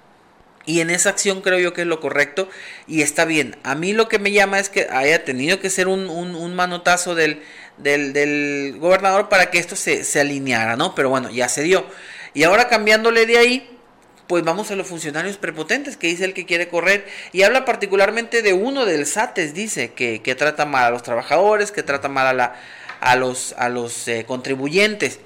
Y 0.67 0.81
en 0.81 0.91
esa 0.91 1.11
acción 1.11 1.43
creo 1.43 1.61
yo 1.61 1.75
que 1.75 1.83
es 1.83 1.87
lo 1.87 2.01
correcto 2.01 2.49
y 2.88 3.03
está 3.03 3.25
bien. 3.25 3.57
A 3.62 3.77
mí 3.77 3.93
lo 3.93 4.09
que 4.09 4.19
me 4.19 4.33
llama 4.33 4.59
es 4.59 4.69
que 4.69 4.88
haya 4.91 5.25
tenido 5.25 5.61
que 5.61 5.71
ser 5.71 5.87
un, 5.87 6.11
un, 6.11 6.35
un 6.35 6.55
manotazo 6.57 7.14
del, 7.14 7.41
del, 7.79 8.12
del 8.12 8.77
gobernador 8.79 9.29
para 9.29 9.51
que 9.51 9.59
esto 9.59 9.77
se, 9.77 10.05
se 10.05 10.21
alineara, 10.21 10.77
¿no? 10.77 10.95
Pero 10.95 11.11
bueno, 11.11 11.31
ya 11.31 11.49
se 11.49 11.62
dio. 11.62 11.87
Y 12.35 12.45
ahora 12.45 12.69
cambiándole 12.69 13.27
de 13.27 13.38
ahí, 13.38 13.79
pues 14.27 14.45
vamos 14.45 14.71
a 14.71 14.77
los 14.77 14.87
funcionarios 14.87 15.38
prepotentes, 15.38 15.97
que 15.97 16.07
dice 16.09 16.25
el 16.25 16.35
que 16.35 16.45
quiere 16.45 16.69
correr, 16.69 17.07
y 17.33 17.43
habla 17.43 17.64
particularmente 17.64 18.43
de 18.43 18.53
uno 18.53 18.85
del 18.85 19.07
SATES, 19.07 19.55
dice, 19.55 19.93
que, 19.95 20.21
que 20.23 20.35
trata 20.35 20.67
mal 20.67 20.85
a 20.85 20.91
los 20.91 21.03
trabajadores, 21.03 21.73
que 21.73 21.83
trata 21.83 22.09
mal 22.09 22.27
a, 22.27 22.33
la, 22.35 22.57
a 23.01 23.17
los, 23.17 23.55
a 23.57 23.69
los 23.69 24.07
eh, 24.07 24.25
contribuyentes. 24.27 25.21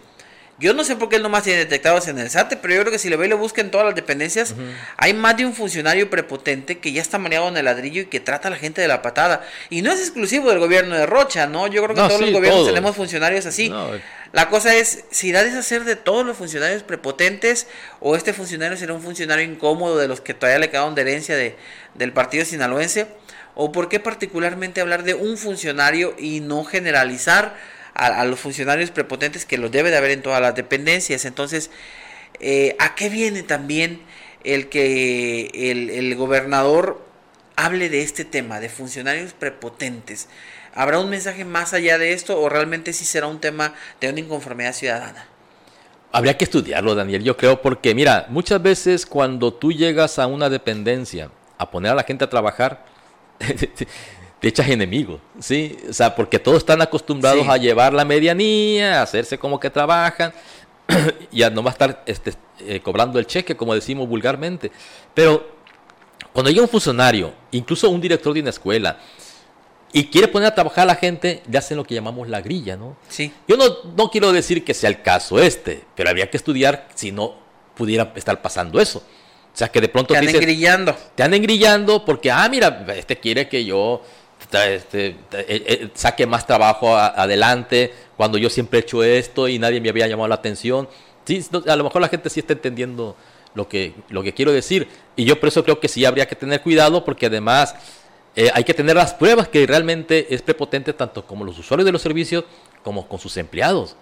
Yo 0.59 0.75
no 0.75 0.85
sé 0.85 0.97
por 0.97 1.09
qué 1.09 1.17
él 1.17 1.23
nomás 1.23 1.43
tiene 1.43 1.59
detectados 1.59 2.09
en 2.09 2.19
el 2.19 2.31
SAT, 2.31 2.55
pero 2.61 2.75
yo 2.75 2.81
creo 2.83 2.93
que 2.93 2.99
si 2.99 3.09
le 3.09 3.17
ve 3.17 3.27
y 3.27 3.29
lo 3.29 3.39
busca 3.39 3.61
en 3.61 3.71
todas 3.71 3.87
las 3.87 3.95
dependencias, 3.95 4.55
hay 4.97 5.13
más 5.13 5.37
de 5.37 5.45
un 5.47 5.55
funcionario 5.55 6.09
prepotente 6.09 6.79
que 6.79 6.93
ya 6.93 7.03
está 7.03 7.19
mareado 7.19 7.49
en 7.49 7.57
el 7.57 7.65
ladrillo 7.65 8.03
y 8.03 8.05
que 8.07 8.21
trata 8.21 8.49
a 8.49 8.51
la 8.51 8.59
gente 8.59 8.81
de 8.81 8.87
la 8.87 9.03
patada. 9.03 9.43
Y 9.71 9.83
no 9.83 9.91
es 9.91 10.01
exclusivo 10.01 10.51
del 10.51 10.59
gobierno 10.59 10.95
de 10.95 11.07
Rocha, 11.07 11.47
¿no? 11.47 11.67
Yo 11.67 11.83
creo 11.83 11.97
que 11.97 12.03
todos 12.03 12.21
los 12.21 12.33
gobiernos 12.33 12.67
tenemos 12.67 12.95
funcionarios 12.95 13.47
así. 13.47 13.73
La 14.33 14.49
cosa 14.49 14.75
es, 14.75 15.05
si 15.11 15.31
da 15.31 15.41
hacer 15.41 15.85
de 15.85 15.97
todos 15.97 16.25
los 16.25 16.37
funcionarios 16.37 16.83
prepotentes 16.83 17.67
o 18.01 18.17
este 18.17 18.33
funcionario 18.33 18.79
será 18.79 18.95
un 18.95 19.03
funcionario 19.03 19.45
incómodo 19.45 19.99
de 19.99 20.09
los 20.09 20.23
que 20.23 20.33
todavía 20.33 20.59
le 20.59 20.71
quedaron 20.71 20.95
de 20.95 21.03
herencia 21.03 21.37
de, 21.37 21.57
del 21.95 22.13
partido 22.13 22.45
sinaloense, 22.47 23.09
o 23.55 23.73
por 23.73 23.91
qué 23.91 24.01
particularmente 24.01 24.81
hablar 24.81 25.03
de 25.03 25.15
un 25.15 25.37
funcionario 25.37 26.15
y 26.19 26.41
no 26.41 26.65
generalizar 26.65 27.57
a, 27.95 28.25
los 28.25 28.41
funcionarios 28.41 28.91
prepotentes 28.91 29.45
que 29.45 29.59
los 29.59 29.71
debe 29.71 29.91
de 29.91 29.97
haber 29.97 30.13
en 30.13 30.23
todas 30.23 30.41
las 30.41 30.55
dependencias. 30.55 31.25
Entonces, 31.25 31.71
eh, 32.41 32.77
¿a 32.79 32.95
qué 32.95 33.09
viene 33.09 33.43
también 33.43 34.01
el 34.45 34.69
que 34.69 35.51
el, 35.71 36.15
gobernador 36.17 37.05
hable 37.57 37.89
de 37.89 38.03
este 38.03 38.25
tema, 38.25 38.61
de 38.61 38.69
funcionarios 38.69 39.33
prepotentes. 39.33 40.29
¿Habrá 40.75 40.99
un 40.99 41.11
mensaje 41.11 41.45
más 41.45 41.75
allá 41.75 41.99
de 41.99 42.13
esto 42.13 42.41
o 42.41 42.49
realmente 42.49 42.93
sí 42.93 43.05
será 43.05 43.27
un 43.27 43.41
tema 43.41 43.75
de 44.01 44.09
una 44.09 44.21
inconformidad 44.21 44.73
ciudadana? 44.73 45.27
Habría 46.13 46.37
que 46.37 46.45
estudiarlo, 46.45 46.95
Daniel, 46.95 47.23
yo 47.23 47.37
creo, 47.37 47.61
porque 47.63 47.95
mira, 47.95 48.27
muchas 48.29 48.63
veces 48.63 49.07
cuando 49.07 49.53
tú 49.53 49.73
llegas 49.73 50.19
a 50.19 50.27
una 50.27 50.51
dependencia 50.51 51.31
a 51.59 51.71
poner 51.71 51.93
a 51.93 51.95
la 51.95 52.05
gente 52.05 52.25
a 52.25 52.31
trabajar, 52.31 52.85
te 54.43 54.49
echas 54.49 54.69
enemigos, 54.69 55.21
¿sí? 55.39 55.79
O 55.89 55.93
sea, 55.93 56.17
porque 56.17 56.41
todos 56.41 56.59
están 56.59 56.83
acostumbrados 56.83 57.47
a 57.49 57.57
llevar 57.59 57.93
la 57.93 58.05
medianía, 58.05 58.99
a 58.99 59.03
hacerse 59.03 59.39
como 59.39 59.61
que 59.61 59.71
trabajan 59.71 60.33
y 61.31 61.45
a 61.45 61.51
no 61.51 61.65
a 61.65 61.71
estar 61.71 62.03
este, 62.07 62.33
eh, 62.59 62.81
cobrando 62.81 63.21
el 63.21 63.27
cheque, 63.29 63.57
como 63.57 63.73
decimos 63.73 64.09
vulgarmente. 64.09 64.73
Pero 65.15 65.49
cuando 66.33 66.51
llega 66.51 66.63
un 66.63 66.69
funcionario, 66.69 67.33
incluso 67.53 67.89
un 67.89 68.01
director 68.01 68.35
de 68.35 68.41
una 68.41 68.51
escuela, 68.51 68.99
y 69.93 70.07
quiere 70.07 70.27
poner 70.27 70.49
a 70.49 70.55
trabajar 70.57 70.83
a 70.83 70.87
la 70.87 70.97
gente, 70.97 71.45
le 71.49 71.59
hacen 71.59 71.77
lo 71.77 71.85
que 71.85 71.95
llamamos 71.95 72.29
la 72.29 72.41
grilla, 72.41 72.77
¿no? 72.77 72.97
Sí. 73.09 73.33
Yo 73.47 73.57
no, 73.57 73.65
no 73.97 74.11
quiero 74.11 74.33
decir 74.33 74.65
que 74.65 74.75
sea 74.75 74.91
el 74.91 75.03
caso 75.03 75.39
este, 75.39 75.85
pero 75.95 76.11
habría 76.11 76.29
que 76.29 76.37
estudiar 76.37 76.89
si 76.97 77.13
no 77.13 77.37
pudiera 77.77 78.13
estar 78.17 78.43
pasando 78.43 78.81
eso. 78.81 78.99
O 78.99 79.57
sea, 79.57 79.69
que 79.69 79.81
de 79.81 79.89
pronto... 79.89 80.15
Te 80.15 80.19
anden 80.19 80.41
grillando. 80.41 80.97
Te 81.15 81.23
anden 81.23 81.43
grillando 81.43 82.05
porque, 82.05 82.29
ah, 82.29 82.49
mira, 82.49 82.85
este 82.97 83.21
quiere 83.21 83.49
que 83.49 83.65
yo 83.65 84.03
este, 84.53 85.09
eh, 85.09 85.17
eh, 85.33 85.89
saque 85.95 86.27
más 86.27 86.47
trabajo 86.47 86.97
adelante 86.97 87.93
cuando 88.17 88.39
yo 88.39 88.51
siempre 88.51 88.79
he 88.79 88.83
hecho 88.83 89.03
esto 89.03 89.49
y 89.49 89.59
nadie 89.59 89.81
me 89.81 89.89
había 89.89 90.07
llamado 90.07 90.29
la 90.29 90.37
atención. 90.37 90.89
Sí, 91.25 91.45
a 91.67 91.77
lo 91.77 91.85
mejor 91.85 92.03
la 92.03 92.09
gente 92.09 92.31
sí 92.31 92.41
está 92.41 92.53
entendiendo 92.53 93.17
lo 93.55 93.69
que, 93.69 93.95
lo 94.09 94.23
que 94.23 94.33
quiero 94.33 94.53
decir. 94.53 94.89
Y 95.17 95.25
yo 95.25 95.39
por 95.39 95.49
eso 95.49 95.63
creo 95.65 95.81
que 95.81 95.89
sí 95.89 96.05
habría 96.05 96.27
que 96.27 96.37
tener 96.37 96.63
cuidado 96.63 97.05
porque 97.05 97.27
además 97.27 97.75
eh, 98.35 98.51
hay 98.55 98.65
que 98.65 98.75
tener 98.75 98.97
las 98.97 99.15
pruebas 99.15 99.49
que 99.49 99.67
realmente 99.67 100.35
es 100.35 100.43
prepotente 100.43 100.93
tanto 100.93 101.27
como 101.27 101.45
los 101.45 101.59
usuarios 101.59 101.85
de 101.85 101.93
los 101.93 102.03
servicios 102.03 102.45
como 102.83 103.07
con 103.07 103.19
sus 103.19 103.37
empleados. 103.37 103.97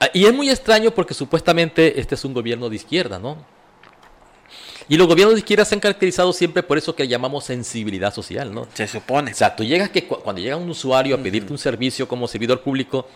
Ah, 0.00 0.08
y 0.12 0.26
es 0.26 0.34
muy 0.34 0.50
extraño 0.50 0.90
porque 0.90 1.14
supuestamente 1.14 2.00
este 2.00 2.16
es 2.16 2.24
un 2.24 2.34
gobierno 2.34 2.68
de 2.68 2.76
izquierda, 2.76 3.18
¿no? 3.18 3.38
Y 4.88 4.96
los 4.96 5.06
gobiernos 5.06 5.34
de 5.34 5.40
izquierda 5.40 5.64
se 5.64 5.74
han 5.74 5.80
caracterizado 5.80 6.32
siempre 6.32 6.62
por 6.62 6.76
eso 6.76 6.94
que 6.94 7.08
llamamos 7.08 7.44
sensibilidad 7.44 8.12
social, 8.12 8.52
¿no? 8.52 8.68
Se 8.74 8.86
supone. 8.86 9.32
O 9.32 9.34
sea, 9.34 9.56
tú 9.56 9.64
llegas 9.64 9.88
que 9.88 10.04
cuando 10.04 10.42
llega 10.42 10.56
un 10.56 10.68
usuario 10.68 11.16
a 11.16 11.18
pedirte 11.18 11.52
un 11.52 11.58
servicio 11.58 12.06
como 12.06 12.28
servidor 12.28 12.60
público, 12.62 13.08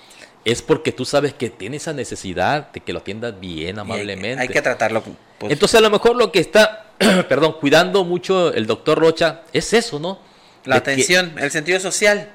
es 0.44 0.62
porque 0.62 0.92
tú 0.92 1.04
sabes 1.04 1.34
que 1.34 1.50
tiene 1.50 1.76
esa 1.76 1.92
necesidad 1.92 2.72
de 2.72 2.80
que 2.80 2.92
lo 2.92 3.00
atiendas 3.00 3.38
bien, 3.38 3.78
amablemente. 3.78 4.40
Hay 4.40 4.48
que, 4.48 4.62
tratarlo. 4.62 5.02
Pues. 5.38 5.52
Entonces, 5.52 5.78
a 5.78 5.82
lo 5.82 5.90
mejor 5.90 6.16
lo 6.16 6.32
que 6.32 6.38
está, 6.38 6.86
perdón, 7.28 7.56
cuidando 7.60 8.04
mucho 8.04 8.52
el 8.54 8.66
doctor 8.66 8.98
Rocha 8.98 9.42
es 9.52 9.72
eso, 9.74 9.98
¿no? 9.98 10.20
La 10.64 10.76
atención, 10.76 11.34
el 11.38 11.50
sentido 11.50 11.80
social. 11.80 12.30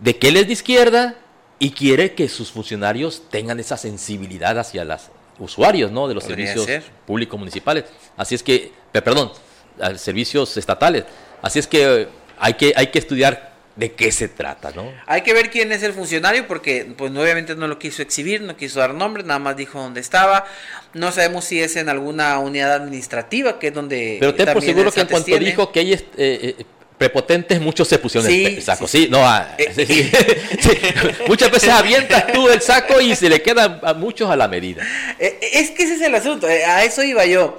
De 0.00 0.16
que 0.16 0.28
él 0.28 0.36
es 0.36 0.46
de 0.46 0.52
izquierda 0.54 1.16
y 1.58 1.72
quiere 1.72 2.14
que 2.14 2.28
sus 2.28 2.52
funcionarios 2.52 3.24
tengan 3.30 3.60
esa 3.60 3.76
sensibilidad 3.76 4.58
hacia 4.58 4.84
los 4.84 5.10
usuarios, 5.38 5.90
¿no? 5.90 6.08
De 6.08 6.14
los 6.14 6.24
servicios 6.24 6.66
públicos 7.06 7.38
municipales. 7.38 7.84
Así 8.16 8.34
es 8.34 8.42
que, 8.42 8.72
perdón, 8.92 9.32
servicios 9.96 10.56
estatales. 10.56 11.04
Así 11.42 11.58
es 11.58 11.66
que 11.66 12.08
hay 12.38 12.54
que, 12.54 12.72
hay 12.76 12.88
que 12.88 12.98
estudiar 12.98 13.48
de 13.78 13.92
qué 13.92 14.10
se 14.10 14.26
trata, 14.26 14.72
¿no? 14.72 14.92
Hay 15.06 15.22
que 15.22 15.32
ver 15.32 15.50
quién 15.50 15.70
es 15.70 15.84
el 15.84 15.92
funcionario 15.92 16.48
porque 16.48 16.84
pues 16.96 17.12
obviamente 17.12 17.54
no 17.54 17.68
lo 17.68 17.78
quiso 17.78 18.02
exhibir, 18.02 18.42
no 18.42 18.56
quiso 18.56 18.80
dar 18.80 18.92
nombre, 18.92 19.22
nada 19.22 19.38
más 19.38 19.56
dijo 19.56 19.78
dónde 19.78 20.00
estaba. 20.00 20.46
No 20.94 21.12
sabemos 21.12 21.44
si 21.44 21.60
es 21.60 21.76
en 21.76 21.88
alguna 21.88 22.40
unidad 22.40 22.72
administrativa, 22.72 23.60
que 23.60 23.68
es 23.68 23.74
donde 23.74 24.16
Pero 24.18 24.34
ten 24.34 24.52
por 24.52 24.62
seguro 24.62 24.90
que 24.90 25.02
en 25.02 25.06
cuanto 25.06 25.38
dijo 25.38 25.70
que 25.70 25.80
ella 25.80 25.96
eh, 26.16 26.54
eh, 26.58 26.64
prepotentes, 26.98 27.60
muchos 27.60 27.88
se 27.88 27.98
pusieron 27.98 28.28
el 28.28 28.60
saco. 28.60 28.88
Sí, 28.88 29.06
no, 29.08 29.24
ah, 29.24 29.54
eh, 29.56 30.10
muchas 31.28 31.50
veces 31.50 31.70
avientas 31.70 32.26
tú 32.32 32.48
el 32.48 32.60
saco 32.60 33.00
y 33.00 33.14
se 33.14 33.28
le 33.28 33.40
quedan 33.40 33.80
a 33.82 33.94
muchos 33.94 34.28
a 34.28 34.36
la 34.36 34.48
medida. 34.48 34.82
Eh, 35.18 35.38
es 35.52 35.70
que 35.70 35.84
ese 35.84 35.94
es 35.94 36.02
el 36.02 36.14
asunto, 36.14 36.48
eh, 36.48 36.64
a 36.64 36.84
eso 36.84 37.02
iba 37.04 37.24
yo. 37.24 37.56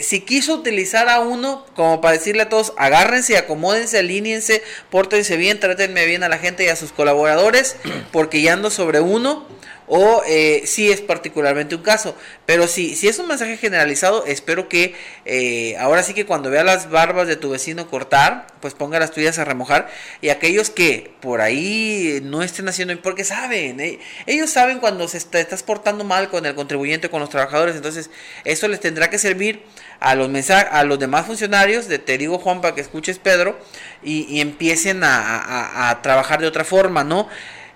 si 0.00 0.20
quiso 0.20 0.54
utilizar 0.54 1.08
a 1.08 1.20
uno 1.20 1.66
como 1.74 2.00
para 2.00 2.16
decirle 2.16 2.42
a 2.42 2.48
todos, 2.48 2.72
agárrense, 2.76 3.36
acomódense, 3.36 3.98
alíñense, 3.98 4.62
pórtense 4.90 5.36
bien, 5.36 5.58
trátenme 5.58 6.06
bien 6.06 6.22
a 6.22 6.28
la 6.28 6.38
gente 6.38 6.64
y 6.64 6.68
a 6.68 6.76
sus 6.76 6.92
colaboradores, 6.92 7.76
porque 8.12 8.40
ya 8.40 8.52
ando 8.52 8.70
sobre 8.70 9.00
uno 9.00 9.57
o 9.88 10.22
eh, 10.26 10.62
si 10.66 10.90
es 10.90 11.00
particularmente 11.00 11.74
un 11.74 11.82
caso. 11.82 12.14
Pero 12.46 12.66
si, 12.66 12.94
si 12.94 13.08
es 13.08 13.18
un 13.18 13.26
mensaje 13.26 13.56
generalizado, 13.56 14.24
espero 14.26 14.68
que 14.68 14.94
eh, 15.24 15.76
ahora 15.78 16.02
sí 16.02 16.14
que 16.14 16.26
cuando 16.26 16.50
vea 16.50 16.64
las 16.64 16.90
barbas 16.90 17.26
de 17.26 17.36
tu 17.36 17.50
vecino 17.50 17.88
cortar, 17.88 18.46
pues 18.60 18.74
ponga 18.74 18.98
las 18.98 19.10
tuyas 19.10 19.38
a 19.38 19.44
remojar. 19.44 19.88
Y 20.20 20.28
aquellos 20.28 20.70
que 20.70 21.12
por 21.20 21.40
ahí 21.40 22.20
no 22.22 22.42
estén 22.42 22.68
haciendo, 22.68 23.00
porque 23.00 23.24
saben, 23.24 23.80
eh, 23.80 23.98
ellos 24.26 24.50
saben 24.50 24.78
cuando 24.78 25.08
se 25.08 25.18
está, 25.18 25.40
estás 25.40 25.62
portando 25.62 26.04
mal 26.04 26.28
con 26.28 26.46
el 26.46 26.54
contribuyente, 26.54 27.10
con 27.10 27.20
los 27.20 27.30
trabajadores, 27.30 27.76
entonces 27.76 28.10
eso 28.44 28.68
les 28.68 28.80
tendrá 28.80 29.10
que 29.10 29.18
servir 29.18 29.62
a 30.00 30.14
los 30.14 30.28
a 30.50 30.84
los 30.84 30.98
demás 30.98 31.26
funcionarios, 31.26 31.88
de, 31.88 31.98
te 31.98 32.16
digo 32.18 32.38
Juan 32.38 32.60
para 32.60 32.74
que 32.74 32.80
escuches 32.80 33.18
Pedro, 33.18 33.58
y, 34.02 34.40
empiecen 34.40 35.00
a 35.02 35.98
trabajar 36.02 36.40
de 36.40 36.46
otra 36.46 36.64
forma, 36.64 37.02
¿no? 37.02 37.28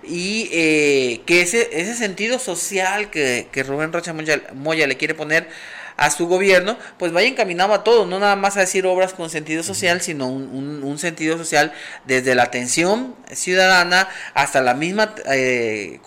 Y 0.05 0.49
eh, 0.51 1.21
que 1.25 1.41
ese, 1.41 1.69
ese 1.79 1.95
sentido 1.95 2.39
social 2.39 3.09
que, 3.09 3.47
Rubén 3.67 3.93
Rocha 3.93 4.13
Moya, 4.53 4.87
le 4.87 4.97
quiere 4.97 5.15
poner 5.15 5.47
a 5.95 6.09
su 6.09 6.27
gobierno, 6.27 6.77
pues 6.97 7.11
vaya 7.11 7.27
encaminado 7.27 7.73
a 7.73 7.83
todo, 7.83 8.07
no 8.07 8.19
nada 8.19 8.35
más 8.35 8.57
a 8.57 8.61
decir 8.61 8.85
obras 8.87 9.13
con 9.13 9.29
sentido 9.29 9.61
social, 9.61 10.01
sino 10.01 10.27
un, 10.27 10.97
sentido 10.97 11.37
social 11.37 11.71
desde 12.05 12.33
la 12.33 12.43
atención 12.43 13.15
ciudadana 13.31 14.07
hasta 14.33 14.61
la 14.61 14.73
misma 14.73 15.13
eh, 15.31 15.99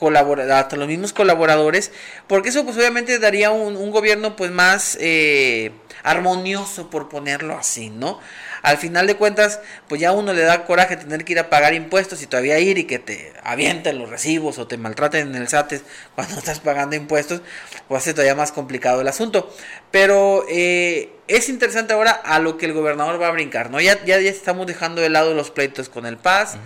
hasta 0.51 0.77
los 0.77 0.89
mismos 0.89 1.13
colaboradores, 1.13 1.93
porque 2.27 2.49
eso 2.49 2.65
pues 2.65 2.77
obviamente 2.77 3.19
daría 3.19 3.51
un, 3.51 3.77
un 3.77 3.91
gobierno 3.91 4.37
pues 4.37 4.51
más 4.51 4.97
eh, 5.01 5.73
armonioso 6.03 6.91
por 6.91 7.09
ponerlo 7.09 7.57
así, 7.57 7.91
¿no? 7.91 8.21
Al 8.67 8.79
final 8.79 9.07
de 9.07 9.15
cuentas, 9.15 9.61
pues 9.87 10.01
ya 10.01 10.11
uno 10.11 10.33
le 10.33 10.43
da 10.43 10.65
coraje 10.65 10.97
tener 10.97 11.25
que 11.25 11.35
ir 11.35 11.39
a 11.39 11.49
pagar 11.51 11.73
impuestos 11.73 12.21
y 12.23 12.27
todavía 12.27 12.59
ir 12.59 12.79
y 12.79 12.85
que 12.85 12.99
te 12.99 13.33
avienten 13.45 13.97
los 13.97 14.11
recibos 14.11 14.59
o 14.59 14.67
te 14.67 14.77
maltraten 14.77 15.29
en 15.29 15.37
el 15.37 15.47
SATES 15.47 15.85
cuando 16.17 16.37
estás 16.37 16.59
pagando 16.59 16.97
impuestos, 16.97 17.43
pues 17.87 18.03
hace 18.03 18.13
todavía 18.13 18.35
más 18.35 18.51
complicado 18.51 19.01
el 19.03 19.07
asunto. 19.07 19.55
Pero 19.93 20.45
eh, 20.49 21.13
es 21.29 21.49
interesante 21.49 21.93
ahora 21.93 22.11
a 22.11 22.41
lo 22.41 22.59
que 22.59 22.67
el 22.67 22.73
gobernador 22.73 23.23
va 23.23 23.29
a 23.29 23.31
brincar, 23.31 23.71
¿no? 23.71 23.81
Ya, 23.81 24.05
ya, 24.05 24.19
ya 24.19 24.31
estamos 24.31 24.67
dejando 24.67 25.01
de 25.01 25.11
lado 25.11 25.33
los 25.33 25.53
pleitos 25.53 25.89
con 25.89 26.05
el 26.05 26.17
Paz, 26.17 26.57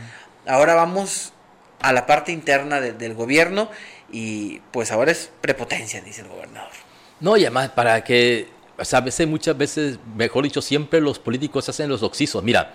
ahora 0.47 0.75
vamos 0.75 1.35
a 1.83 1.93
la 1.93 2.07
parte 2.07 2.33
interna 2.33 2.81
del 2.81 3.13
gobierno 3.13 3.71
y 4.11 4.61
pues 4.71 4.91
ahora 4.91 5.13
es 5.13 5.31
prepotencia, 5.43 6.01
dice 6.01 6.23
el 6.23 6.29
gobernador. 6.29 6.73
No, 7.21 7.37
y 7.37 7.45
además 7.45 7.69
para 7.73 8.03
que 8.05 8.49
o 8.81 8.85
sea, 8.85 9.01
a 9.01 9.03
veces, 9.03 9.27
muchas 9.29 9.57
veces, 9.57 9.99
mejor 10.17 10.45
dicho, 10.45 10.63
siempre 10.63 11.01
los 11.01 11.19
políticos 11.19 11.69
hacen 11.69 11.89
los 11.89 12.03
oxisos. 12.03 12.43
Mira. 12.43 12.75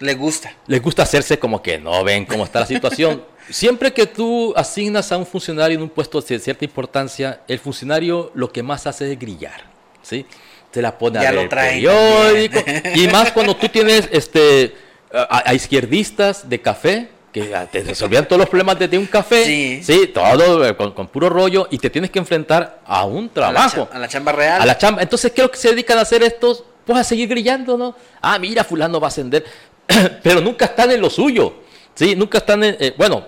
Le 0.00 0.14
gusta. 0.14 0.52
Les 0.66 0.82
gusta 0.82 1.04
hacerse 1.04 1.38
como 1.38 1.62
que 1.62 1.78
no 1.78 2.02
ven 2.02 2.26
cómo 2.26 2.44
está 2.44 2.60
la 2.60 2.66
situación. 2.66 3.22
Siempre 3.48 3.92
que 3.92 4.06
tú 4.06 4.52
asignas 4.56 5.12
a 5.12 5.16
un 5.16 5.24
funcionario 5.24 5.76
en 5.76 5.82
un 5.82 5.88
puesto 5.88 6.20
de 6.20 6.38
cierta 6.40 6.64
importancia, 6.64 7.42
el 7.46 7.60
funcionario 7.60 8.32
lo 8.34 8.50
que 8.50 8.62
más 8.62 8.88
hace 8.88 9.12
es 9.12 9.18
grillar. 9.18 9.62
¿Sí? 10.02 10.26
Te 10.72 10.82
la 10.82 10.98
pone 10.98 11.24
a 11.24 11.30
ver 11.30 11.48
periódico. 11.48 12.58
Y 12.96 13.06
más 13.06 13.30
cuando 13.30 13.54
tú 13.54 13.68
tienes 13.68 14.08
este 14.10 14.74
a 15.12 15.54
izquierdistas 15.54 16.48
de 16.48 16.60
café 16.60 17.08
que 17.34 17.52
te 17.72 17.80
resolvían 17.82 18.28
todos 18.28 18.38
los 18.38 18.48
problemas 18.48 18.78
desde 18.78 18.96
un 18.96 19.06
café, 19.06 19.82
sí, 19.82 20.12
todo 20.14 20.64
eh, 20.64 20.76
con, 20.76 21.08
puro 21.08 21.28
rollo, 21.28 21.66
y 21.68 21.78
te 21.78 21.90
tienes 21.90 22.12
que 22.12 22.20
enfrentar 22.20 22.78
a 22.86 23.04
un 23.06 23.28
trabajo. 23.28 23.88
A 23.92 23.98
la, 23.98 24.06
chamba 24.06 24.30
real. 24.30 24.62
A 24.62 24.64
la 24.64 24.78
chamba. 24.78 25.02
Entonces, 25.02 25.32
¿qué 25.32 25.40
es 25.40 25.46
lo 25.46 25.50
que 25.50 25.58
se 25.58 25.70
dedican 25.70 25.98
a 25.98 26.02
hacer 26.02 26.22
estos? 26.22 26.62
Pues 26.86 26.96
a 26.96 27.02
seguir 27.02 27.28
grillando, 27.28 27.76
¿no? 27.76 27.96
Ah, 28.22 28.38
mira, 28.38 28.62
fulano 28.62 29.00
va 29.00 29.08
a 29.08 29.08
ascender. 29.08 29.44
Pero 30.22 30.40
nunca 30.40 30.66
están 30.66 30.92
en 30.92 31.00
lo 31.00 31.10
suyo. 31.10 31.54
Sí, 31.96 32.14
nunca 32.14 32.38
están 32.38 32.62
en. 32.62 32.76
Eh, 32.78 32.94
bueno, 32.96 33.26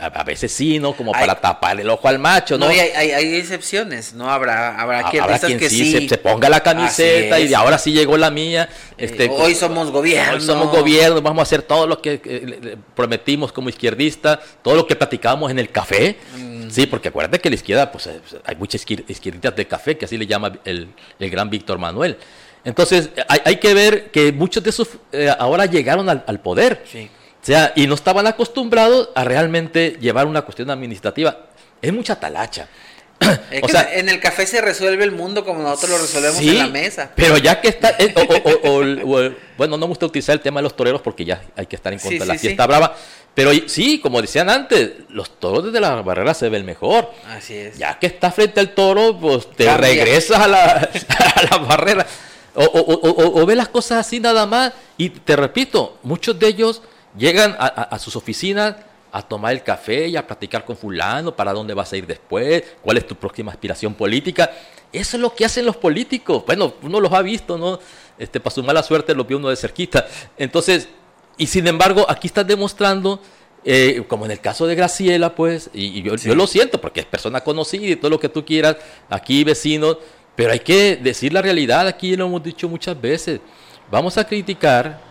a, 0.00 0.22
veces 0.24 0.52
sí, 0.52 0.78
¿no? 0.78 0.92
Como 0.94 1.12
para 1.12 1.40
tapar 1.40 1.78
el 1.80 1.88
ojo 1.88 2.08
al 2.08 2.18
macho, 2.18 2.58
¿no? 2.58 2.66
No, 2.66 2.70
hay, 2.70 2.80
hay, 2.80 3.34
excepciones, 3.36 4.14
¿no? 4.14 4.30
Habrá, 4.30 4.80
habrá, 4.80 5.10
quien 5.10 5.58
que 5.58 5.68
sí, 5.68 6.08
Se, 6.08 6.18
ponga 6.18 6.48
la 6.48 6.60
camiseta 6.60 7.38
y 7.40 7.52
ahora 7.54 7.78
sí 7.78 7.92
llegó 7.92 8.16
la 8.16 8.30
mía. 8.30 8.68
Este, 8.96 9.26
eh, 9.26 9.30
hoy 9.30 9.54
somos 9.54 9.90
gobierno. 9.90 10.34
Hoy 10.34 10.40
somos 10.40 10.70
gobierno, 10.70 11.20
vamos 11.22 11.40
a 11.40 11.42
hacer 11.42 11.62
todo 11.62 11.86
lo 11.86 12.00
que 12.00 12.78
prometimos 12.94 13.52
como 13.52 13.68
izquierdista, 13.68 14.40
todo 14.62 14.74
lo 14.74 14.86
que 14.86 14.96
platicábamos 14.96 15.50
en 15.50 15.58
el 15.58 15.70
café. 15.70 16.16
Mm. 16.36 16.70
Sí, 16.70 16.86
porque 16.86 17.08
acuérdate 17.08 17.40
que 17.40 17.48
la 17.48 17.56
izquierda, 17.56 17.90
pues 17.90 18.06
eh, 18.06 18.20
hay 18.44 18.56
muchas 18.56 18.84
izquierditas 19.08 19.56
de 19.56 19.66
café, 19.66 19.96
que 19.96 20.04
así 20.04 20.16
le 20.16 20.26
llama 20.26 20.52
el, 20.64 20.88
el 21.18 21.30
gran 21.30 21.48
Víctor 21.48 21.78
Manuel. 21.78 22.16
Entonces, 22.64 23.10
hay, 23.28 23.40
hay, 23.44 23.56
que 23.56 23.72
ver 23.72 24.10
que 24.10 24.32
muchos 24.32 24.62
de 24.62 24.70
esos 24.70 24.88
eh, 25.12 25.32
ahora 25.38 25.66
llegaron 25.66 26.08
al, 26.08 26.24
al 26.26 26.40
poder. 26.40 26.82
Sí 26.90 27.08
sea, 27.48 27.72
y 27.74 27.86
no 27.86 27.94
estaban 27.94 28.26
acostumbrados 28.26 29.08
a 29.14 29.24
realmente 29.24 29.96
llevar 30.00 30.26
una 30.26 30.42
cuestión 30.42 30.70
administrativa. 30.70 31.46
Es 31.80 31.92
mucha 31.92 32.20
talacha. 32.20 32.68
o 33.62 33.68
sea, 33.68 33.94
en 33.94 34.08
el 34.08 34.20
café 34.20 34.46
se 34.46 34.60
resuelve 34.60 35.02
el 35.02 35.12
mundo 35.12 35.44
como 35.44 35.62
nosotros 35.62 35.90
lo 35.90 35.98
resolvemos 35.98 36.40
en 36.40 36.58
la 36.58 36.66
mesa. 36.68 37.10
Pero 37.16 37.38
ya 37.38 37.60
que 37.60 37.68
está, 37.68 37.96
eh, 37.98 38.12
bueno, 39.56 39.76
no 39.76 39.78
me 39.78 39.86
gusta 39.86 40.06
utilizar 40.06 40.34
el 40.34 40.40
tema 40.40 40.60
de 40.60 40.64
los 40.64 40.76
toreros 40.76 41.00
porque 41.00 41.24
ya 41.24 41.42
hay 41.56 41.66
que 41.66 41.76
estar 41.76 41.92
en 41.92 41.98
contra 41.98 42.18
de 42.18 42.26
la 42.26 42.38
fiesta 42.38 42.66
brava. 42.66 42.94
Pero 43.34 43.50
sí, 43.66 43.98
como 44.00 44.20
decían 44.20 44.50
antes, 44.50 44.90
los 45.08 45.38
toros 45.38 45.64
desde 45.64 45.80
la 45.80 46.02
barrera 46.02 46.34
se 46.34 46.48
ven 46.48 46.66
mejor. 46.66 47.10
Así 47.28 47.54
es. 47.54 47.78
Ya 47.78 47.98
que 47.98 48.08
está 48.08 48.30
frente 48.30 48.60
al 48.60 48.74
toro, 48.74 49.18
pues 49.18 49.50
te 49.52 49.74
regresas 49.76 50.40
a 50.40 50.48
la, 50.48 50.90
a 51.34 51.42
la 51.50 51.56
barrera. 51.58 52.06
O, 52.54 52.64
o, 52.64 53.46
ve 53.46 53.54
las 53.54 53.68
cosas 53.68 54.06
así 54.06 54.20
nada 54.20 54.44
más. 54.44 54.72
Y 54.96 55.10
te 55.10 55.36
repito, 55.36 55.98
muchos 56.02 56.38
de 56.38 56.48
ellos 56.48 56.82
llegan 57.18 57.56
a 57.58 57.98
sus 57.98 58.16
oficinas 58.16 58.76
a 59.12 59.22
tomar 59.22 59.52
el 59.52 59.62
café 59.62 60.08
y 60.08 60.16
a 60.16 60.26
platicar 60.26 60.64
con 60.64 60.76
fulano 60.76 61.34
para 61.34 61.52
dónde 61.52 61.74
vas 61.74 61.92
a 61.92 61.96
ir 61.96 62.06
después, 62.06 62.62
cuál 62.82 62.98
es 62.98 63.06
tu 63.06 63.14
próxima 63.16 63.50
aspiración 63.50 63.94
política. 63.94 64.50
Eso 64.92 65.16
es 65.16 65.20
lo 65.20 65.34
que 65.34 65.44
hacen 65.44 65.64
los 65.64 65.76
políticos. 65.76 66.44
Bueno, 66.46 66.74
uno 66.82 67.00
los 67.00 67.12
ha 67.12 67.22
visto, 67.22 67.58
¿no? 67.58 67.78
Este, 68.18 68.40
para 68.40 68.54
su 68.54 68.62
mala 68.62 68.82
suerte 68.82 69.14
lo 69.14 69.24
vio 69.24 69.38
uno 69.38 69.48
de 69.48 69.56
cerquita. 69.56 70.06
Entonces, 70.36 70.88
y 71.36 71.46
sin 71.46 71.66
embargo, 71.66 72.06
aquí 72.08 72.26
estás 72.26 72.46
demostrando, 72.46 73.20
eh, 73.64 74.02
como 74.08 74.24
en 74.24 74.32
el 74.32 74.40
caso 74.40 74.66
de 74.66 74.74
Graciela, 74.74 75.34
pues, 75.34 75.70
y, 75.72 76.02
yo, 76.02 76.16
yo, 76.16 76.34
lo 76.34 76.46
siento 76.46 76.80
porque 76.80 77.00
es 77.00 77.06
persona 77.06 77.40
conocida 77.40 77.86
y 77.86 77.96
todo 77.96 78.10
lo 78.10 78.20
que 78.20 78.28
tú 78.28 78.44
quieras, 78.44 78.76
aquí 79.08 79.44
vecinos, 79.44 79.98
pero 80.34 80.52
hay 80.52 80.60
que 80.60 80.96
decir 80.96 81.32
la 81.32 81.42
realidad, 81.42 81.86
aquí 81.86 82.16
lo 82.16 82.26
hemos 82.26 82.42
dicho 82.42 82.68
muchas 82.68 83.00
veces. 83.00 83.40
Vamos 83.90 84.16
a 84.18 84.26
criticar 84.26 85.07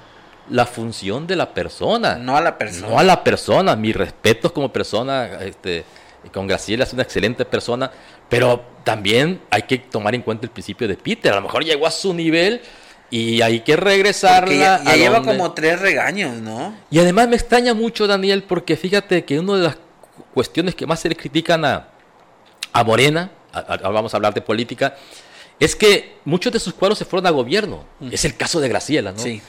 la 0.50 0.66
función 0.66 1.28
de 1.28 1.36
la 1.36 1.54
persona. 1.54 2.16
No 2.16 2.38
a 2.38 2.42
la 2.42 2.58
persona. 2.58 2.88
No 2.88 3.00
a 3.00 3.04
la 3.04 3.24
persona. 3.24 3.76
Mis 3.76 3.96
respetos 3.96 4.52
como 4.52 4.72
persona. 4.72 5.40
Este, 5.42 5.84
con 6.34 6.48
Graciela 6.48 6.84
es 6.84 6.94
una 6.94 7.04
excelente 7.04 7.46
persona. 7.46 7.92
Pero 8.30 8.62
también 8.84 9.42
hay 9.50 9.64
que 9.64 9.78
tomar 9.78 10.16
en 10.16 10.22
cuenta 10.22 10.46
el 10.46 10.52
principio 10.52 10.88
de 10.88 10.96
Peter. 10.96 11.32
A 11.34 11.36
lo 11.36 11.42
mejor 11.42 11.64
llegó 11.64 11.88
a 11.88 11.92
su 11.92 12.14
nivel 12.14 12.62
y 13.10 13.42
hay 13.42 13.62
que 13.62 13.76
regresarla. 13.76 14.82
Ya, 14.84 14.96
lleva 14.96 15.24
como 15.24 15.54
tres 15.54 15.80
regaños, 15.80 16.36
¿no? 16.36 16.76
Y 16.90 17.00
además 17.00 17.28
me 17.30 17.36
extraña 17.36 17.74
mucho, 17.74 18.08
Daniel, 18.08 18.44
porque 18.44 18.76
fíjate 18.76 19.24
que 19.24 19.40
una 19.40 19.56
de 19.56 19.64
las 19.64 19.78
cuestiones 20.34 20.76
que 20.76 20.86
más 20.86 21.00
se 21.00 21.10
le 21.10 21.16
critican 21.16 21.64
a, 21.64 21.88
a 22.74 22.84
Morena, 22.84 23.32
vamos 23.82 24.14
a 24.14 24.18
hablar 24.18 24.34
de 24.34 24.42
política, 24.42 24.96
es 25.60 25.76
que 25.76 26.18
muchos 26.26 26.54
de 26.54 26.60
sus 26.60 26.74
cuadros 26.74 26.98
se 26.98 27.06
fueron 27.06 27.26
a 27.28 27.32
gobierno. 27.32 27.84
Mm. 28.00 28.10
Es 28.12 28.26
el 28.26 28.36
caso 28.36 28.60
de 28.60 28.70
Graciela, 28.70 29.12
¿no? 29.12 29.20
Sí. 29.20 29.42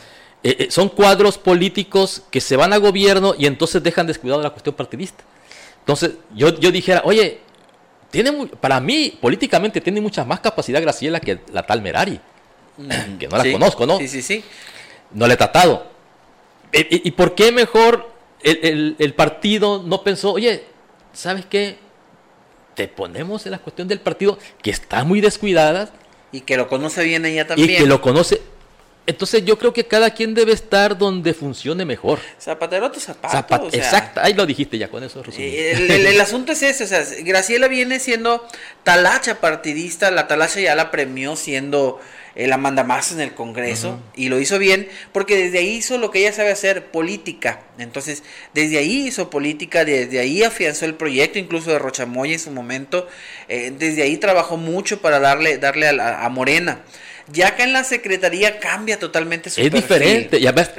Eh, 0.42 0.56
eh, 0.60 0.70
son 0.70 0.88
cuadros 0.88 1.36
políticos 1.36 2.22
que 2.30 2.40
se 2.40 2.56
van 2.56 2.72
a 2.72 2.76
gobierno 2.76 3.34
y 3.36 3.46
entonces 3.46 3.82
dejan 3.82 4.06
descuidado 4.06 4.40
la 4.40 4.50
cuestión 4.50 4.74
partidista. 4.74 5.24
Entonces, 5.80 6.12
yo, 6.34 6.58
yo 6.60 6.70
dijera, 6.70 7.02
oye, 7.04 7.40
tiene 8.10 8.46
para 8.60 8.80
mí, 8.80 9.18
políticamente, 9.20 9.80
tiene 9.80 10.00
mucha 10.00 10.24
más 10.24 10.40
capacidad 10.40 10.80
Graciela 10.80 11.18
que 11.20 11.40
la 11.52 11.64
tal 11.64 11.82
Merari, 11.82 12.20
mm, 12.76 13.18
que 13.18 13.26
no 13.26 13.36
la 13.36 13.50
conozco, 13.50 13.84
¿no? 13.84 13.98
Sí, 13.98 14.06
sí, 14.06 14.22
sí. 14.22 14.44
No 15.10 15.26
le 15.26 15.34
he 15.34 15.36
tratado. 15.36 15.86
¿Y, 16.72 17.10
por 17.12 17.34
qué 17.34 17.50
mejor 17.50 18.12
el, 18.42 18.94
el, 18.98 19.14
partido 19.14 19.82
no 19.84 20.04
pensó, 20.04 20.32
oye, 20.32 20.64
¿sabes 21.14 21.46
qué? 21.46 21.78
Te 22.74 22.86
ponemos 22.86 23.46
en 23.46 23.52
la 23.52 23.58
cuestión 23.58 23.88
del 23.88 24.00
partido 24.00 24.38
que 24.62 24.70
está 24.70 25.02
muy 25.02 25.22
descuidada. 25.22 25.90
Y 26.30 26.42
que 26.42 26.58
lo 26.58 26.68
conoce 26.68 27.02
bien 27.04 27.24
ella 27.24 27.46
también. 27.46 27.70
Y 27.70 27.76
que 27.76 27.86
lo 27.86 28.02
conoce 28.02 28.42
entonces 29.08 29.42
yo 29.42 29.58
creo 29.58 29.72
que 29.72 29.84
cada 29.84 30.10
quien 30.10 30.34
debe 30.34 30.52
estar 30.52 30.98
donde 30.98 31.32
funcione 31.32 31.86
mejor. 31.86 32.18
Zapatero 32.38 32.84
a 32.84 32.92
tu 32.92 33.00
zapato. 33.00 33.70
exacto, 33.72 34.20
ahí 34.22 34.34
lo 34.34 34.44
dijiste 34.44 34.76
ya 34.76 34.88
con 34.88 35.02
eso. 35.02 35.22
El, 35.38 36.20
asunto 36.20 36.52
es 36.52 36.62
ese, 36.62 36.84
o 36.84 36.86
sea, 36.86 37.02
Graciela 37.20 37.68
viene 37.68 38.00
siendo 38.00 38.46
talacha 38.82 39.40
partidista, 39.40 40.10
la 40.10 40.28
talacha 40.28 40.60
ya 40.60 40.74
la 40.74 40.90
premió 40.90 41.36
siendo 41.36 41.98
la 42.36 42.58
manda 42.58 42.84
más 42.84 43.10
en 43.10 43.20
el 43.20 43.32
Congreso 43.32 43.98
y 44.14 44.28
lo 44.28 44.38
hizo 44.38 44.58
bien 44.58 44.88
porque 45.12 45.36
desde 45.36 45.58
ahí 45.58 45.70
hizo 45.70 45.96
lo 45.96 46.10
que 46.10 46.20
ella 46.20 46.34
sabe 46.34 46.50
hacer, 46.50 46.90
política. 46.90 47.62
Entonces, 47.78 48.22
desde 48.52 48.76
ahí 48.76 49.06
hizo 49.08 49.30
política, 49.30 49.86
desde 49.86 50.18
ahí 50.20 50.42
afianzó 50.42 50.84
el 50.84 50.94
proyecto, 50.94 51.38
incluso 51.38 51.70
de 51.70 51.78
Rochamoya 51.78 52.34
en 52.34 52.40
su 52.40 52.50
momento. 52.50 53.08
Eh, 53.48 53.72
desde 53.76 54.02
ahí 54.02 54.18
trabajó 54.18 54.58
mucho 54.58 55.00
para 55.00 55.18
darle, 55.18 55.56
darle 55.56 55.88
a 55.88 56.28
Morena. 56.28 56.82
Ya 57.30 57.54
que 57.56 57.62
en 57.62 57.72
la 57.72 57.84
secretaría 57.84 58.58
cambia 58.58 58.98
totalmente 58.98 59.50
su 59.50 59.60
Es 59.60 59.70
diferente, 59.70 60.40
ya 60.40 60.52
ves, 60.52 60.70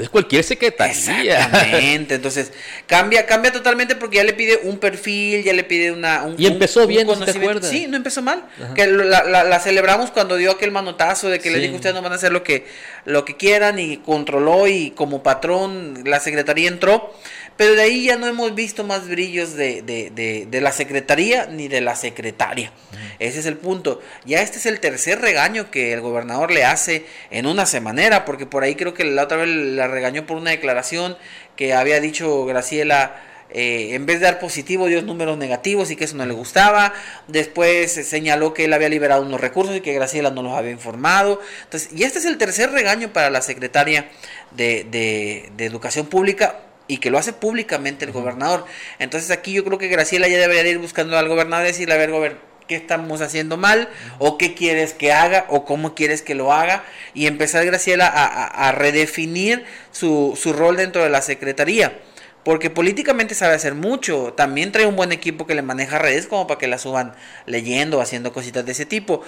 es 0.00 0.08
cualquier 0.08 0.44
secretaría. 0.44 0.92
Exactamente, 0.94 2.14
entonces 2.14 2.52
cambia, 2.86 3.26
cambia 3.26 3.50
totalmente 3.52 3.96
porque 3.96 4.18
ya 4.18 4.24
le 4.24 4.32
pide 4.32 4.60
un 4.62 4.78
perfil, 4.78 5.42
ya 5.42 5.52
le 5.52 5.64
pide 5.64 5.90
una... 5.90 6.22
Un, 6.22 6.36
y 6.38 6.46
empezó 6.46 6.86
bien, 6.86 7.06
¿no 7.06 7.18
te 7.18 7.30
acuerdas? 7.32 7.68
Sí, 7.68 7.86
no 7.88 7.96
empezó 7.96 8.22
mal. 8.22 8.44
Que 8.74 8.86
la, 8.86 9.60
celebramos 9.60 10.10
cuando 10.10 10.36
dio 10.36 10.52
aquel 10.52 10.70
manotazo 10.70 11.28
de 11.28 11.40
que 11.40 11.50
le 11.50 11.58
dijo 11.58 11.74
ustedes 11.74 11.94
no 11.94 12.02
van 12.02 12.12
a 12.12 12.16
hacer 12.16 12.32
lo 12.32 12.44
que, 12.44 12.66
lo 13.04 13.24
que 13.24 13.36
quieran 13.36 13.78
y 13.78 13.96
controló 13.98 14.68
y 14.68 14.92
como 14.92 15.22
patrón 15.22 16.02
la 16.04 16.20
secretaría 16.20 16.68
entró. 16.68 17.12
Pero 17.58 17.74
de 17.74 17.82
ahí 17.82 18.04
ya 18.04 18.16
no 18.16 18.28
hemos 18.28 18.54
visto 18.54 18.84
más 18.84 19.08
brillos 19.08 19.54
de, 19.54 19.82
de, 19.82 20.46
de, 20.48 20.60
la 20.60 20.70
secretaría 20.70 21.46
ni 21.46 21.66
de 21.66 21.80
la 21.80 21.96
secretaria. 21.96 22.70
Ese 23.18 23.40
es 23.40 23.46
el 23.46 23.56
punto. 23.56 24.00
Ya 24.24 24.42
este 24.42 24.58
es 24.58 24.66
el 24.66 24.78
tercer 24.78 25.20
regaño 25.20 25.68
que 25.68 25.92
el 25.92 26.00
gobernador 26.00 26.52
le 26.52 26.64
hace 26.64 27.04
en 27.32 27.46
una 27.46 27.66
semanera, 27.66 28.24
porque 28.24 28.46
por 28.46 28.62
ahí 28.62 28.76
creo 28.76 28.94
que 28.94 29.02
la 29.02 29.24
otra 29.24 29.38
vez 29.38 29.48
la 29.48 29.88
regañó 29.88 30.24
por 30.24 30.36
una 30.36 30.52
declaración 30.52 31.16
que 31.56 31.74
había 31.74 32.00
dicho 32.00 32.46
Graciela. 32.46 33.24
Eh, 33.50 33.94
en 33.94 34.04
vez 34.04 34.20
de 34.20 34.26
dar 34.26 34.40
positivo 34.40 34.88
dio 34.88 35.00
números 35.00 35.38
negativos 35.38 35.90
y 35.90 35.96
que 35.96 36.04
eso 36.04 36.16
no 36.16 36.26
le 36.26 36.34
gustaba. 36.34 36.92
Después 37.26 37.90
señaló 37.90 38.54
que 38.54 38.66
él 38.66 38.72
había 38.72 38.88
liberado 38.88 39.22
unos 39.22 39.40
recursos 39.40 39.74
y 39.74 39.80
que 39.80 39.94
Graciela 39.94 40.30
no 40.30 40.44
los 40.44 40.52
había 40.52 40.70
informado. 40.70 41.40
Entonces, 41.64 41.90
y 41.92 42.04
este 42.04 42.20
es 42.20 42.24
el 42.24 42.38
tercer 42.38 42.70
regaño 42.70 43.12
para 43.12 43.30
la 43.30 43.42
secretaria 43.42 44.08
de, 44.52 44.86
de, 44.88 45.50
de 45.56 45.64
Educación 45.64 46.06
Pública 46.06 46.67
y 46.88 46.98
que 46.98 47.10
lo 47.10 47.18
hace 47.18 47.32
públicamente 47.32 48.04
el 48.04 48.12
gobernador. 48.12 48.64
Entonces 48.98 49.30
aquí 49.30 49.52
yo 49.52 49.64
creo 49.64 49.78
que 49.78 49.88
Graciela 49.88 50.26
ya 50.26 50.38
debería 50.38 50.70
ir 50.70 50.78
buscando 50.78 51.16
al 51.16 51.28
gobernador 51.28 51.66
y 51.66 51.68
decirle, 51.68 51.94
a 51.94 51.98
ver, 51.98 52.10
gobernador, 52.10 52.48
¿qué 52.66 52.74
estamos 52.74 53.20
haciendo 53.20 53.56
mal? 53.56 53.88
¿O 54.18 54.38
qué 54.38 54.54
quieres 54.54 54.94
que 54.94 55.12
haga? 55.12 55.46
¿O 55.48 55.64
cómo 55.64 55.94
quieres 55.94 56.22
que 56.22 56.34
lo 56.34 56.52
haga? 56.52 56.84
Y 57.14 57.26
empezar 57.26 57.64
Graciela 57.64 58.06
a, 58.06 58.72
redefinir 58.72 59.64
su, 59.92 60.36
su 60.40 60.52
rol 60.52 60.76
dentro 60.76 61.02
de 61.04 61.10
la 61.10 61.22
Secretaría 61.22 62.00
porque 62.44 62.70
políticamente 62.70 63.34
sabe 63.34 63.54
hacer 63.54 63.74
mucho. 63.74 64.32
También 64.34 64.72
trae 64.72 64.86
un 64.86 64.96
buen 64.96 65.12
equipo 65.12 65.46
que 65.46 65.54
le 65.54 65.60
maneja 65.60 65.98
redes 65.98 66.26
como 66.26 66.46
para 66.46 66.58
que 66.58 66.66
la 66.66 66.78
suban 66.78 67.12
leyendo, 67.44 68.00
haciendo 68.00 68.32
cositas 68.32 68.64
de 68.64 68.72
ese 68.72 68.86
tipo. 68.86 69.22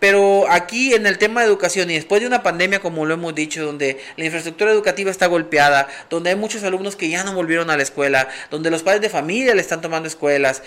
Pero 0.00 0.50
aquí 0.50 0.94
en 0.94 1.06
el 1.06 1.18
tema 1.18 1.42
de 1.42 1.46
educación 1.46 1.90
y 1.90 1.94
después 1.94 2.22
de 2.22 2.26
una 2.26 2.42
pandemia, 2.42 2.80
como 2.80 3.04
lo 3.04 3.14
hemos 3.14 3.34
dicho, 3.34 3.64
donde 3.64 4.00
la 4.16 4.24
infraestructura 4.24 4.72
educativa 4.72 5.10
está 5.10 5.26
golpeada, 5.26 5.88
donde 6.08 6.30
hay 6.30 6.36
muchos 6.36 6.64
alumnos 6.64 6.96
que 6.96 7.10
ya 7.10 7.22
no 7.22 7.34
volvieron 7.34 7.70
a 7.70 7.76
la 7.76 7.82
escuela, 7.82 8.28
donde 8.50 8.70
los 8.70 8.82
padres 8.82 9.02
de 9.02 9.10
familia 9.10 9.54
le 9.54 9.60
están 9.60 9.82
tomando 9.82 10.08
escuelas, 10.08 10.62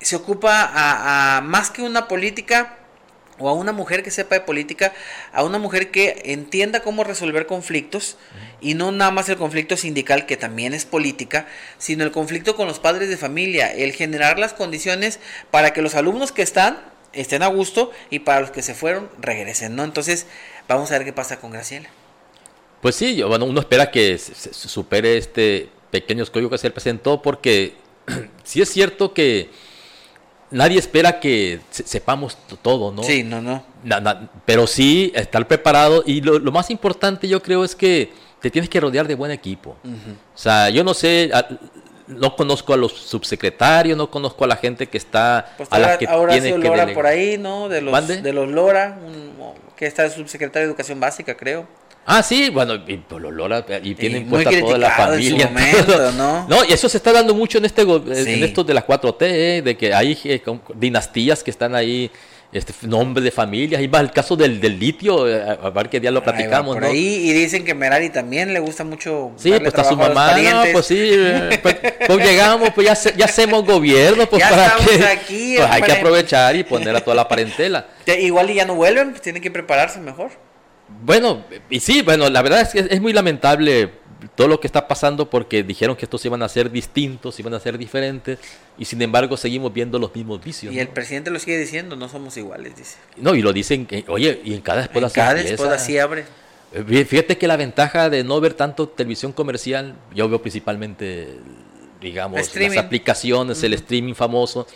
se 0.00 0.16
ocupa 0.16 0.70
a, 0.72 1.40
más 1.40 1.70
que 1.70 1.82
una 1.82 2.06
política 2.06 2.76
o 3.40 3.48
a 3.48 3.52
una 3.52 3.72
mujer 3.72 4.02
que 4.02 4.10
sepa 4.10 4.36
de 4.36 4.40
política, 4.42 4.92
a 5.32 5.42
una 5.44 5.58
mujer 5.58 5.90
que 5.90 6.22
entienda 6.26 6.80
cómo 6.80 7.04
resolver 7.04 7.46
conflictos 7.46 8.16
y 8.60 8.74
no 8.74 8.90
nada 8.90 9.10
más 9.10 9.28
el 9.28 9.36
conflicto 9.36 9.76
sindical 9.76 10.26
que 10.26 10.36
también 10.36 10.74
es 10.74 10.84
política, 10.84 11.46
sino 11.78 12.04
el 12.04 12.10
conflicto 12.10 12.56
con 12.56 12.66
los 12.66 12.78
padres 12.80 13.08
de 13.08 13.16
familia, 13.16 13.72
el 13.72 13.92
generar 13.92 14.38
las 14.38 14.54
condiciones 14.54 15.20
para 15.50 15.72
que 15.72 15.82
los 15.82 15.94
alumnos 15.94 16.32
que 16.32 16.42
están 16.42 16.78
estén 17.12 17.42
a 17.42 17.48
gusto 17.48 17.90
y 18.10 18.20
para 18.20 18.40
los 18.40 18.50
que 18.50 18.62
se 18.62 18.74
fueron 18.74 19.08
regresen, 19.18 19.76
¿no? 19.76 19.84
Entonces, 19.84 20.26
vamos 20.68 20.90
a 20.90 20.98
ver 20.98 21.04
qué 21.04 21.12
pasa 21.12 21.40
con 21.40 21.50
Graciela. 21.50 21.88
Pues 22.80 22.94
sí, 22.94 23.22
bueno, 23.22 23.44
uno 23.44 23.60
espera 23.60 23.90
que 23.90 24.18
se, 24.18 24.52
supere 24.54 25.16
este 25.16 25.68
pequeño 25.90 26.22
escollo 26.22 26.50
que 26.50 26.58
se 26.58 26.68
le 26.68 26.72
presentó 26.72 27.20
porque 27.22 27.74
sí 28.44 28.62
es 28.62 28.70
cierto 28.70 29.12
que 29.12 29.50
nadie 30.50 30.78
espera 30.78 31.18
que 31.18 31.60
sepamos 31.70 32.38
todo, 32.62 32.92
¿no? 32.92 33.02
Sí, 33.02 33.24
no, 33.24 33.42
no. 33.42 33.64
pero 34.46 34.66
sí 34.66 35.12
estar 35.14 35.46
preparado 35.48 36.04
y 36.06 36.20
lo, 36.20 36.40
más 36.52 36.70
importante 36.70 37.26
yo 37.26 37.42
creo 37.42 37.64
es 37.64 37.74
que 37.74 38.12
te 38.40 38.50
tienes 38.50 38.68
que 38.70 38.80
rodear 38.80 39.08
de 39.08 39.16
buen 39.16 39.32
equipo. 39.32 39.76
O 40.34 40.38
sea, 40.38 40.70
yo 40.70 40.84
no 40.84 40.94
sé, 40.94 41.30
no 42.08 42.34
conozco 42.36 42.72
a 42.72 42.76
los 42.76 42.92
subsecretarios, 42.92 43.96
no 43.96 44.10
conozco 44.10 44.44
a 44.44 44.46
la 44.46 44.56
gente 44.56 44.86
que 44.86 44.98
está 44.98 45.54
pues 45.56 45.68
a 45.70 45.78
la 45.78 45.98
que 45.98 46.06
tiene 46.06 46.52
que 46.52 46.68
Lora 46.68 46.92
por 46.94 47.06
ahí, 47.06 47.38
¿no? 47.38 47.68
De 47.68 47.80
los 47.80 48.08
de 48.08 48.32
los 48.32 48.48
Lora, 48.48 48.98
que 49.76 49.86
está 49.86 50.04
el 50.04 50.10
subsecretario 50.10 50.66
de 50.66 50.72
Educación 50.72 50.98
Básica, 51.00 51.36
creo. 51.36 51.66
Ah, 52.10 52.22
sí, 52.22 52.48
bueno, 52.48 52.74
y 52.86 52.96
pues 52.96 53.20
los 53.20 53.32
Lora 53.32 53.64
y 53.82 53.94
tienen 53.94 54.28
puesta 54.28 54.50
toda 54.58 54.78
la 54.78 54.90
familia. 54.92 55.50
¿no? 56.16 56.48
no, 56.48 56.64
y 56.64 56.72
eso 56.72 56.88
se 56.88 56.96
está 56.96 57.12
dando 57.12 57.34
mucho 57.34 57.58
en 57.58 57.66
este 57.66 57.82
en 57.82 58.44
estos 58.44 58.66
de 58.66 58.72
la 58.72 58.86
4T, 58.86 59.16
¿eh? 59.20 59.62
de 59.62 59.76
que 59.76 59.92
hay 59.92 60.18
eh, 60.24 60.42
dinastías 60.74 61.44
que 61.44 61.50
están 61.50 61.74
ahí 61.74 62.10
este 62.50 62.72
nombre 62.86 63.22
de 63.22 63.30
familias, 63.30 63.82
y 63.82 63.86
va 63.88 64.00
el 64.00 64.10
caso 64.10 64.34
del, 64.34 64.58
del 64.60 64.78
litio, 64.78 65.28
eh, 65.28 65.58
a 65.62 65.68
ver 65.70 65.90
qué 65.90 66.00
día 66.00 66.10
lo 66.10 66.22
platicamos, 66.22 66.76
por 66.76 66.82
¿no? 66.82 66.88
ahí, 66.88 67.28
y 67.28 67.32
dicen 67.34 67.62
que 67.64 67.74
Merari 67.74 68.08
también 68.08 68.54
le 68.54 68.60
gusta 68.60 68.84
mucho. 68.84 69.32
Sí, 69.36 69.50
pues 69.50 69.64
está 69.66 69.84
su 69.84 69.96
mamá, 69.96 70.34
no, 70.38 70.62
pues 70.72 70.86
sí, 70.86 70.96
eh, 70.98 71.58
pues, 71.62 71.76
pues, 72.06 72.18
llegamos, 72.24 72.70
pues 72.74 72.86
ya, 72.86 73.12
ya 73.16 73.26
hacemos 73.26 73.66
gobierno, 73.66 74.26
pues 74.26 74.42
ya 74.42 74.48
para 74.48 74.76
que, 74.76 75.04
aquí, 75.04 75.54
pues 75.58 75.70
hay 75.70 75.82
que 75.82 75.92
aprovechar 75.92 76.56
y 76.56 76.64
poner 76.64 76.96
a 76.96 77.00
toda 77.00 77.16
la 77.16 77.28
parentela. 77.28 77.86
Te- 78.04 78.20
Igual 78.20 78.50
y 78.50 78.54
ya 78.54 78.64
no 78.64 78.74
vuelven, 78.74 79.10
pues 79.10 79.20
tienen 79.20 79.42
que 79.42 79.50
prepararse 79.50 80.00
mejor. 80.00 80.30
Bueno, 81.02 81.44
y 81.68 81.80
sí, 81.80 82.00
bueno, 82.00 82.30
la 82.30 82.40
verdad 82.40 82.62
es 82.62 82.68
que 82.70 82.78
es 82.94 83.00
muy 83.00 83.12
lamentable 83.12 83.90
todo 84.34 84.48
lo 84.48 84.58
que 84.60 84.66
está 84.66 84.88
pasando 84.88 85.30
porque 85.30 85.62
dijeron 85.62 85.94
que 85.96 86.04
estos 86.06 86.24
iban 86.24 86.42
a 86.42 86.48
ser 86.48 86.70
distintos, 86.70 87.38
iban 87.38 87.54
a 87.54 87.60
ser 87.60 87.78
diferentes, 87.78 88.38
y 88.76 88.84
sin 88.84 89.00
embargo 89.02 89.36
seguimos 89.36 89.72
viendo 89.72 89.98
los 89.98 90.14
mismos 90.14 90.42
vicios. 90.42 90.72
Y 90.72 90.76
¿no? 90.76 90.82
el 90.82 90.88
presidente 90.88 91.30
lo 91.30 91.38
sigue 91.38 91.58
diciendo, 91.58 91.94
no 91.96 92.08
somos 92.08 92.36
iguales, 92.36 92.74
dice. 92.76 92.96
No, 93.16 93.34
y 93.34 93.42
lo 93.42 93.52
dicen, 93.52 93.86
oye, 94.08 94.40
y 94.44 94.54
en 94.54 94.60
cada 94.60 94.82
esposa 94.82 95.06
En 95.06 95.12
cada 95.12 95.40
esposa 95.40 95.74
así 95.74 95.98
abre. 95.98 96.24
Eh, 96.72 97.04
Fíjate 97.04 97.38
que 97.38 97.46
la 97.46 97.56
ventaja 97.56 98.10
de 98.10 98.24
no 98.24 98.40
ver 98.40 98.54
tanto 98.54 98.88
televisión 98.88 99.32
comercial, 99.32 99.94
yo 100.14 100.28
veo 100.28 100.42
principalmente, 100.42 101.36
digamos, 102.00 102.40
Streaming. 102.40 102.76
las 102.76 102.84
aplicaciones, 102.84 103.62
el 103.62 103.74
streaming 103.74 104.14
famoso, 104.14 104.66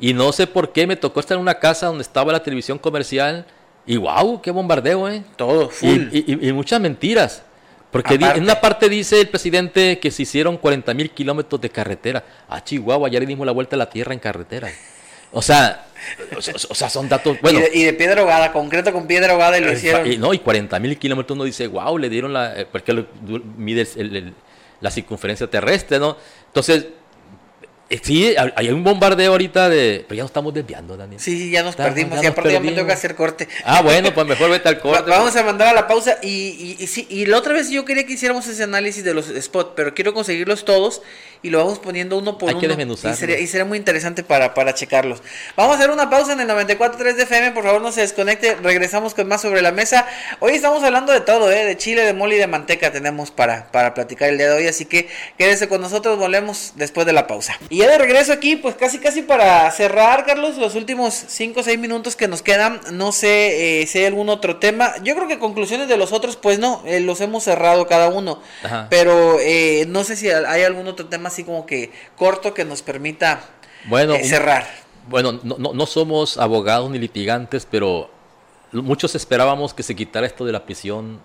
y 0.00 0.14
no 0.14 0.32
sé 0.32 0.46
por 0.46 0.72
qué 0.72 0.86
me 0.86 0.96
tocó 0.96 1.20
estar 1.20 1.36
en 1.36 1.42
una 1.42 1.58
casa 1.58 1.86
donde 1.86 2.02
estaba 2.02 2.32
la 2.32 2.42
televisión 2.42 2.78
comercial, 2.78 3.46
y 3.86 3.96
wow, 3.96 4.40
qué 4.42 4.50
bombardeo, 4.50 5.08
¿eh? 5.08 5.22
Todo, 5.36 5.64
Y, 5.64 5.72
full. 5.72 6.08
y- 6.12 6.24
y- 6.32 6.48
y 6.48 6.52
muchas 6.52 6.80
mentiras. 6.80 7.42
Porque 7.90 8.14
Aparte. 8.16 8.38
en 8.38 8.44
una 8.44 8.60
parte 8.60 8.88
dice 8.88 9.20
el 9.20 9.28
presidente 9.28 9.98
que 9.98 10.10
se 10.10 10.22
hicieron 10.22 10.58
40 10.58 10.92
mil 10.94 11.10
kilómetros 11.10 11.60
de 11.60 11.70
carretera. 11.70 12.22
Ah, 12.48 12.62
Chihuahua, 12.62 13.08
ya 13.08 13.18
le 13.18 13.26
dimos 13.26 13.46
la 13.46 13.52
vuelta 13.52 13.76
a 13.76 13.78
la 13.78 13.88
tierra 13.88 14.12
en 14.12 14.18
carretera. 14.18 14.68
O 15.32 15.42
sea, 15.42 15.86
o, 16.36 16.40
sea- 16.74 16.88
son 16.90 17.08
datos. 17.08 17.38
Bueno, 17.40 17.58
y, 17.58 17.62
de, 17.62 17.70
y 17.78 17.84
de 17.84 17.92
piedra 17.94 18.20
ahogada, 18.20 18.52
concreto 18.52 18.92
con 18.92 19.06
piedra 19.06 19.32
ahogada 19.32 19.58
y 19.58 19.62
lo 19.62 19.72
hicieron. 19.72 20.10
y 20.10 20.16
no, 20.16 20.32
y 20.34 20.38
40 20.38 20.78
mil 20.80 20.98
kilómetros 20.98 21.34
uno 21.34 21.44
dice, 21.44 21.66
wow, 21.66 21.96
le 21.98 22.08
dieron 22.08 22.32
la. 22.32 22.60
eh, 22.60 22.66
Porque 22.70 22.92
lo- 22.92 23.06
mide 23.56 23.86
el- 23.96 24.16
el- 24.16 24.34
la 24.80 24.90
circunferencia 24.90 25.46
terrestre, 25.48 25.98
¿no? 25.98 26.16
Entonces, 26.46 26.86
sí, 28.02 28.34
hay 28.54 28.68
un 28.70 28.84
bombardeo 28.84 29.32
ahorita 29.32 29.68
de. 29.68 30.04
Pero 30.06 30.16
ya 30.16 30.22
nos 30.22 30.30
estamos 30.30 30.52
desviando, 30.52 30.96
Daniel. 30.96 31.20
Sí, 31.20 31.50
ya 31.50 31.62
nos 31.62 31.74
perdimos. 31.76 32.16
ya 32.16 32.20
y 32.20 32.22
ya 32.24 32.30
me 32.30 32.42
perdimos. 32.42 32.74
toca 32.74 32.92
hacer 32.92 33.14
corte. 33.14 33.48
Ah, 33.64 33.82
bueno, 33.82 34.12
pues 34.12 34.26
mejor 34.26 34.50
vete 34.50 34.68
al 34.68 34.78
corte. 34.80 35.10
Vamos 35.10 35.34
a 35.36 35.42
mandar 35.42 35.68
a 35.68 35.72
la 35.72 35.86
pausa 35.86 36.18
y, 36.22 36.28
y, 36.28 36.76
y 36.78 36.86
sí, 36.86 37.06
y 37.08 37.26
la 37.26 37.38
otra 37.38 37.54
vez 37.54 37.70
yo 37.70 37.84
quería 37.84 38.04
que 38.04 38.12
hiciéramos 38.12 38.46
ese 38.46 38.62
análisis 38.62 39.04
de 39.04 39.14
los 39.14 39.26
spots, 39.40 39.72
pero 39.74 39.94
quiero 39.94 40.12
conseguirlos 40.12 40.64
todos 40.64 41.02
y 41.42 41.50
lo 41.50 41.58
vamos 41.58 41.78
poniendo 41.78 42.18
uno 42.18 42.38
por 42.38 42.50
Hay 42.50 42.56
uno. 42.56 42.76
que 42.76 43.08
y, 43.08 43.14
sería, 43.14 43.38
y 43.38 43.46
sería 43.46 43.64
muy 43.64 43.78
interesante 43.78 44.22
para, 44.22 44.54
para 44.54 44.74
checarlos. 44.74 45.22
Vamos 45.56 45.74
a 45.74 45.78
hacer 45.78 45.90
una 45.90 46.10
pausa 46.10 46.32
en 46.32 46.40
el 46.40 46.48
94.3 46.48 47.14
de 47.14 47.22
FM, 47.22 47.52
por 47.52 47.64
favor 47.64 47.80
no 47.80 47.92
se 47.92 48.00
desconecte, 48.00 48.56
regresamos 48.56 49.14
con 49.14 49.28
más 49.28 49.42
sobre 49.42 49.62
la 49.62 49.72
mesa. 49.72 50.06
Hoy 50.40 50.52
estamos 50.52 50.82
hablando 50.82 51.12
de 51.12 51.20
todo, 51.20 51.50
¿eh? 51.50 51.64
de 51.64 51.76
chile, 51.76 52.02
de 52.04 52.12
mole 52.12 52.36
y 52.36 52.38
de 52.38 52.46
manteca 52.46 52.90
tenemos 52.90 53.30
para, 53.30 53.70
para 53.70 53.94
platicar 53.94 54.28
el 54.28 54.38
día 54.38 54.48
de 54.48 54.56
hoy, 54.56 54.66
así 54.66 54.84
que 54.84 55.08
quédese 55.36 55.68
con 55.68 55.80
nosotros, 55.80 56.18
volvemos 56.18 56.72
después 56.76 57.06
de 57.06 57.12
la 57.12 57.26
pausa. 57.26 57.58
Y 57.68 57.78
ya 57.78 57.88
de 57.88 57.98
regreso 57.98 58.32
aquí, 58.32 58.56
pues 58.56 58.74
casi 58.74 58.98
casi 58.98 59.22
para 59.22 59.70
cerrar, 59.70 60.24
Carlos, 60.26 60.56
los 60.56 60.74
últimos 60.74 61.14
5 61.14 61.60
o 61.60 61.62
6 61.62 61.78
minutos 61.78 62.16
que 62.16 62.28
nos 62.28 62.42
quedan, 62.42 62.80
no 62.92 63.12
sé 63.12 63.82
eh, 63.82 63.86
si 63.86 63.98
hay 63.98 64.06
algún 64.06 64.28
otro 64.28 64.56
tema. 64.56 64.94
Yo 65.02 65.14
creo 65.14 65.28
que 65.28 65.38
conclusiones 65.38 65.88
de 65.88 65.96
los 65.96 66.12
otros, 66.12 66.36
pues 66.36 66.58
no, 66.58 66.82
eh, 66.86 67.00
los 67.00 67.20
hemos 67.20 67.44
cerrado 67.44 67.86
cada 67.86 68.08
uno. 68.08 68.40
Ajá. 68.62 68.86
Pero 68.90 69.38
eh, 69.40 69.86
no 69.88 70.04
sé 70.04 70.16
si 70.16 70.30
hay 70.30 70.62
algún 70.62 70.86
otro 70.88 71.06
tema 71.06 71.27
así 71.28 71.44
como 71.44 71.64
que 71.66 71.90
corto 72.16 72.52
que 72.54 72.64
nos 72.64 72.82
permita 72.82 73.40
Bueno, 73.84 74.14
eh, 74.14 74.24
cerrar. 74.24 74.66
Bueno, 75.08 75.38
no, 75.42 75.56
no, 75.58 75.72
no 75.72 75.86
somos 75.86 76.36
abogados 76.36 76.90
ni 76.90 76.98
litigantes, 76.98 77.66
pero 77.70 78.10
muchos 78.72 79.14
esperábamos 79.14 79.72
que 79.72 79.82
se 79.82 79.94
quitara 79.96 80.26
esto 80.26 80.44
de 80.44 80.52
la 80.52 80.64
prisión 80.66 81.20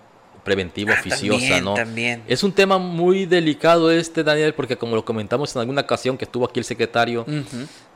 preventiva 0.46 0.94
Ah, 0.96 1.00
oficiosa, 1.00 1.40
también, 1.40 1.64
¿no? 1.66 1.74
también. 1.74 2.24
Es 2.28 2.44
un 2.44 2.52
tema 2.52 2.78
muy 2.78 3.26
delicado 3.26 3.90
este, 3.92 4.24
Daniel, 4.24 4.54
porque 4.54 4.78
como 4.78 4.96
lo 4.96 5.04
comentamos 5.06 5.56
en 5.56 5.62
alguna 5.62 5.82
ocasión 5.82 6.18
que 6.18 6.26
estuvo 6.26 6.46
aquí 6.46 6.60
el 6.60 6.66
secretario, 6.66 7.26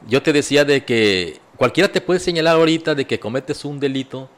yo 0.07 0.21
te 0.23 0.31
decía 0.33 0.63
de 0.65 0.83
que 0.85 1.39
cualquiera 1.57 1.91
te 1.91 1.99
puede 2.01 2.19
señalar 2.21 2.55
ahorita 2.55 2.95
de 2.95 3.05
que 3.05 3.19
cometes 3.19 3.63
un 3.65 3.79
delito 3.79 4.29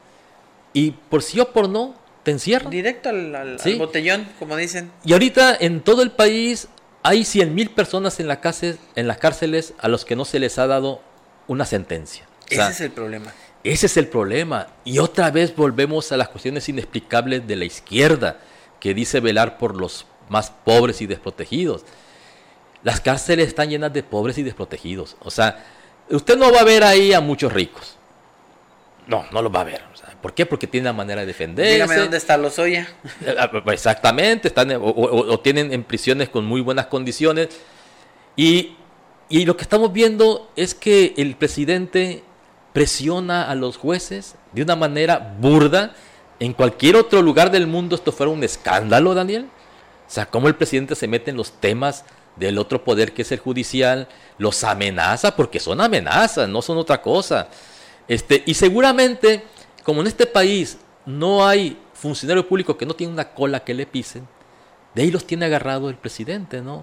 y 0.72 0.90
por 0.92 1.22
sí 1.22 1.38
o 1.40 1.52
por 1.52 1.68
no 1.68 1.94
te 2.24 2.32
encierran. 2.32 2.70
Directo 2.70 3.08
al, 3.10 3.34
al- 3.34 3.48
al 3.54 3.60
Sí. 3.60 3.74
botellón, 3.74 4.26
como 4.38 4.56
dicen. 4.56 4.90
Y 5.04 5.12
ahorita 5.12 5.56
en 5.60 5.80
todo 5.80 6.02
el 6.02 6.10
país 6.10 6.68
hay 7.02 7.24
100 7.24 7.54
mil 7.54 7.70
personas 7.70 8.20
en, 8.20 8.28
la 8.28 8.40
cárcel, 8.40 8.78
en 8.94 9.08
las 9.08 9.18
cárceles 9.18 9.74
a 9.78 9.88
los 9.88 10.04
que 10.04 10.16
no 10.16 10.24
se 10.24 10.38
les 10.38 10.58
ha 10.58 10.66
dado 10.66 11.00
una 11.46 11.64
sentencia. 11.64 12.26
O 12.50 12.54
sea, 12.54 12.68
Ese 12.68 12.72
es 12.72 12.80
el 12.80 12.90
problema. 12.92 13.32
ese 13.64 13.86
es 13.86 13.96
el 13.96 14.08
problema. 14.08 14.68
Y 14.84 14.98
otra 14.98 15.30
vez 15.30 15.54
volvemos 15.54 16.12
a 16.12 16.16
las 16.16 16.28
cuestiones 16.28 16.68
inexplicables 16.68 17.46
de 17.46 17.56
la 17.56 17.64
izquierda, 17.64 18.38
que 18.78 18.94
dice 18.94 19.20
velar 19.20 19.58
por 19.58 19.76
los 19.76 20.06
más 20.28 20.50
pobres 20.64 21.00
y 21.00 21.06
desprotegidos. 21.06 21.84
Las 22.82 23.00
cárceles 23.00 23.48
están 23.48 23.68
llenas 23.68 23.92
de 23.92 24.02
pobres 24.02 24.38
y 24.38 24.42
desprotegidos. 24.42 25.16
O 25.20 25.30
sea, 25.30 25.64
usted 26.08 26.36
no 26.38 26.50
va 26.52 26.60
a 26.60 26.64
ver 26.64 26.82
ahí 26.82 27.12
a 27.12 27.20
muchos 27.20 27.52
ricos. 27.52 27.96
No, 29.06 29.26
no 29.32 29.42
los 29.42 29.54
va 29.54 29.60
a 29.60 29.64
ver. 29.64 29.82
O 29.92 29.96
sea, 29.96 30.09
¿Por 30.22 30.34
qué? 30.34 30.44
Porque 30.46 30.66
tienen 30.66 30.84
la 30.86 30.92
manera 30.92 31.20
de 31.22 31.26
defenderse. 31.26 31.72
Dígame 31.72 31.96
dónde 31.96 32.16
está 32.16 32.36
Lozoya. 32.36 32.88
Ah, 33.38 33.50
Exactamente, 33.72 34.48
están, 34.48 34.70
o, 34.72 34.80
o- 34.84 35.32
o 35.32 35.40
tienen 35.40 35.72
en 35.72 35.82
prisiones 35.84 36.28
con 36.28 36.44
muy 36.44 36.60
buenas 36.60 36.86
condiciones. 36.86 37.48
Y, 38.36 38.74
y 39.28 39.44
lo 39.46 39.56
que 39.56 39.62
estamos 39.62 39.92
viendo 39.92 40.50
es 40.56 40.74
que 40.74 41.14
el 41.16 41.36
presidente 41.36 42.22
presiona 42.72 43.50
a 43.50 43.54
los 43.54 43.76
jueces 43.76 44.36
de 44.52 44.62
una 44.62 44.76
manera 44.76 45.34
burda. 45.40 45.94
En 46.38 46.52
cualquier 46.54 46.96
otro 46.96 47.20
lugar 47.22 47.50
del 47.50 47.66
mundo 47.66 47.96
esto 47.96 48.12
fuera 48.12 48.30
un 48.32 48.42
escándalo, 48.44 49.14
Daniel. 49.14 49.48
O 50.08 50.12
sea, 50.12 50.26
cómo 50.26 50.48
el 50.48 50.54
presidente 50.54 50.94
se 50.94 51.06
mete 51.08 51.30
en 51.30 51.36
los 51.36 51.52
temas 51.52 52.04
del 52.36 52.58
otro 52.58 52.82
poder 52.84 53.12
que 53.12 53.22
es 53.22 53.32
el 53.32 53.38
judicial, 53.38 54.08
los 54.38 54.64
amenaza, 54.64 55.36
porque 55.36 55.60
son 55.60 55.80
amenazas, 55.80 56.48
no 56.48 56.62
son 56.62 56.78
otra 56.78 57.02
cosa. 57.02 57.48
Este, 58.08 58.42
y 58.46 58.54
seguramente, 58.54 59.42
como 59.84 60.00
en 60.00 60.06
este 60.06 60.26
país 60.26 60.78
no 61.06 61.46
hay 61.46 61.76
funcionario 61.94 62.46
público 62.46 62.76
que 62.76 62.86
no 62.86 62.94
tiene 62.94 63.12
una 63.12 63.28
cola 63.32 63.64
que 63.64 63.74
le 63.74 63.86
pisen, 63.86 64.26
de 64.94 65.02
ahí 65.02 65.10
los 65.10 65.26
tiene 65.26 65.46
agarrado 65.46 65.88
el 65.88 65.96
presidente, 65.96 66.60
¿no? 66.60 66.76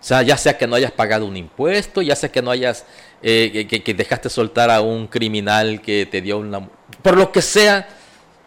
O 0.00 0.04
sea, 0.04 0.22
ya 0.22 0.36
sea 0.36 0.56
que 0.56 0.66
no 0.66 0.76
hayas 0.76 0.92
pagado 0.92 1.26
un 1.26 1.36
impuesto, 1.36 2.02
ya 2.02 2.14
sea 2.14 2.30
que 2.30 2.40
no 2.40 2.50
hayas, 2.52 2.84
eh, 3.20 3.66
que, 3.66 3.94
dejaste 3.94 4.30
soltar 4.30 4.70
a 4.70 4.80
un 4.80 5.08
criminal 5.08 5.80
que 5.82 6.06
te 6.06 6.20
dio 6.20 6.38
una... 6.38 6.68
Por 7.02 7.16
lo 7.16 7.32
que 7.32 7.42
sea, 7.42 7.88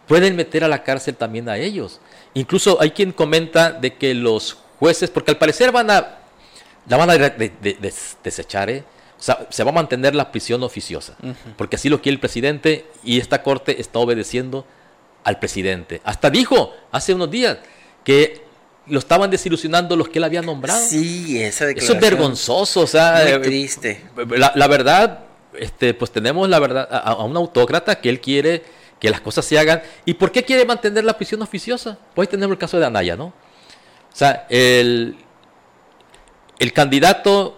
pueden 0.08 0.34
meter 0.34 0.64
a 0.64 0.68
la 0.68 0.82
cárcel 0.82 1.14
también 1.14 1.50
a 1.50 1.58
ellos. 1.58 2.00
Incluso 2.32 2.80
hay 2.80 2.92
quien 2.92 3.12
comenta 3.12 3.70
de 3.70 3.94
que 3.96 4.14
los 4.14 4.56
jueces, 4.78 5.10
porque 5.10 5.32
al 5.32 5.38
parecer 5.38 5.72
van 5.72 5.90
a, 5.90 6.18
la 6.88 6.96
van 6.96 7.10
a 7.10 7.18
de- 7.18 7.30
de- 7.30 7.52
de- 7.60 7.74
des- 7.80 8.16
desechar, 8.24 8.70
¿eh? 8.70 8.84
Sea, 9.22 9.46
se 9.50 9.62
va 9.62 9.70
a 9.70 9.74
mantener 9.74 10.16
la 10.16 10.32
prisión 10.32 10.64
oficiosa, 10.64 11.14
porque 11.56 11.76
así 11.76 11.88
lo 11.88 12.02
quiere 12.02 12.14
el 12.14 12.20
presidente 12.20 12.86
y 13.04 13.20
esta 13.20 13.42
corte 13.42 13.80
está 13.80 14.00
obedeciendo 14.00 14.66
al 15.22 15.38
presidente. 15.38 16.00
Hasta 16.04 16.28
dijo 16.28 16.72
hace 16.90 17.14
unos 17.14 17.30
días 17.30 17.58
que 18.02 18.42
lo 18.88 18.98
estaban 18.98 19.30
desilusionando 19.30 19.94
los 19.94 20.08
que 20.08 20.18
él 20.18 20.24
había 20.24 20.42
nombrado. 20.42 20.84
Sí, 20.84 21.40
esa 21.40 21.46
Eso 21.46 21.66
declaración. 21.66 21.96
es 21.98 22.02
vergonzoso, 22.02 22.80
o 22.80 22.86
sea, 22.88 23.20
Muy 23.22 23.32
eh, 23.32 23.38
triste. 23.38 24.04
la, 24.36 24.50
la 24.56 24.66
verdad, 24.66 25.20
este, 25.56 25.94
pues 25.94 26.10
tenemos 26.10 26.48
la 26.48 26.58
verdad 26.58 26.88
a, 26.90 26.98
a 27.12 27.24
un 27.24 27.36
autócrata 27.36 28.00
que 28.00 28.08
él 28.08 28.20
quiere 28.20 28.64
que 28.98 29.08
las 29.08 29.20
cosas 29.20 29.44
se 29.44 29.56
hagan. 29.56 29.82
¿Y 30.04 30.14
por 30.14 30.32
qué 30.32 30.42
quiere 30.42 30.64
mantener 30.64 31.04
la 31.04 31.16
prisión 31.16 31.40
oficiosa? 31.42 31.96
Pues 32.14 32.28
tenemos 32.28 32.54
el 32.54 32.58
caso 32.58 32.80
de 32.80 32.86
Anaya, 32.86 33.14
¿no? 33.16 33.26
O 33.26 33.34
sea, 34.16 34.46
el, 34.50 35.16
el 36.58 36.72
candidato 36.72 37.51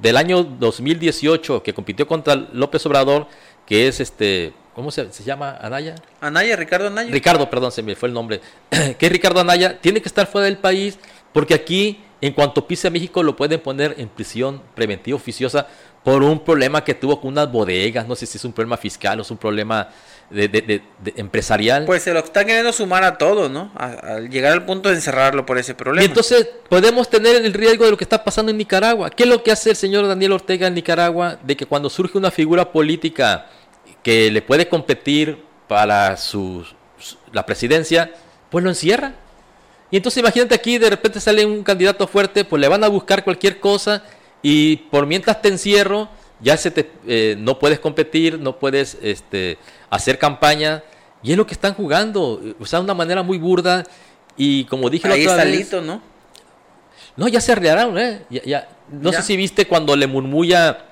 del 0.00 0.16
año 0.16 0.44
2018 0.44 1.62
que 1.62 1.74
compitió 1.74 2.06
contra 2.06 2.34
López 2.34 2.84
Obrador, 2.86 3.26
que 3.66 3.88
es 3.88 4.00
este, 4.00 4.52
¿cómo 4.74 4.90
se, 4.90 5.12
se 5.12 5.24
llama 5.24 5.56
Anaya? 5.60 5.94
Anaya, 6.20 6.56
Ricardo 6.56 6.86
Anaya. 6.86 7.10
Ricardo, 7.10 7.50
perdón, 7.50 7.72
se 7.72 7.82
me 7.82 7.94
fue 7.94 8.08
el 8.08 8.14
nombre, 8.14 8.40
que 8.70 9.06
es 9.06 9.12
Ricardo 9.12 9.40
Anaya, 9.40 9.80
tiene 9.80 10.00
que 10.00 10.08
estar 10.08 10.26
fuera 10.26 10.46
del 10.46 10.58
país 10.58 10.98
porque 11.32 11.54
aquí, 11.54 12.00
en 12.20 12.32
cuanto 12.32 12.66
pise 12.66 12.88
a 12.88 12.90
México, 12.90 13.22
lo 13.22 13.36
pueden 13.36 13.60
poner 13.60 13.94
en 13.98 14.08
prisión 14.08 14.62
preventiva 14.74 15.16
oficiosa 15.16 15.66
por 16.02 16.22
un 16.22 16.40
problema 16.40 16.82
que 16.82 16.94
tuvo 16.94 17.20
con 17.20 17.32
unas 17.32 17.50
bodegas, 17.50 18.06
no 18.08 18.16
sé 18.16 18.26
si 18.26 18.38
es 18.38 18.44
un 18.44 18.52
problema 18.52 18.76
fiscal 18.76 19.18
o 19.18 19.22
es 19.22 19.30
un 19.30 19.36
problema 19.36 19.88
de, 20.30 20.48
de- 20.48 20.60
de- 20.62 20.82
de 21.02 21.14
empresarial. 21.16 21.84
Pues 21.86 22.02
se 22.02 22.12
lo 22.12 22.18
está 22.20 22.44
queriendo 22.44 22.72
sumar 22.72 23.02
a 23.04 23.16
todo, 23.18 23.48
¿no? 23.48 23.72
Al 23.74 24.28
llegar 24.28 24.52
al 24.52 24.64
punto 24.66 24.88
de 24.90 24.96
encerrarlo 24.96 25.46
por 25.46 25.56
ese 25.58 25.74
problema. 25.74 26.02
Y 26.02 26.06
entonces 26.06 26.48
podemos 26.68 27.08
tener 27.08 27.36
el 27.36 27.52
riesgo 27.54 27.84
de 27.84 27.90
lo 27.92 27.96
que 27.96 28.04
está 28.04 28.22
pasando 28.24 28.50
en 28.50 28.58
Nicaragua. 28.58 29.10
¿Qué 29.10 29.22
es 29.22 29.28
lo 29.28 29.42
que 29.42 29.50
hace 29.52 29.70
el 29.70 29.76
señor 29.76 30.06
Daniel 30.06 30.32
Ortega 30.32 30.66
en 30.66 30.74
Nicaragua? 30.74 31.38
De 31.42 31.56
que 31.56 31.66
cuando 31.66 31.88
surge 31.88 32.18
una 32.18 32.30
figura 32.30 32.70
política 32.72 33.46
que 34.02 34.30
le 34.30 34.42
puede 34.42 34.68
competir 34.68 35.42
para 35.66 36.16
su, 36.16 36.64
su- 36.98 37.16
la 37.32 37.44
presidencia, 37.46 38.12
pues 38.50 38.62
lo 38.64 38.70
encierra. 38.70 39.14
Y 39.90 39.96
entonces 39.96 40.18
imagínate 40.20 40.54
aquí, 40.54 40.76
de 40.76 40.90
repente 40.90 41.20
sale 41.20 41.46
un 41.46 41.62
candidato 41.62 42.06
fuerte, 42.06 42.44
pues 42.44 42.60
le 42.60 42.68
van 42.68 42.84
a 42.84 42.88
buscar 42.88 43.24
cualquier 43.24 43.58
cosa 43.60 44.02
y 44.42 44.76
por 44.76 45.06
mientras 45.06 45.40
te 45.40 45.48
encierro, 45.48 46.10
ya 46.40 46.56
se 46.56 46.70
te, 46.70 46.90
eh, 47.06 47.36
no 47.38 47.58
puedes 47.58 47.78
competir, 47.80 48.38
no 48.38 48.58
puedes 48.58 48.96
este, 49.02 49.58
hacer 49.90 50.18
campaña, 50.18 50.82
y 51.22 51.32
es 51.32 51.36
lo 51.36 51.46
que 51.46 51.54
están 51.54 51.74
jugando, 51.74 52.40
o 52.60 52.66
sea, 52.66 52.78
de 52.78 52.84
una 52.84 52.94
manera 52.94 53.22
muy 53.22 53.38
burda, 53.38 53.84
y 54.36 54.64
como 54.64 54.88
dije 54.88 55.08
Ahí 55.08 55.24
la 55.24 55.32
otra 55.32 55.42
está 55.42 55.50
vez, 55.50 55.64
Lito, 55.64 55.80
¿no? 55.80 56.00
no, 57.16 57.26
ya 57.28 57.40
se 57.40 57.52
arreglaron, 57.52 57.98
¿eh? 57.98 58.22
Ya, 58.30 58.42
ya. 58.44 58.68
No 58.90 59.10
Ya. 59.10 59.20
sé 59.20 59.26
si 59.26 59.36
viste 59.36 59.66
cuando 59.66 59.96
le 59.96 60.06
murmulla 60.06 60.86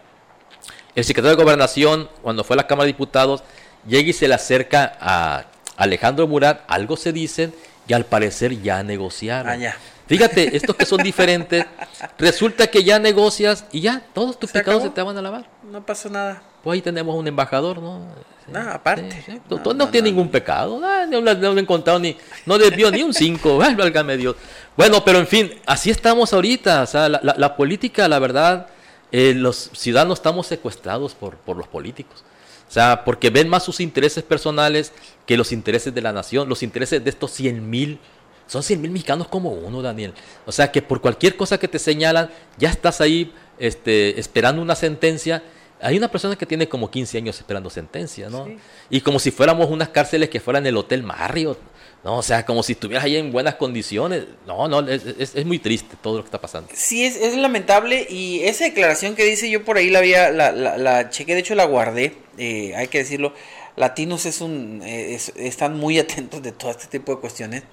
el 0.94 1.04
secretario 1.04 1.36
de 1.36 1.42
Gobernación, 1.42 2.08
cuando 2.22 2.42
fue 2.42 2.54
a 2.54 2.58
la 2.58 2.66
Cámara 2.66 2.86
de 2.86 2.92
Diputados, 2.92 3.42
llega 3.86 4.10
y 4.10 4.12
se 4.12 4.26
le 4.26 4.34
acerca 4.34 4.96
a 5.00 5.44
Alejandro 5.76 6.26
Murat, 6.26 6.62
algo 6.68 6.96
se 6.96 7.12
dicen 7.12 7.54
y 7.88 7.92
al 7.92 8.04
parecer 8.06 8.60
ya 8.62 8.82
negociaron. 8.82 9.50
Ah, 9.52 9.56
ya. 9.56 9.76
Fíjate, 10.06 10.56
estos 10.56 10.76
que 10.76 10.86
son 10.86 11.02
diferentes, 11.02 11.64
resulta 12.18 12.68
que 12.68 12.84
ya 12.84 12.98
negocias 12.98 13.64
y 13.72 13.80
ya, 13.80 14.02
todos 14.14 14.38
tus 14.38 14.50
Se 14.50 14.58
pecados 14.60 14.80
acabó. 14.80 14.90
se 14.92 14.94
te 14.94 15.02
van 15.02 15.16
a 15.18 15.22
lavar. 15.22 15.48
No 15.70 15.84
pasó 15.84 16.08
nada. 16.08 16.42
Pues 16.62 16.76
ahí 16.76 16.82
tenemos 16.82 17.14
un 17.16 17.26
embajador, 17.26 17.80
¿no? 17.82 18.06
Sí, 18.44 18.52
No, 18.52 18.60
aparte. 18.70 19.10
sí, 19.10 19.18
sí. 19.26 19.40
No, 19.50 19.56
No, 19.56 19.62
no 19.64 19.74
no, 19.74 19.88
tiene 19.88 20.08
ningún 20.10 20.28
pecado. 20.30 20.78
No, 20.80 21.06
no 21.06 21.20
lo 21.34 21.56
he 21.56 21.60
encontrado 21.60 21.98
ni. 21.98 22.16
No 22.44 22.56
debió 22.58 22.90
ni 22.92 23.02
un 23.02 23.12
5. 23.14 23.58
válgame 23.76 24.16
Dios. 24.16 24.36
Bueno, 24.76 25.04
pero 25.04 25.18
en 25.18 25.26
fin, 25.26 25.52
así 25.66 25.90
estamos 25.90 26.32
ahorita. 26.32 26.82
O 26.82 26.86
sea, 26.86 27.08
la, 27.08 27.20
la- 27.22 27.34
la 27.36 27.56
política, 27.56 28.06
la 28.08 28.18
verdad, 28.20 28.66
eh, 29.12 29.32
los 29.34 29.70
ciudadanos 29.74 30.18
estamos 30.18 30.46
secuestrados 30.46 31.14
por, 31.14 31.36
por 31.36 31.56
los 31.56 31.66
políticos. 31.68 32.24
O 32.68 32.72
sea, 32.72 33.04
porque 33.04 33.30
ven 33.30 33.48
más 33.48 33.64
sus 33.64 33.80
intereses 33.80 34.24
personales 34.24 34.92
que 35.24 35.36
los 35.36 35.52
intereses 35.52 35.94
de 35.94 36.02
la 36.02 36.12
nación, 36.12 36.48
los 36.48 36.62
intereses 36.62 37.02
de 37.02 37.10
estos 37.10 37.30
100 37.32 37.68
mil. 37.68 37.98
Son 38.46 38.62
100 38.62 38.80
mil 38.80 38.90
mexicanos 38.90 39.28
como 39.28 39.50
uno, 39.50 39.82
Daniel. 39.82 40.12
O 40.46 40.52
sea, 40.52 40.70
que 40.70 40.82
por 40.82 41.00
cualquier 41.00 41.36
cosa 41.36 41.58
que 41.58 41.68
te 41.68 41.78
señalan, 41.78 42.30
ya 42.58 42.70
estás 42.70 43.00
ahí 43.00 43.32
este, 43.58 44.18
esperando 44.18 44.62
una 44.62 44.74
sentencia. 44.74 45.42
Hay 45.80 45.96
una 45.96 46.08
persona 46.08 46.36
que 46.36 46.46
tiene 46.46 46.68
como 46.68 46.90
15 46.90 47.18
años 47.18 47.38
esperando 47.38 47.70
sentencia, 47.70 48.30
¿no? 48.30 48.46
Sí. 48.46 48.58
Y 48.90 49.00
como 49.00 49.18
si 49.18 49.30
fuéramos 49.30 49.70
unas 49.70 49.90
cárceles 49.90 50.30
que 50.30 50.40
fueran 50.40 50.66
el 50.66 50.76
Hotel 50.76 51.02
Marriott, 51.02 51.58
¿no? 52.06 52.18
O 52.18 52.22
sea, 52.22 52.46
como 52.46 52.62
si 52.62 52.74
estuvieras 52.74 53.04
ahí 53.04 53.16
en 53.16 53.32
buenas 53.32 53.56
condiciones. 53.56 54.26
No, 54.46 54.68
no, 54.68 54.88
es, 54.88 55.02
es- 55.18 55.44
muy 55.44 55.58
triste 55.58 55.96
todo 56.00 56.18
lo 56.18 56.22
que 56.22 56.28
está 56.28 56.40
pasando. 56.40 56.70
Sí, 56.72 57.04
es, 57.04 57.16
es 57.16 57.36
lamentable 57.36 58.06
y 58.08 58.42
esa 58.44 58.62
declaración 58.64 59.16
que 59.16 59.24
dice 59.24 59.50
yo 59.50 59.64
por 59.64 59.76
ahí 59.76 59.90
la 59.90 59.98
había, 59.98 60.30
la, 60.30 60.52
la, 60.52 60.78
la 60.78 61.10
chequé, 61.10 61.34
de 61.34 61.40
hecho 61.40 61.56
la 61.56 61.64
guardé, 61.64 62.14
eh, 62.38 62.74
hay 62.76 62.86
que 62.86 62.98
decirlo, 62.98 63.34
Latinos 63.74 64.24
es 64.24 64.40
un, 64.40 64.82
eh, 64.84 65.14
es- 65.16 65.32
están 65.34 65.76
muy 65.76 65.98
atentos 66.04 66.42
de 66.44 66.52
todo 66.52 66.70
este 66.70 66.86
tipo 66.86 67.12
de 67.12 67.20
cuestiones. 67.20 67.64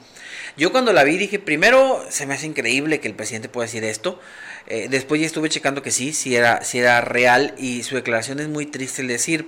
Yo 0.58 0.72
cuando 0.72 0.94
la 0.94 1.04
vi 1.04 1.18
dije, 1.18 1.38
primero 1.40 2.04
se 2.10 2.26
me 2.26 2.34
hace 2.34 2.48
increíble 2.48 3.00
que 3.00 3.08
el 3.08 3.14
presidente 3.16 3.50
pueda 3.50 3.66
decir 3.68 3.84
esto, 3.84 4.20
eh, 4.68 4.88
después 4.90 5.22
ya 5.22 5.28
estuve 5.28 5.50
checando 5.50 5.82
que 5.84 5.92
sí, 5.92 6.12
sí 6.14 6.36
era, 6.36 6.64
sí 6.64 6.80
era 6.80 7.02
real 7.02 7.54
y 7.58 7.84
su 7.84 7.96
declaración 7.96 8.40
es 8.40 8.48
muy 8.50 8.66
triste 8.66 9.02
el 9.04 9.08
decir, 9.10 9.48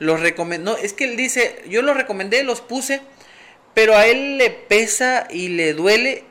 los 0.00 0.20
recomendó, 0.20 0.72
no, 0.72 0.76
es 0.76 0.92
que 0.92 1.04
él 1.04 1.16
dice, 1.16 1.62
yo 1.68 1.82
los 1.82 1.96
recomendé, 1.96 2.42
los 2.44 2.60
puse, 2.60 3.00
pero 3.74 3.96
a 3.96 4.06
él 4.06 4.38
le 4.38 4.50
pesa 4.50 5.26
y 5.30 5.48
le 5.48 5.74
duele 5.74 6.24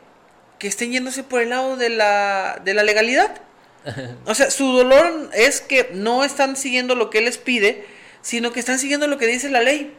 que 0.59 0.67
estén 0.67 0.91
yéndose 0.91 1.23
por 1.23 1.41
el 1.41 1.49
lado 1.49 1.75
de 1.75 1.89
la, 1.89 2.61
de 2.63 2.73
la 2.73 2.83
legalidad. 2.83 3.41
O 4.25 4.33
sea, 4.33 4.49
su 4.49 4.71
dolor 4.71 5.29
es 5.33 5.59
que 5.59 5.89
no 5.93 6.23
están 6.23 6.55
siguiendo 6.55 6.95
lo 6.95 7.09
que 7.09 7.17
él 7.17 7.25
les 7.25 7.37
pide, 7.37 7.85
sino 8.21 8.53
que 8.53 8.61
están 8.61 8.79
siguiendo 8.79 9.07
lo 9.07 9.17
que 9.17 9.27
dice 9.27 9.49
la 9.49 9.59
ley. 9.61 9.93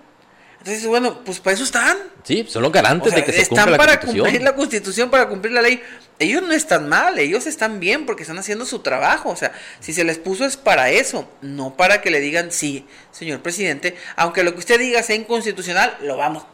Entonces, 0.61 0.87
bueno, 0.87 1.23
pues 1.23 1.41
para 1.41 1.53
eso 1.53 1.65
están. 1.65 1.99
Sí, 2.23 2.47
son 2.49 2.63
los 2.63 2.73
garantes 2.73 3.09
O 3.09 3.11
sea, 3.11 3.19
de 3.19 3.27
que 3.27 3.33
se 3.35 3.43
están 3.43 3.67
cumpla 3.67 3.71
la 3.73 3.77
para 3.77 3.93
Constitución. 4.01 4.25
cumplir 4.25 4.43
la 4.43 4.55
constitución, 4.55 5.11
para 5.11 5.29
cumplir 5.29 5.53
la 5.53 5.61
ley. 5.61 5.83
Ellos 6.19 6.43
no 6.43 6.55
están 6.55 6.89
mal, 6.89 7.19
ellos 7.19 7.47
están 7.47 7.81
bien 7.81 8.07
porque 8.07 8.23
están 8.23 8.39
haciendo 8.39 8.65
su 8.65 8.79
trabajo. 8.79 9.29
O 9.29 9.37
sea, 9.37 9.53
si 9.81 9.93
se 9.93 10.05
les 10.05 10.17
puso 10.17 10.47
es 10.47 10.57
para 10.57 10.89
eso, 10.89 11.29
no 11.43 11.77
para 11.77 12.01
que 12.01 12.11
le 12.11 12.21
digan, 12.21 12.51
sí, 12.51 12.87
señor 13.13 13.43
presidente, 13.43 13.95
aunque 14.17 14.43
lo 14.43 14.55
que 14.55 14.61
usted 14.61 14.79
diga 14.79 15.03
sea 15.03 15.17
inconstitucional, 15.17 15.99
lo 16.01 16.17
vamos. 16.17 16.47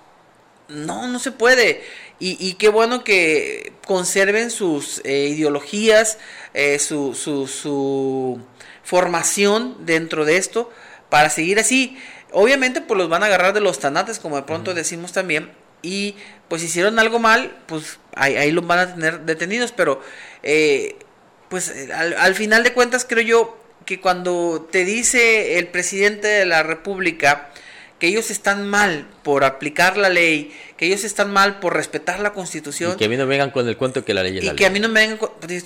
No, 0.70 1.08
no 1.08 1.18
se 1.18 1.32
puede. 1.32 1.82
Y, 2.18 2.36
y 2.38 2.54
qué 2.54 2.68
bueno 2.68 3.02
que 3.02 3.72
conserven 3.86 4.50
sus 4.50 5.00
eh, 5.04 5.28
ideologías, 5.28 6.18
eh, 6.54 6.78
su, 6.78 7.14
su, 7.14 7.46
su 7.46 8.40
formación 8.82 9.86
dentro 9.86 10.24
de 10.24 10.36
esto 10.36 10.70
para 11.08 11.30
seguir 11.30 11.58
así. 11.58 11.98
Obviamente, 12.32 12.80
pues 12.80 12.98
los 12.98 13.08
van 13.08 13.22
a 13.22 13.26
agarrar 13.26 13.54
de 13.54 13.60
los 13.60 13.78
tanates, 13.78 14.18
como 14.18 14.36
de 14.36 14.42
pronto 14.42 14.74
decimos 14.74 15.12
también. 15.12 15.50
Y 15.82 16.14
pues 16.48 16.62
hicieron 16.62 16.98
algo 16.98 17.18
mal, 17.18 17.56
pues 17.66 17.98
ahí, 18.14 18.36
ahí 18.36 18.52
los 18.52 18.66
van 18.66 18.78
a 18.78 18.94
tener 18.94 19.20
detenidos. 19.20 19.72
Pero, 19.72 20.02
eh, 20.42 20.96
pues 21.48 21.72
al, 21.94 22.14
al 22.14 22.34
final 22.34 22.62
de 22.62 22.74
cuentas, 22.74 23.06
creo 23.08 23.24
yo 23.24 23.60
que 23.86 24.00
cuando 24.00 24.68
te 24.70 24.84
dice 24.84 25.58
el 25.58 25.68
presidente 25.68 26.28
de 26.28 26.44
la 26.44 26.62
República 26.62 27.50
que 28.01 28.09
ellos 28.09 28.30
están 28.32 28.66
mal 28.68 29.07
por 29.22 29.44
aplicar 29.44 29.96
la 29.96 30.09
ley, 30.09 30.53
que 30.76 30.86
ellos 30.86 31.05
están 31.05 31.32
mal 31.32 31.61
por 31.61 31.74
respetar 31.74 32.18
la 32.18 32.32
constitución 32.32 32.94
Y 32.94 32.96
que 32.96 33.05
a 33.05 33.09
mí 33.09 33.16
no 33.16 33.26
vengan 33.26 33.51
con 33.53 33.68
el 33.68 33.76
cuento 33.76 34.05
que 34.05 34.14
la 34.14 34.22
ley 34.24 34.38
es 34.38 34.42
y 34.44 34.46
la 34.48 34.57
que 34.57 34.66
a 34.66 34.70
mí 34.70 34.80
no 34.80 34.88
me 34.88 35.01
vengan 35.01 35.18
con- 35.18 35.30
pues 35.40 35.64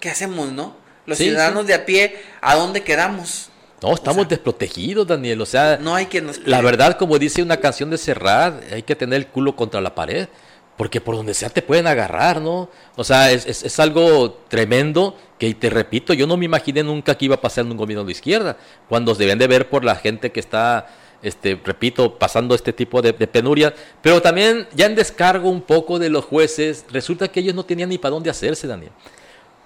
¿qué 0.00 0.10
hacemos, 0.10 0.50
no? 0.52 0.76
Los 1.06 1.18
Sí, 1.18 1.24
ciudadanos 1.24 1.62
sí. 1.62 1.68
de 1.68 1.74
a 1.74 1.86
pie, 1.86 2.16
¿a 2.40 2.54
dónde 2.56 2.82
quedamos? 2.82 3.50
No, 3.82 3.94
estamos 3.94 4.18
o 4.18 4.22
sea, 4.22 4.28
desprotegidos, 4.30 5.06
Daniel. 5.06 5.40
O 5.40 5.46
sea, 5.46 5.78
No 5.80 5.94
hay 5.94 6.06
quien 6.06 6.26
nos 6.26 6.38
la 6.46 6.60
verdad, 6.60 6.96
como 6.98 7.18
dice 7.18 7.42
una 7.42 7.58
canción 7.58 7.90
de 7.90 7.98
Serrat, 7.98 8.72
hay 8.72 8.82
que 8.82 8.96
tener 8.96 9.16
el 9.18 9.26
culo 9.28 9.54
contra 9.54 9.80
la 9.80 9.94
pared. 9.94 10.28
Porque 10.76 11.00
por 11.00 11.16
donde 11.16 11.34
sea 11.34 11.50
te 11.50 11.60
pueden 11.60 11.88
agarrar, 11.88 12.40
¿no? 12.40 12.70
O 12.94 13.02
sea, 13.02 13.32
es, 13.32 13.46
es- 13.46 13.64
es 13.64 13.80
algo 13.80 14.32
tremendo 14.48 15.16
que, 15.38 15.52
te 15.54 15.70
repito, 15.70 16.12
yo 16.14 16.26
no 16.28 16.36
me 16.36 16.44
imaginé 16.44 16.84
nunca 16.84 17.16
que 17.18 17.24
iba 17.24 17.34
a 17.34 17.40
pasar 17.40 17.64
en 17.64 17.72
un 17.72 17.76
gobierno 17.76 18.04
de 18.04 18.12
izquierda. 18.12 18.56
Cuando 18.88 19.12
se 19.14 19.22
deben 19.24 19.38
de 19.38 19.48
ver 19.48 19.68
por 19.68 19.84
la 19.84 19.96
gente 19.96 20.30
que 20.30 20.38
está, 20.38 20.86
este, 21.22 21.60
repito, 21.64 22.18
pasando 22.18 22.54
este 22.54 22.72
tipo 22.72 23.02
de, 23.02 23.12
de 23.12 23.26
penurias. 23.26 23.72
Pero 24.02 24.22
también, 24.22 24.68
ya 24.74 24.86
en 24.86 24.94
descargo 24.94 25.48
un 25.50 25.60
poco 25.62 25.98
de 25.98 26.10
los 26.10 26.24
jueces, 26.24 26.84
resulta 26.90 27.28
que 27.28 27.40
ellos 27.40 27.54
no 27.54 27.64
tenían 27.64 27.88
ni 27.88 27.98
para 27.98 28.14
dónde 28.14 28.30
hacerse, 28.30 28.66
Daniel. 28.66 28.92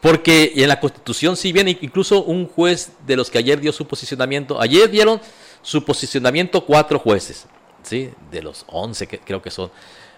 Porque 0.01 0.53
en 0.57 0.69
la 0.69 0.81
Constitución 0.81 1.37
sí 1.37 1.53
viene 1.53 1.79
incluso 1.81 2.25
un 2.25 2.49
juez 2.49 2.91
de 3.07 3.15
los 3.17 3.31
que 3.31 3.39
ayer 3.39 3.61
dio 3.61 3.73
su 3.73 3.87
posicionamiento. 3.87 4.61
Ayer 4.61 4.91
dieron 4.91 5.21
su 5.63 5.85
posicionamiento 5.85 6.65
cuatro 6.65 6.99
jueces, 6.99 7.47
¿sí? 7.85 8.11
De 8.31 8.43
los 8.43 8.65
11 8.67 9.07
que 9.07 9.19
creo 9.21 9.41
que 9.41 9.51
son. 9.53 9.71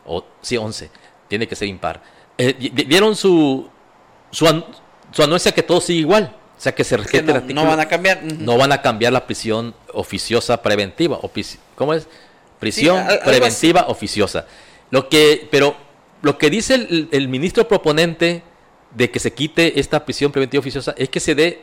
O, 0.07 0.25
sí, 0.41 0.57
11. 0.57 0.91
Tiene 1.29 1.47
que 1.47 1.55
ser 1.55 1.69
impar. 1.69 2.03
Eh, 2.39 2.55
di- 2.59 2.71
di- 2.71 2.85
dieron 2.85 3.15
su, 3.15 3.69
su, 4.31 4.47
an- 4.49 4.65
su 5.13 5.23
anuencia 5.23 5.53
que 5.53 5.63
todo 5.63 5.81
sigue 5.83 6.01
igual. 6.01 6.35
O 6.65 6.69
sea, 6.73 6.75
que 6.75 6.83
se 6.83 6.97
Que 6.97 7.03
respete 7.03 7.25
no, 7.25 7.31
el 7.33 7.37
artículo. 7.37 7.63
no 7.63 7.69
van 7.69 7.81
a 7.81 7.87
cambiar. 7.89 8.23
No 8.23 8.57
van 8.57 8.73
a 8.73 8.81
cambiar 8.81 9.13
la 9.13 9.27
prisión 9.27 9.75
oficiosa 9.93 10.63
preventiva. 10.63 11.21
ofici- 11.21 11.59
¿Cómo 11.75 11.93
es? 11.93 12.07
Prisión 12.59 13.05
preventiva 13.23 13.85
oficiosa. 13.89 14.47
Lo 14.91 15.11
que, 15.11 15.47
pero 15.51 15.77
lo 16.23 16.39
que 16.39 16.49
dice 16.49 16.75
el, 16.77 17.09
el 17.13 17.29
ministro 17.29 17.69
proponente 17.69 18.43
de 18.95 19.11
que 19.11 19.19
se 19.19 19.35
quite 19.35 19.79
esta 19.79 20.07
prisión 20.07 20.33
preventiva 20.33 20.61
oficiosa 20.61 20.95
es 20.97 21.11
que 21.11 21.21
se 21.21 21.35
dé. 21.35 21.61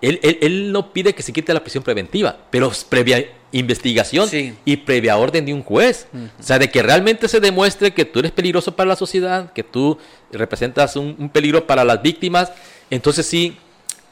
Él, 0.00 0.20
él- 0.22 0.38
él 0.40 0.70
no 0.70 0.92
pide 0.92 1.14
que 1.16 1.24
se 1.24 1.32
quite 1.32 1.52
la 1.52 1.58
prisión 1.60 1.82
preventiva, 1.82 2.36
pero 2.50 2.70
previa 2.88 3.24
investigación 3.50 4.28
Sí. 4.28 4.54
y 4.64 4.76
previa 4.76 5.16
orden 5.16 5.46
de 5.46 5.52
un 5.52 5.64
juez. 5.64 6.06
O 6.38 6.42
sea, 6.44 6.60
de 6.60 6.70
que 6.70 6.80
realmente 6.80 7.26
se 7.26 7.40
demuestre 7.40 7.92
que 7.92 8.04
tú 8.04 8.20
eres 8.20 8.30
peligroso 8.30 8.76
para 8.76 8.88
la 8.90 8.96
sociedad, 8.96 9.52
que 9.52 9.64
tú 9.64 9.98
representas 10.30 10.94
un, 10.94 11.16
un 11.18 11.28
peligro 11.28 11.66
para 11.66 11.82
las 11.82 12.00
víctimas. 12.02 12.52
Entonces 12.90 13.26
sí, 13.26 13.56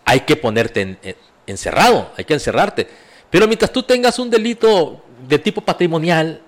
hay 0.04 0.20
que 0.20 0.36
ponerte 0.36 0.80
en- 0.80 0.98
en- 1.02 1.16
encerrado, 1.46 2.10
hay 2.16 2.24
que 2.24 2.34
encerrarte. 2.34 2.88
Pero 3.30 3.46
mientras 3.46 3.72
tú 3.72 3.82
tengas 3.82 4.18
un 4.18 4.30
delito 4.30 5.00
de 5.28 5.38
tipo 5.38 5.60
patrimonial, 5.60 6.40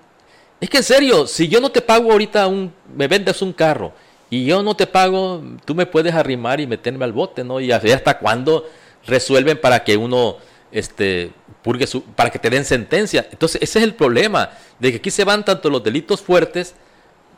es 0.61 0.69
que 0.69 0.77
en 0.77 0.83
serio, 0.83 1.27
si 1.27 1.47
yo 1.47 1.59
no 1.59 1.71
te 1.71 1.81
pago 1.81 2.11
ahorita 2.11 2.47
un, 2.47 2.73
me 2.95 3.07
vendes 3.07 3.41
un 3.41 3.53
carro 3.53 3.91
y 4.29 4.45
yo 4.45 4.63
no 4.63 4.75
te 4.75 4.87
pago, 4.87 5.41
tú 5.65 5.75
me 5.75 5.85
puedes 5.85 6.13
arrimar 6.13 6.59
y 6.59 6.67
meterme 6.67 7.05
al 7.05 7.13
bote, 7.13 7.43
¿no? 7.43 7.59
Y 7.59 7.71
hasta 7.71 8.17
cuándo 8.19 8.65
resuelven 9.05 9.59
para 9.59 9.83
que 9.83 9.97
uno 9.97 10.37
este 10.71 11.31
purgue 11.61 11.87
su, 11.87 12.03
para 12.03 12.29
que 12.29 12.39
te 12.39 12.49
den 12.49 12.65
sentencia. 12.65 13.27
Entonces, 13.31 13.61
ese 13.61 13.79
es 13.79 13.83
el 13.85 13.93
problema, 13.95 14.51
de 14.79 14.91
que 14.91 14.97
aquí 14.97 15.09
se 15.11 15.23
van 15.23 15.43
tanto 15.45 15.69
los 15.69 15.83
delitos 15.83 16.21
fuertes 16.21 16.75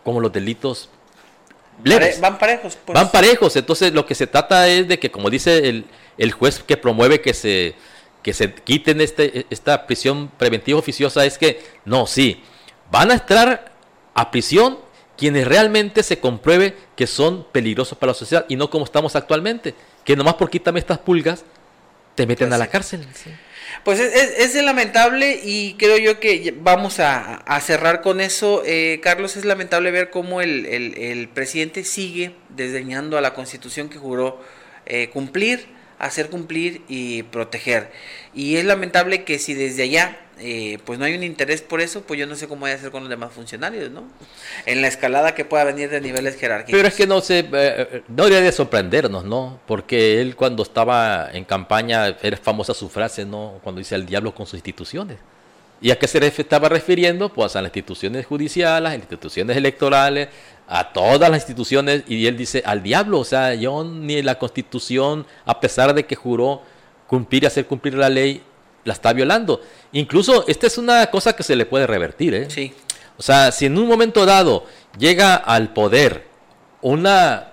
como 0.04 0.20
los 0.20 0.32
delitos. 0.32 0.90
Pare- 1.84 2.16
van 2.20 2.38
parejos. 2.40 2.78
pues. 2.86 2.96
Van 2.96 3.12
parejos, 3.12 3.56
entonces 3.56 3.94
lo 3.94 4.06
que 4.06 4.16
se 4.16 4.28
trata 4.28 4.68
es 4.68 4.88
de 4.88 5.00
que, 5.00 5.12
como 5.12 5.30
dice 5.30 5.70
el, 5.70 5.86
el 6.18 6.32
juez 6.32 6.60
que 6.66 6.78
promueve 6.78 7.22
que 7.22 7.34
se, 7.34 7.76
que 8.24 8.34
se 8.34 8.54
quiten 8.54 9.00
este, 9.02 9.46
esta 9.50 9.86
prisión 9.86 10.30
preventiva 10.38 10.80
oficiosa, 10.80 11.26
es 11.26 11.38
que, 11.38 11.64
no, 11.86 12.08
sí, 12.08 12.44
van 12.92 13.12
a 13.12 13.16
entrar 13.16 13.72
a 14.14 14.32
prisión 14.32 14.80
quienes 15.18 15.48
realmente 15.48 16.04
se 16.04 16.20
compruebe 16.20 16.76
que 16.96 17.08
son 17.08 17.46
peligrosos 17.52 17.98
para 17.98 18.12
la 18.12 18.18
sociedad 18.18 18.46
y 18.50 18.56
no 18.56 18.70
como 18.70 18.86
estamos 18.86 19.16
actualmente, 19.16 19.74
que 20.04 20.16
nomás 20.16 20.36
por 20.36 20.50
quítame 20.50 20.80
estas 20.80 21.00
pulgas, 21.00 21.44
te 22.16 22.26
meten 22.26 22.48
Pues 22.50 22.56
a 22.56 22.58
la 22.60 22.66
sí. 22.66 22.72
cárcel. 22.72 23.08
sí. 23.14 23.32
Pues 23.84 24.00
es, 24.00 24.14
es- 24.14 24.56
es 24.56 24.64
lamentable 24.64 25.40
y 25.44 25.76
creo 25.76 25.98
yo 25.98 26.20
que 26.20 26.54
vamos 26.60 27.00
a, 27.00 27.44
cerrar 27.62 28.02
con 28.02 28.20
eso. 28.22 28.64
Eh, 28.66 29.00
Carlos, 29.02 29.38
es 29.38 29.46
lamentable 29.46 29.92
ver 29.92 30.10
cómo 30.10 30.42
el, 30.42 30.66
el- 30.66 30.98
el 30.98 31.28
presidente 31.30 31.84
sigue 31.84 32.34
desdeñando 32.50 33.18
a 33.18 33.22
la 33.22 33.34
constitución 33.34 33.90
que 33.90 33.98
juró 33.98 34.42
eh, 34.86 35.10
cumplir, 35.10 35.68
hacer 36.00 36.30
cumplir 36.30 36.82
y 36.88 37.24
proteger. 37.24 37.92
Y 38.34 38.58
es 38.58 38.66
lamentable 38.66 39.24
que 39.24 39.40
si 39.40 39.54
desde 39.54 39.84
allá 39.84 40.18
eh, 40.40 40.80
pues 40.86 41.00
no 41.00 41.06
hay 41.06 41.16
un 41.16 41.24
interés 41.24 41.62
por 41.62 41.82
eso, 41.82 42.02
pues 42.02 42.20
yo 42.20 42.28
no 42.28 42.36
sé 42.36 42.48
cómo 42.48 42.62
voy 42.62 42.72
a 42.72 42.76
hacer 42.76 42.92
con 42.92 43.02
los 43.02 43.10
demás 43.10 43.32
funcionarios, 43.32 43.92
¿no? 43.92 44.04
En 44.66 44.82
la 44.82 44.88
escalada 44.88 45.34
que 45.34 45.46
pueda 45.46 45.64
venir 45.64 45.90
de 45.90 46.02
niveles 46.02 46.36
jerárquicos. 46.36 46.78
Pero 46.78 46.88
es 46.88 46.94
que 46.96 47.08
no 47.08 47.22
se, 47.22 47.40
eh, 47.40 47.48
eh, 47.52 48.04
no 48.08 48.26
debería 48.26 48.42
de 48.42 48.52
sorprendernos, 48.52 49.26
¿no? 49.26 49.60
Porque 49.66 50.22
él 50.22 50.36
cuando 50.36 50.64
estaba 50.64 51.30
en 51.32 51.44
campaña, 51.44 52.18
era 52.22 52.38
famosa 52.38 52.74
su 52.74 52.90
frase, 52.90 53.26
¿no? 53.26 53.60
Cuando 53.64 53.80
dice 53.80 53.96
al 53.96 54.06
diablo 54.06 54.34
con 54.34 54.46
sus 54.46 54.56
instituciones. 54.56 55.18
¿Y 55.80 55.92
a 55.92 56.00
qué 56.00 56.08
se 56.08 56.26
estaba 56.26 56.70
refiriendo? 56.70 57.30
Pues 57.30 57.56
a 57.56 57.62
las 57.62 57.70
instituciones 57.70 58.26
judiciales, 58.26 58.78
a 58.78 58.82
las 58.82 58.96
instituciones 58.96 59.56
electorales, 59.56 60.30
a 60.68 60.92
todas 60.92 61.30
las 61.30 61.42
instituciones. 61.42 62.04
Y 62.08 62.26
él 62.26 62.36
dice, 62.36 62.64
al 62.66 62.82
diablo, 62.82 63.20
o 63.20 63.26
sea, 63.26 63.54
yo 63.54 63.84
ni 63.84 64.22
la 64.24 64.40
constitución, 64.40 65.26
a 65.46 65.60
pesar 65.60 65.94
de 65.94 66.06
que 66.06 66.16
juró 66.16 66.64
cumplir 67.06 67.44
y 67.44 67.46
hacer 67.46 67.68
cumplir 67.68 67.94
la 67.94 68.10
ley, 68.10 68.42
la 68.88 68.94
está 68.94 69.14
violando. 69.14 69.62
Incluso 69.92 70.46
esta 70.48 70.68
es 70.68 70.78
una 70.78 71.08
cosa 71.08 71.36
que 71.36 71.44
se 71.44 71.56
le 71.56 71.66
puede 71.66 71.88
revertir, 71.88 72.34
¿eh? 72.34 72.50
Sí. 72.50 72.74
O 73.18 73.22
sea, 73.22 73.52
si 73.52 73.66
en 73.66 73.78
un 73.78 73.88
momento 73.88 74.26
dado 74.26 74.66
llega 74.98 75.36
al 75.36 75.74
poder 75.74 76.28
una, 76.82 77.52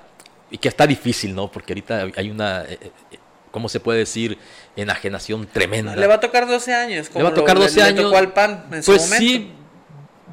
y 0.51 0.59
que 0.59 0.69
está 0.69 0.87
difícil, 0.87 1.35
¿no? 1.35 1.51
Porque 1.51 1.73
ahorita 1.73 2.09
hay 2.17 2.31
una, 2.31 2.63
eh, 2.65 2.79
eh, 2.83 3.19
¿cómo 3.51 3.69
se 3.69 3.81
puede 3.81 4.01
decir? 4.01 4.39
Enajenación 4.77 5.47
tremenda. 5.47 5.97
Le 5.97 6.07
va 6.07 6.15
a 6.15 6.21
tocar 6.21 6.47
12 6.47 6.75
años. 6.75 7.11
le 7.15 7.23
va 7.23 7.31
a 7.31 7.35
tocar 7.35 7.59
12 7.59 7.83
años. 7.83 8.13
al 8.13 8.33
PAN 8.33 8.67
en 8.73 8.83
su 8.83 8.93
pues 8.93 9.03
momento. 9.03 9.25
sí, 9.25 9.53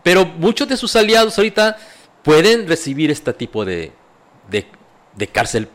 pero 0.03 0.25
muchos 0.25 0.67
de 0.67 0.77
sus 0.77 0.95
aliados 0.95 1.37
ahorita 1.37 1.77
pueden 2.23 2.67
recibir 2.67 3.09
este 3.09 3.33
tipo 3.33 3.63
de, 3.63 3.91
de, 4.49 4.67
de 5.15 5.27
cárcel 5.27 5.69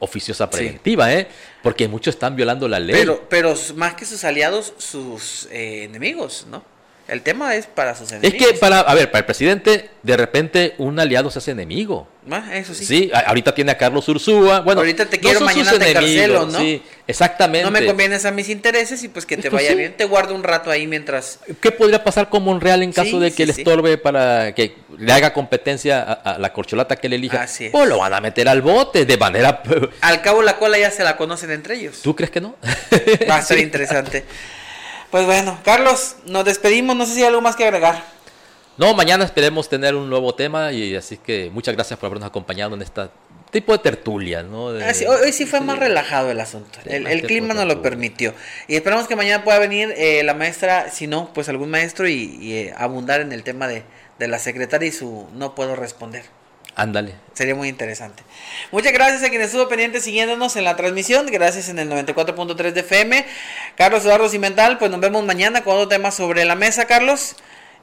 oficiosa 0.00 0.50
preventiva, 0.50 1.12
¿eh? 1.14 1.28
Porque 1.62 1.86
muchos 1.88 2.14
están 2.14 2.34
violando 2.34 2.66
la 2.66 2.80
ley. 2.80 2.96
Pero, 2.96 3.26
pero 3.28 3.54
más 3.76 3.94
que 3.94 4.04
sus 4.04 4.24
aliados, 4.24 4.74
sus 4.78 5.46
eh, 5.52 5.84
enemigos, 5.84 6.46
¿no? 6.50 6.64
El 7.10 7.22
tema 7.22 7.56
es 7.56 7.66
para 7.66 7.96
sus 7.96 8.12
enemigos. 8.12 8.40
Es 8.40 8.46
que 8.46 8.58
para, 8.58 8.80
a 8.80 8.94
ver, 8.94 9.10
para 9.10 9.20
el 9.20 9.24
presidente, 9.24 9.90
de 10.02 10.16
repente 10.16 10.74
un 10.78 11.00
aliado 11.00 11.28
se 11.30 11.40
hace 11.40 11.50
enemigo. 11.50 12.06
Ah, 12.30 12.44
eso 12.54 12.72
sí. 12.72 12.84
Sí, 12.84 13.10
ahorita 13.12 13.52
tiene 13.52 13.72
a 13.72 13.78
Carlos 13.78 14.08
Ursúa. 14.08 14.60
Bueno, 14.60 14.82
ahorita 14.82 15.06
te 15.06 15.18
quiero, 15.18 15.40
mañana 15.40 15.72
te 15.72 15.90
encarcelo, 15.90 16.46
¿no? 16.46 16.58
Sí, 16.60 16.80
exactamente. 17.08 17.64
No 17.64 17.72
me 17.72 17.84
convienes 17.84 18.24
a 18.26 18.30
mis 18.30 18.48
intereses 18.48 19.02
y 19.02 19.08
pues 19.08 19.26
que 19.26 19.36
te 19.36 19.48
vaya 19.48 19.74
bien. 19.74 19.96
Te 19.96 20.04
guardo 20.04 20.36
un 20.36 20.44
rato 20.44 20.70
ahí 20.70 20.86
mientras. 20.86 21.40
¿Qué 21.60 21.72
podría 21.72 22.04
pasar 22.04 22.28
con 22.28 22.44
Monreal 22.44 22.84
en 22.84 22.92
caso 22.92 23.18
de 23.18 23.32
que 23.32 23.44
le 23.44 23.52
estorbe 23.52 23.98
para 23.98 24.54
que 24.54 24.76
le 24.96 25.12
haga 25.12 25.32
competencia 25.32 26.02
a, 26.02 26.38
la 26.38 26.52
corcholata 26.52 26.94
que 26.94 27.08
le 27.08 27.16
elija? 27.16 27.42
Así 27.42 27.66
es. 27.66 27.74
O 27.74 27.86
lo 27.86 27.98
van 27.98 28.14
a 28.14 28.20
meter 28.20 28.48
al 28.48 28.62
bote 28.62 29.04
de 29.04 29.16
manera. 29.16 29.62
Al 30.00 30.22
cabo, 30.22 30.42
la 30.42 30.58
cola 30.58 30.78
ya 30.78 30.92
se 30.92 31.02
la 31.02 31.16
conocen 31.16 31.50
entre 31.50 31.74
ellos. 31.74 32.02
¿Tú 32.02 32.14
crees 32.14 32.30
que 32.30 32.40
no? 32.40 32.54
Va 33.28 33.36
a 33.36 33.42
ser 33.42 33.58
interesante. 33.60 34.24
Pues 35.10 35.26
bueno, 35.26 35.58
Carlos, 35.64 36.16
nos 36.26 36.44
despedimos. 36.44 36.96
No 36.96 37.04
sé 37.06 37.14
si 37.14 37.20
hay 37.20 37.28
algo 37.28 37.40
más 37.40 37.56
que 37.56 37.64
agregar. 37.64 38.04
No, 38.76 38.94
mañana 38.94 39.24
esperemos 39.24 39.68
tener 39.68 39.94
un 39.94 40.08
nuevo 40.08 40.34
tema 40.34 40.72
y 40.72 40.94
así 40.94 41.18
que 41.18 41.50
muchas 41.52 41.74
gracias 41.74 41.98
por 41.98 42.06
habernos 42.06 42.28
acompañado 42.28 42.74
en 42.74 42.82
este 42.82 43.02
tipo 43.50 43.72
de 43.72 43.78
tertulia, 43.78 44.42
¿no? 44.42 44.70
Ah, 44.70 44.92
hoy, 45.22 45.32
sí 45.32 45.44
fue 45.44 45.60
más 45.60 45.78
relajado 45.78 46.30
el 46.30 46.40
asunto. 46.40 46.78
el, 46.86 47.22
clima 47.22 47.52
nos 47.52 47.66
lo 47.66 47.82
permitió. 47.82 48.32
Y 48.68 48.76
esperamos 48.76 49.06
que 49.08 49.16
mañana 49.16 49.44
pueda 49.44 49.58
venir 49.58 49.92
eh, 49.96 50.22
la 50.22 50.34
maestra, 50.34 50.90
si 50.90 51.06
no, 51.06 51.30
pues 51.34 51.48
algún 51.48 51.70
maestro 51.70 52.08
y, 52.08 52.52
eh, 52.52 52.74
abundar 52.76 53.20
en 53.20 53.32
el 53.32 53.42
tema 53.42 53.68
de, 53.68 53.82
de 54.18 54.28
la 54.28 54.38
secretaria 54.38 54.88
y 54.88 54.92
su 54.92 55.28
no 55.34 55.54
puedo 55.54 55.76
responder. 55.76 56.24
Ándale. 56.76 57.14
Sería 57.34 57.54
muy 57.54 57.68
interesante. 57.68 58.22
Muchas 58.70 58.92
gracias 58.92 59.22
a 59.22 59.28
quienes 59.28 59.48
estuvo 59.48 59.68
pendiente 59.68 60.00
siguiéndonos 60.00 60.56
en 60.56 60.64
la 60.64 60.76
transmisión. 60.76 61.26
Gracias 61.26 61.68
en 61.68 61.78
el 61.78 61.90
94.3 61.90 62.72
de 62.72 62.80
FM. 62.80 63.26
Carlos 63.76 64.04
Eduardo 64.04 64.28
Cimental, 64.28 64.78
pues 64.78 64.90
nos 64.90 65.00
vemos 65.00 65.24
mañana 65.24 65.62
con 65.62 65.74
otro 65.74 65.88
tema 65.88 66.10
sobre 66.10 66.44
la 66.44 66.54
mesa, 66.54 66.86
Carlos. 66.86 67.36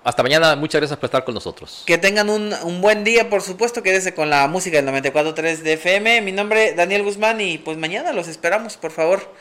Hasta 0.04 0.24
mañana, 0.24 0.56
muchas 0.56 0.80
gracias 0.80 0.98
por 1.00 1.08
estar 1.08 1.26
con 1.26 1.34
nosotros. 1.34 1.84
Que 1.86 1.98
tengan 1.98 2.30
un, 2.30 2.54
un 2.64 2.82
buen 2.82 3.04
día, 3.04 3.30
por 3.30 3.42
supuesto. 3.42 3.84
Quédese 3.84 4.14
con 4.14 4.30
la 4.30 4.48
música 4.48 4.82
del 4.82 4.88
94.3 4.88 5.58
de 5.58 5.74
FM. 5.74 6.22
Mi 6.22 6.32
nombre 6.32 6.70
es 6.70 6.76
Daniel 6.76 7.04
Guzmán 7.04 7.42
y 7.42 7.58
pues 7.58 7.78
mañana 7.78 8.14
los 8.14 8.28
esperamos, 8.28 8.78
por 8.78 8.92
favor. 8.92 9.34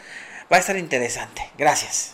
Va 0.52 0.56
a 0.56 0.60
estar 0.60 0.76
interesante. 0.76 1.42
Gracias. 1.56 2.12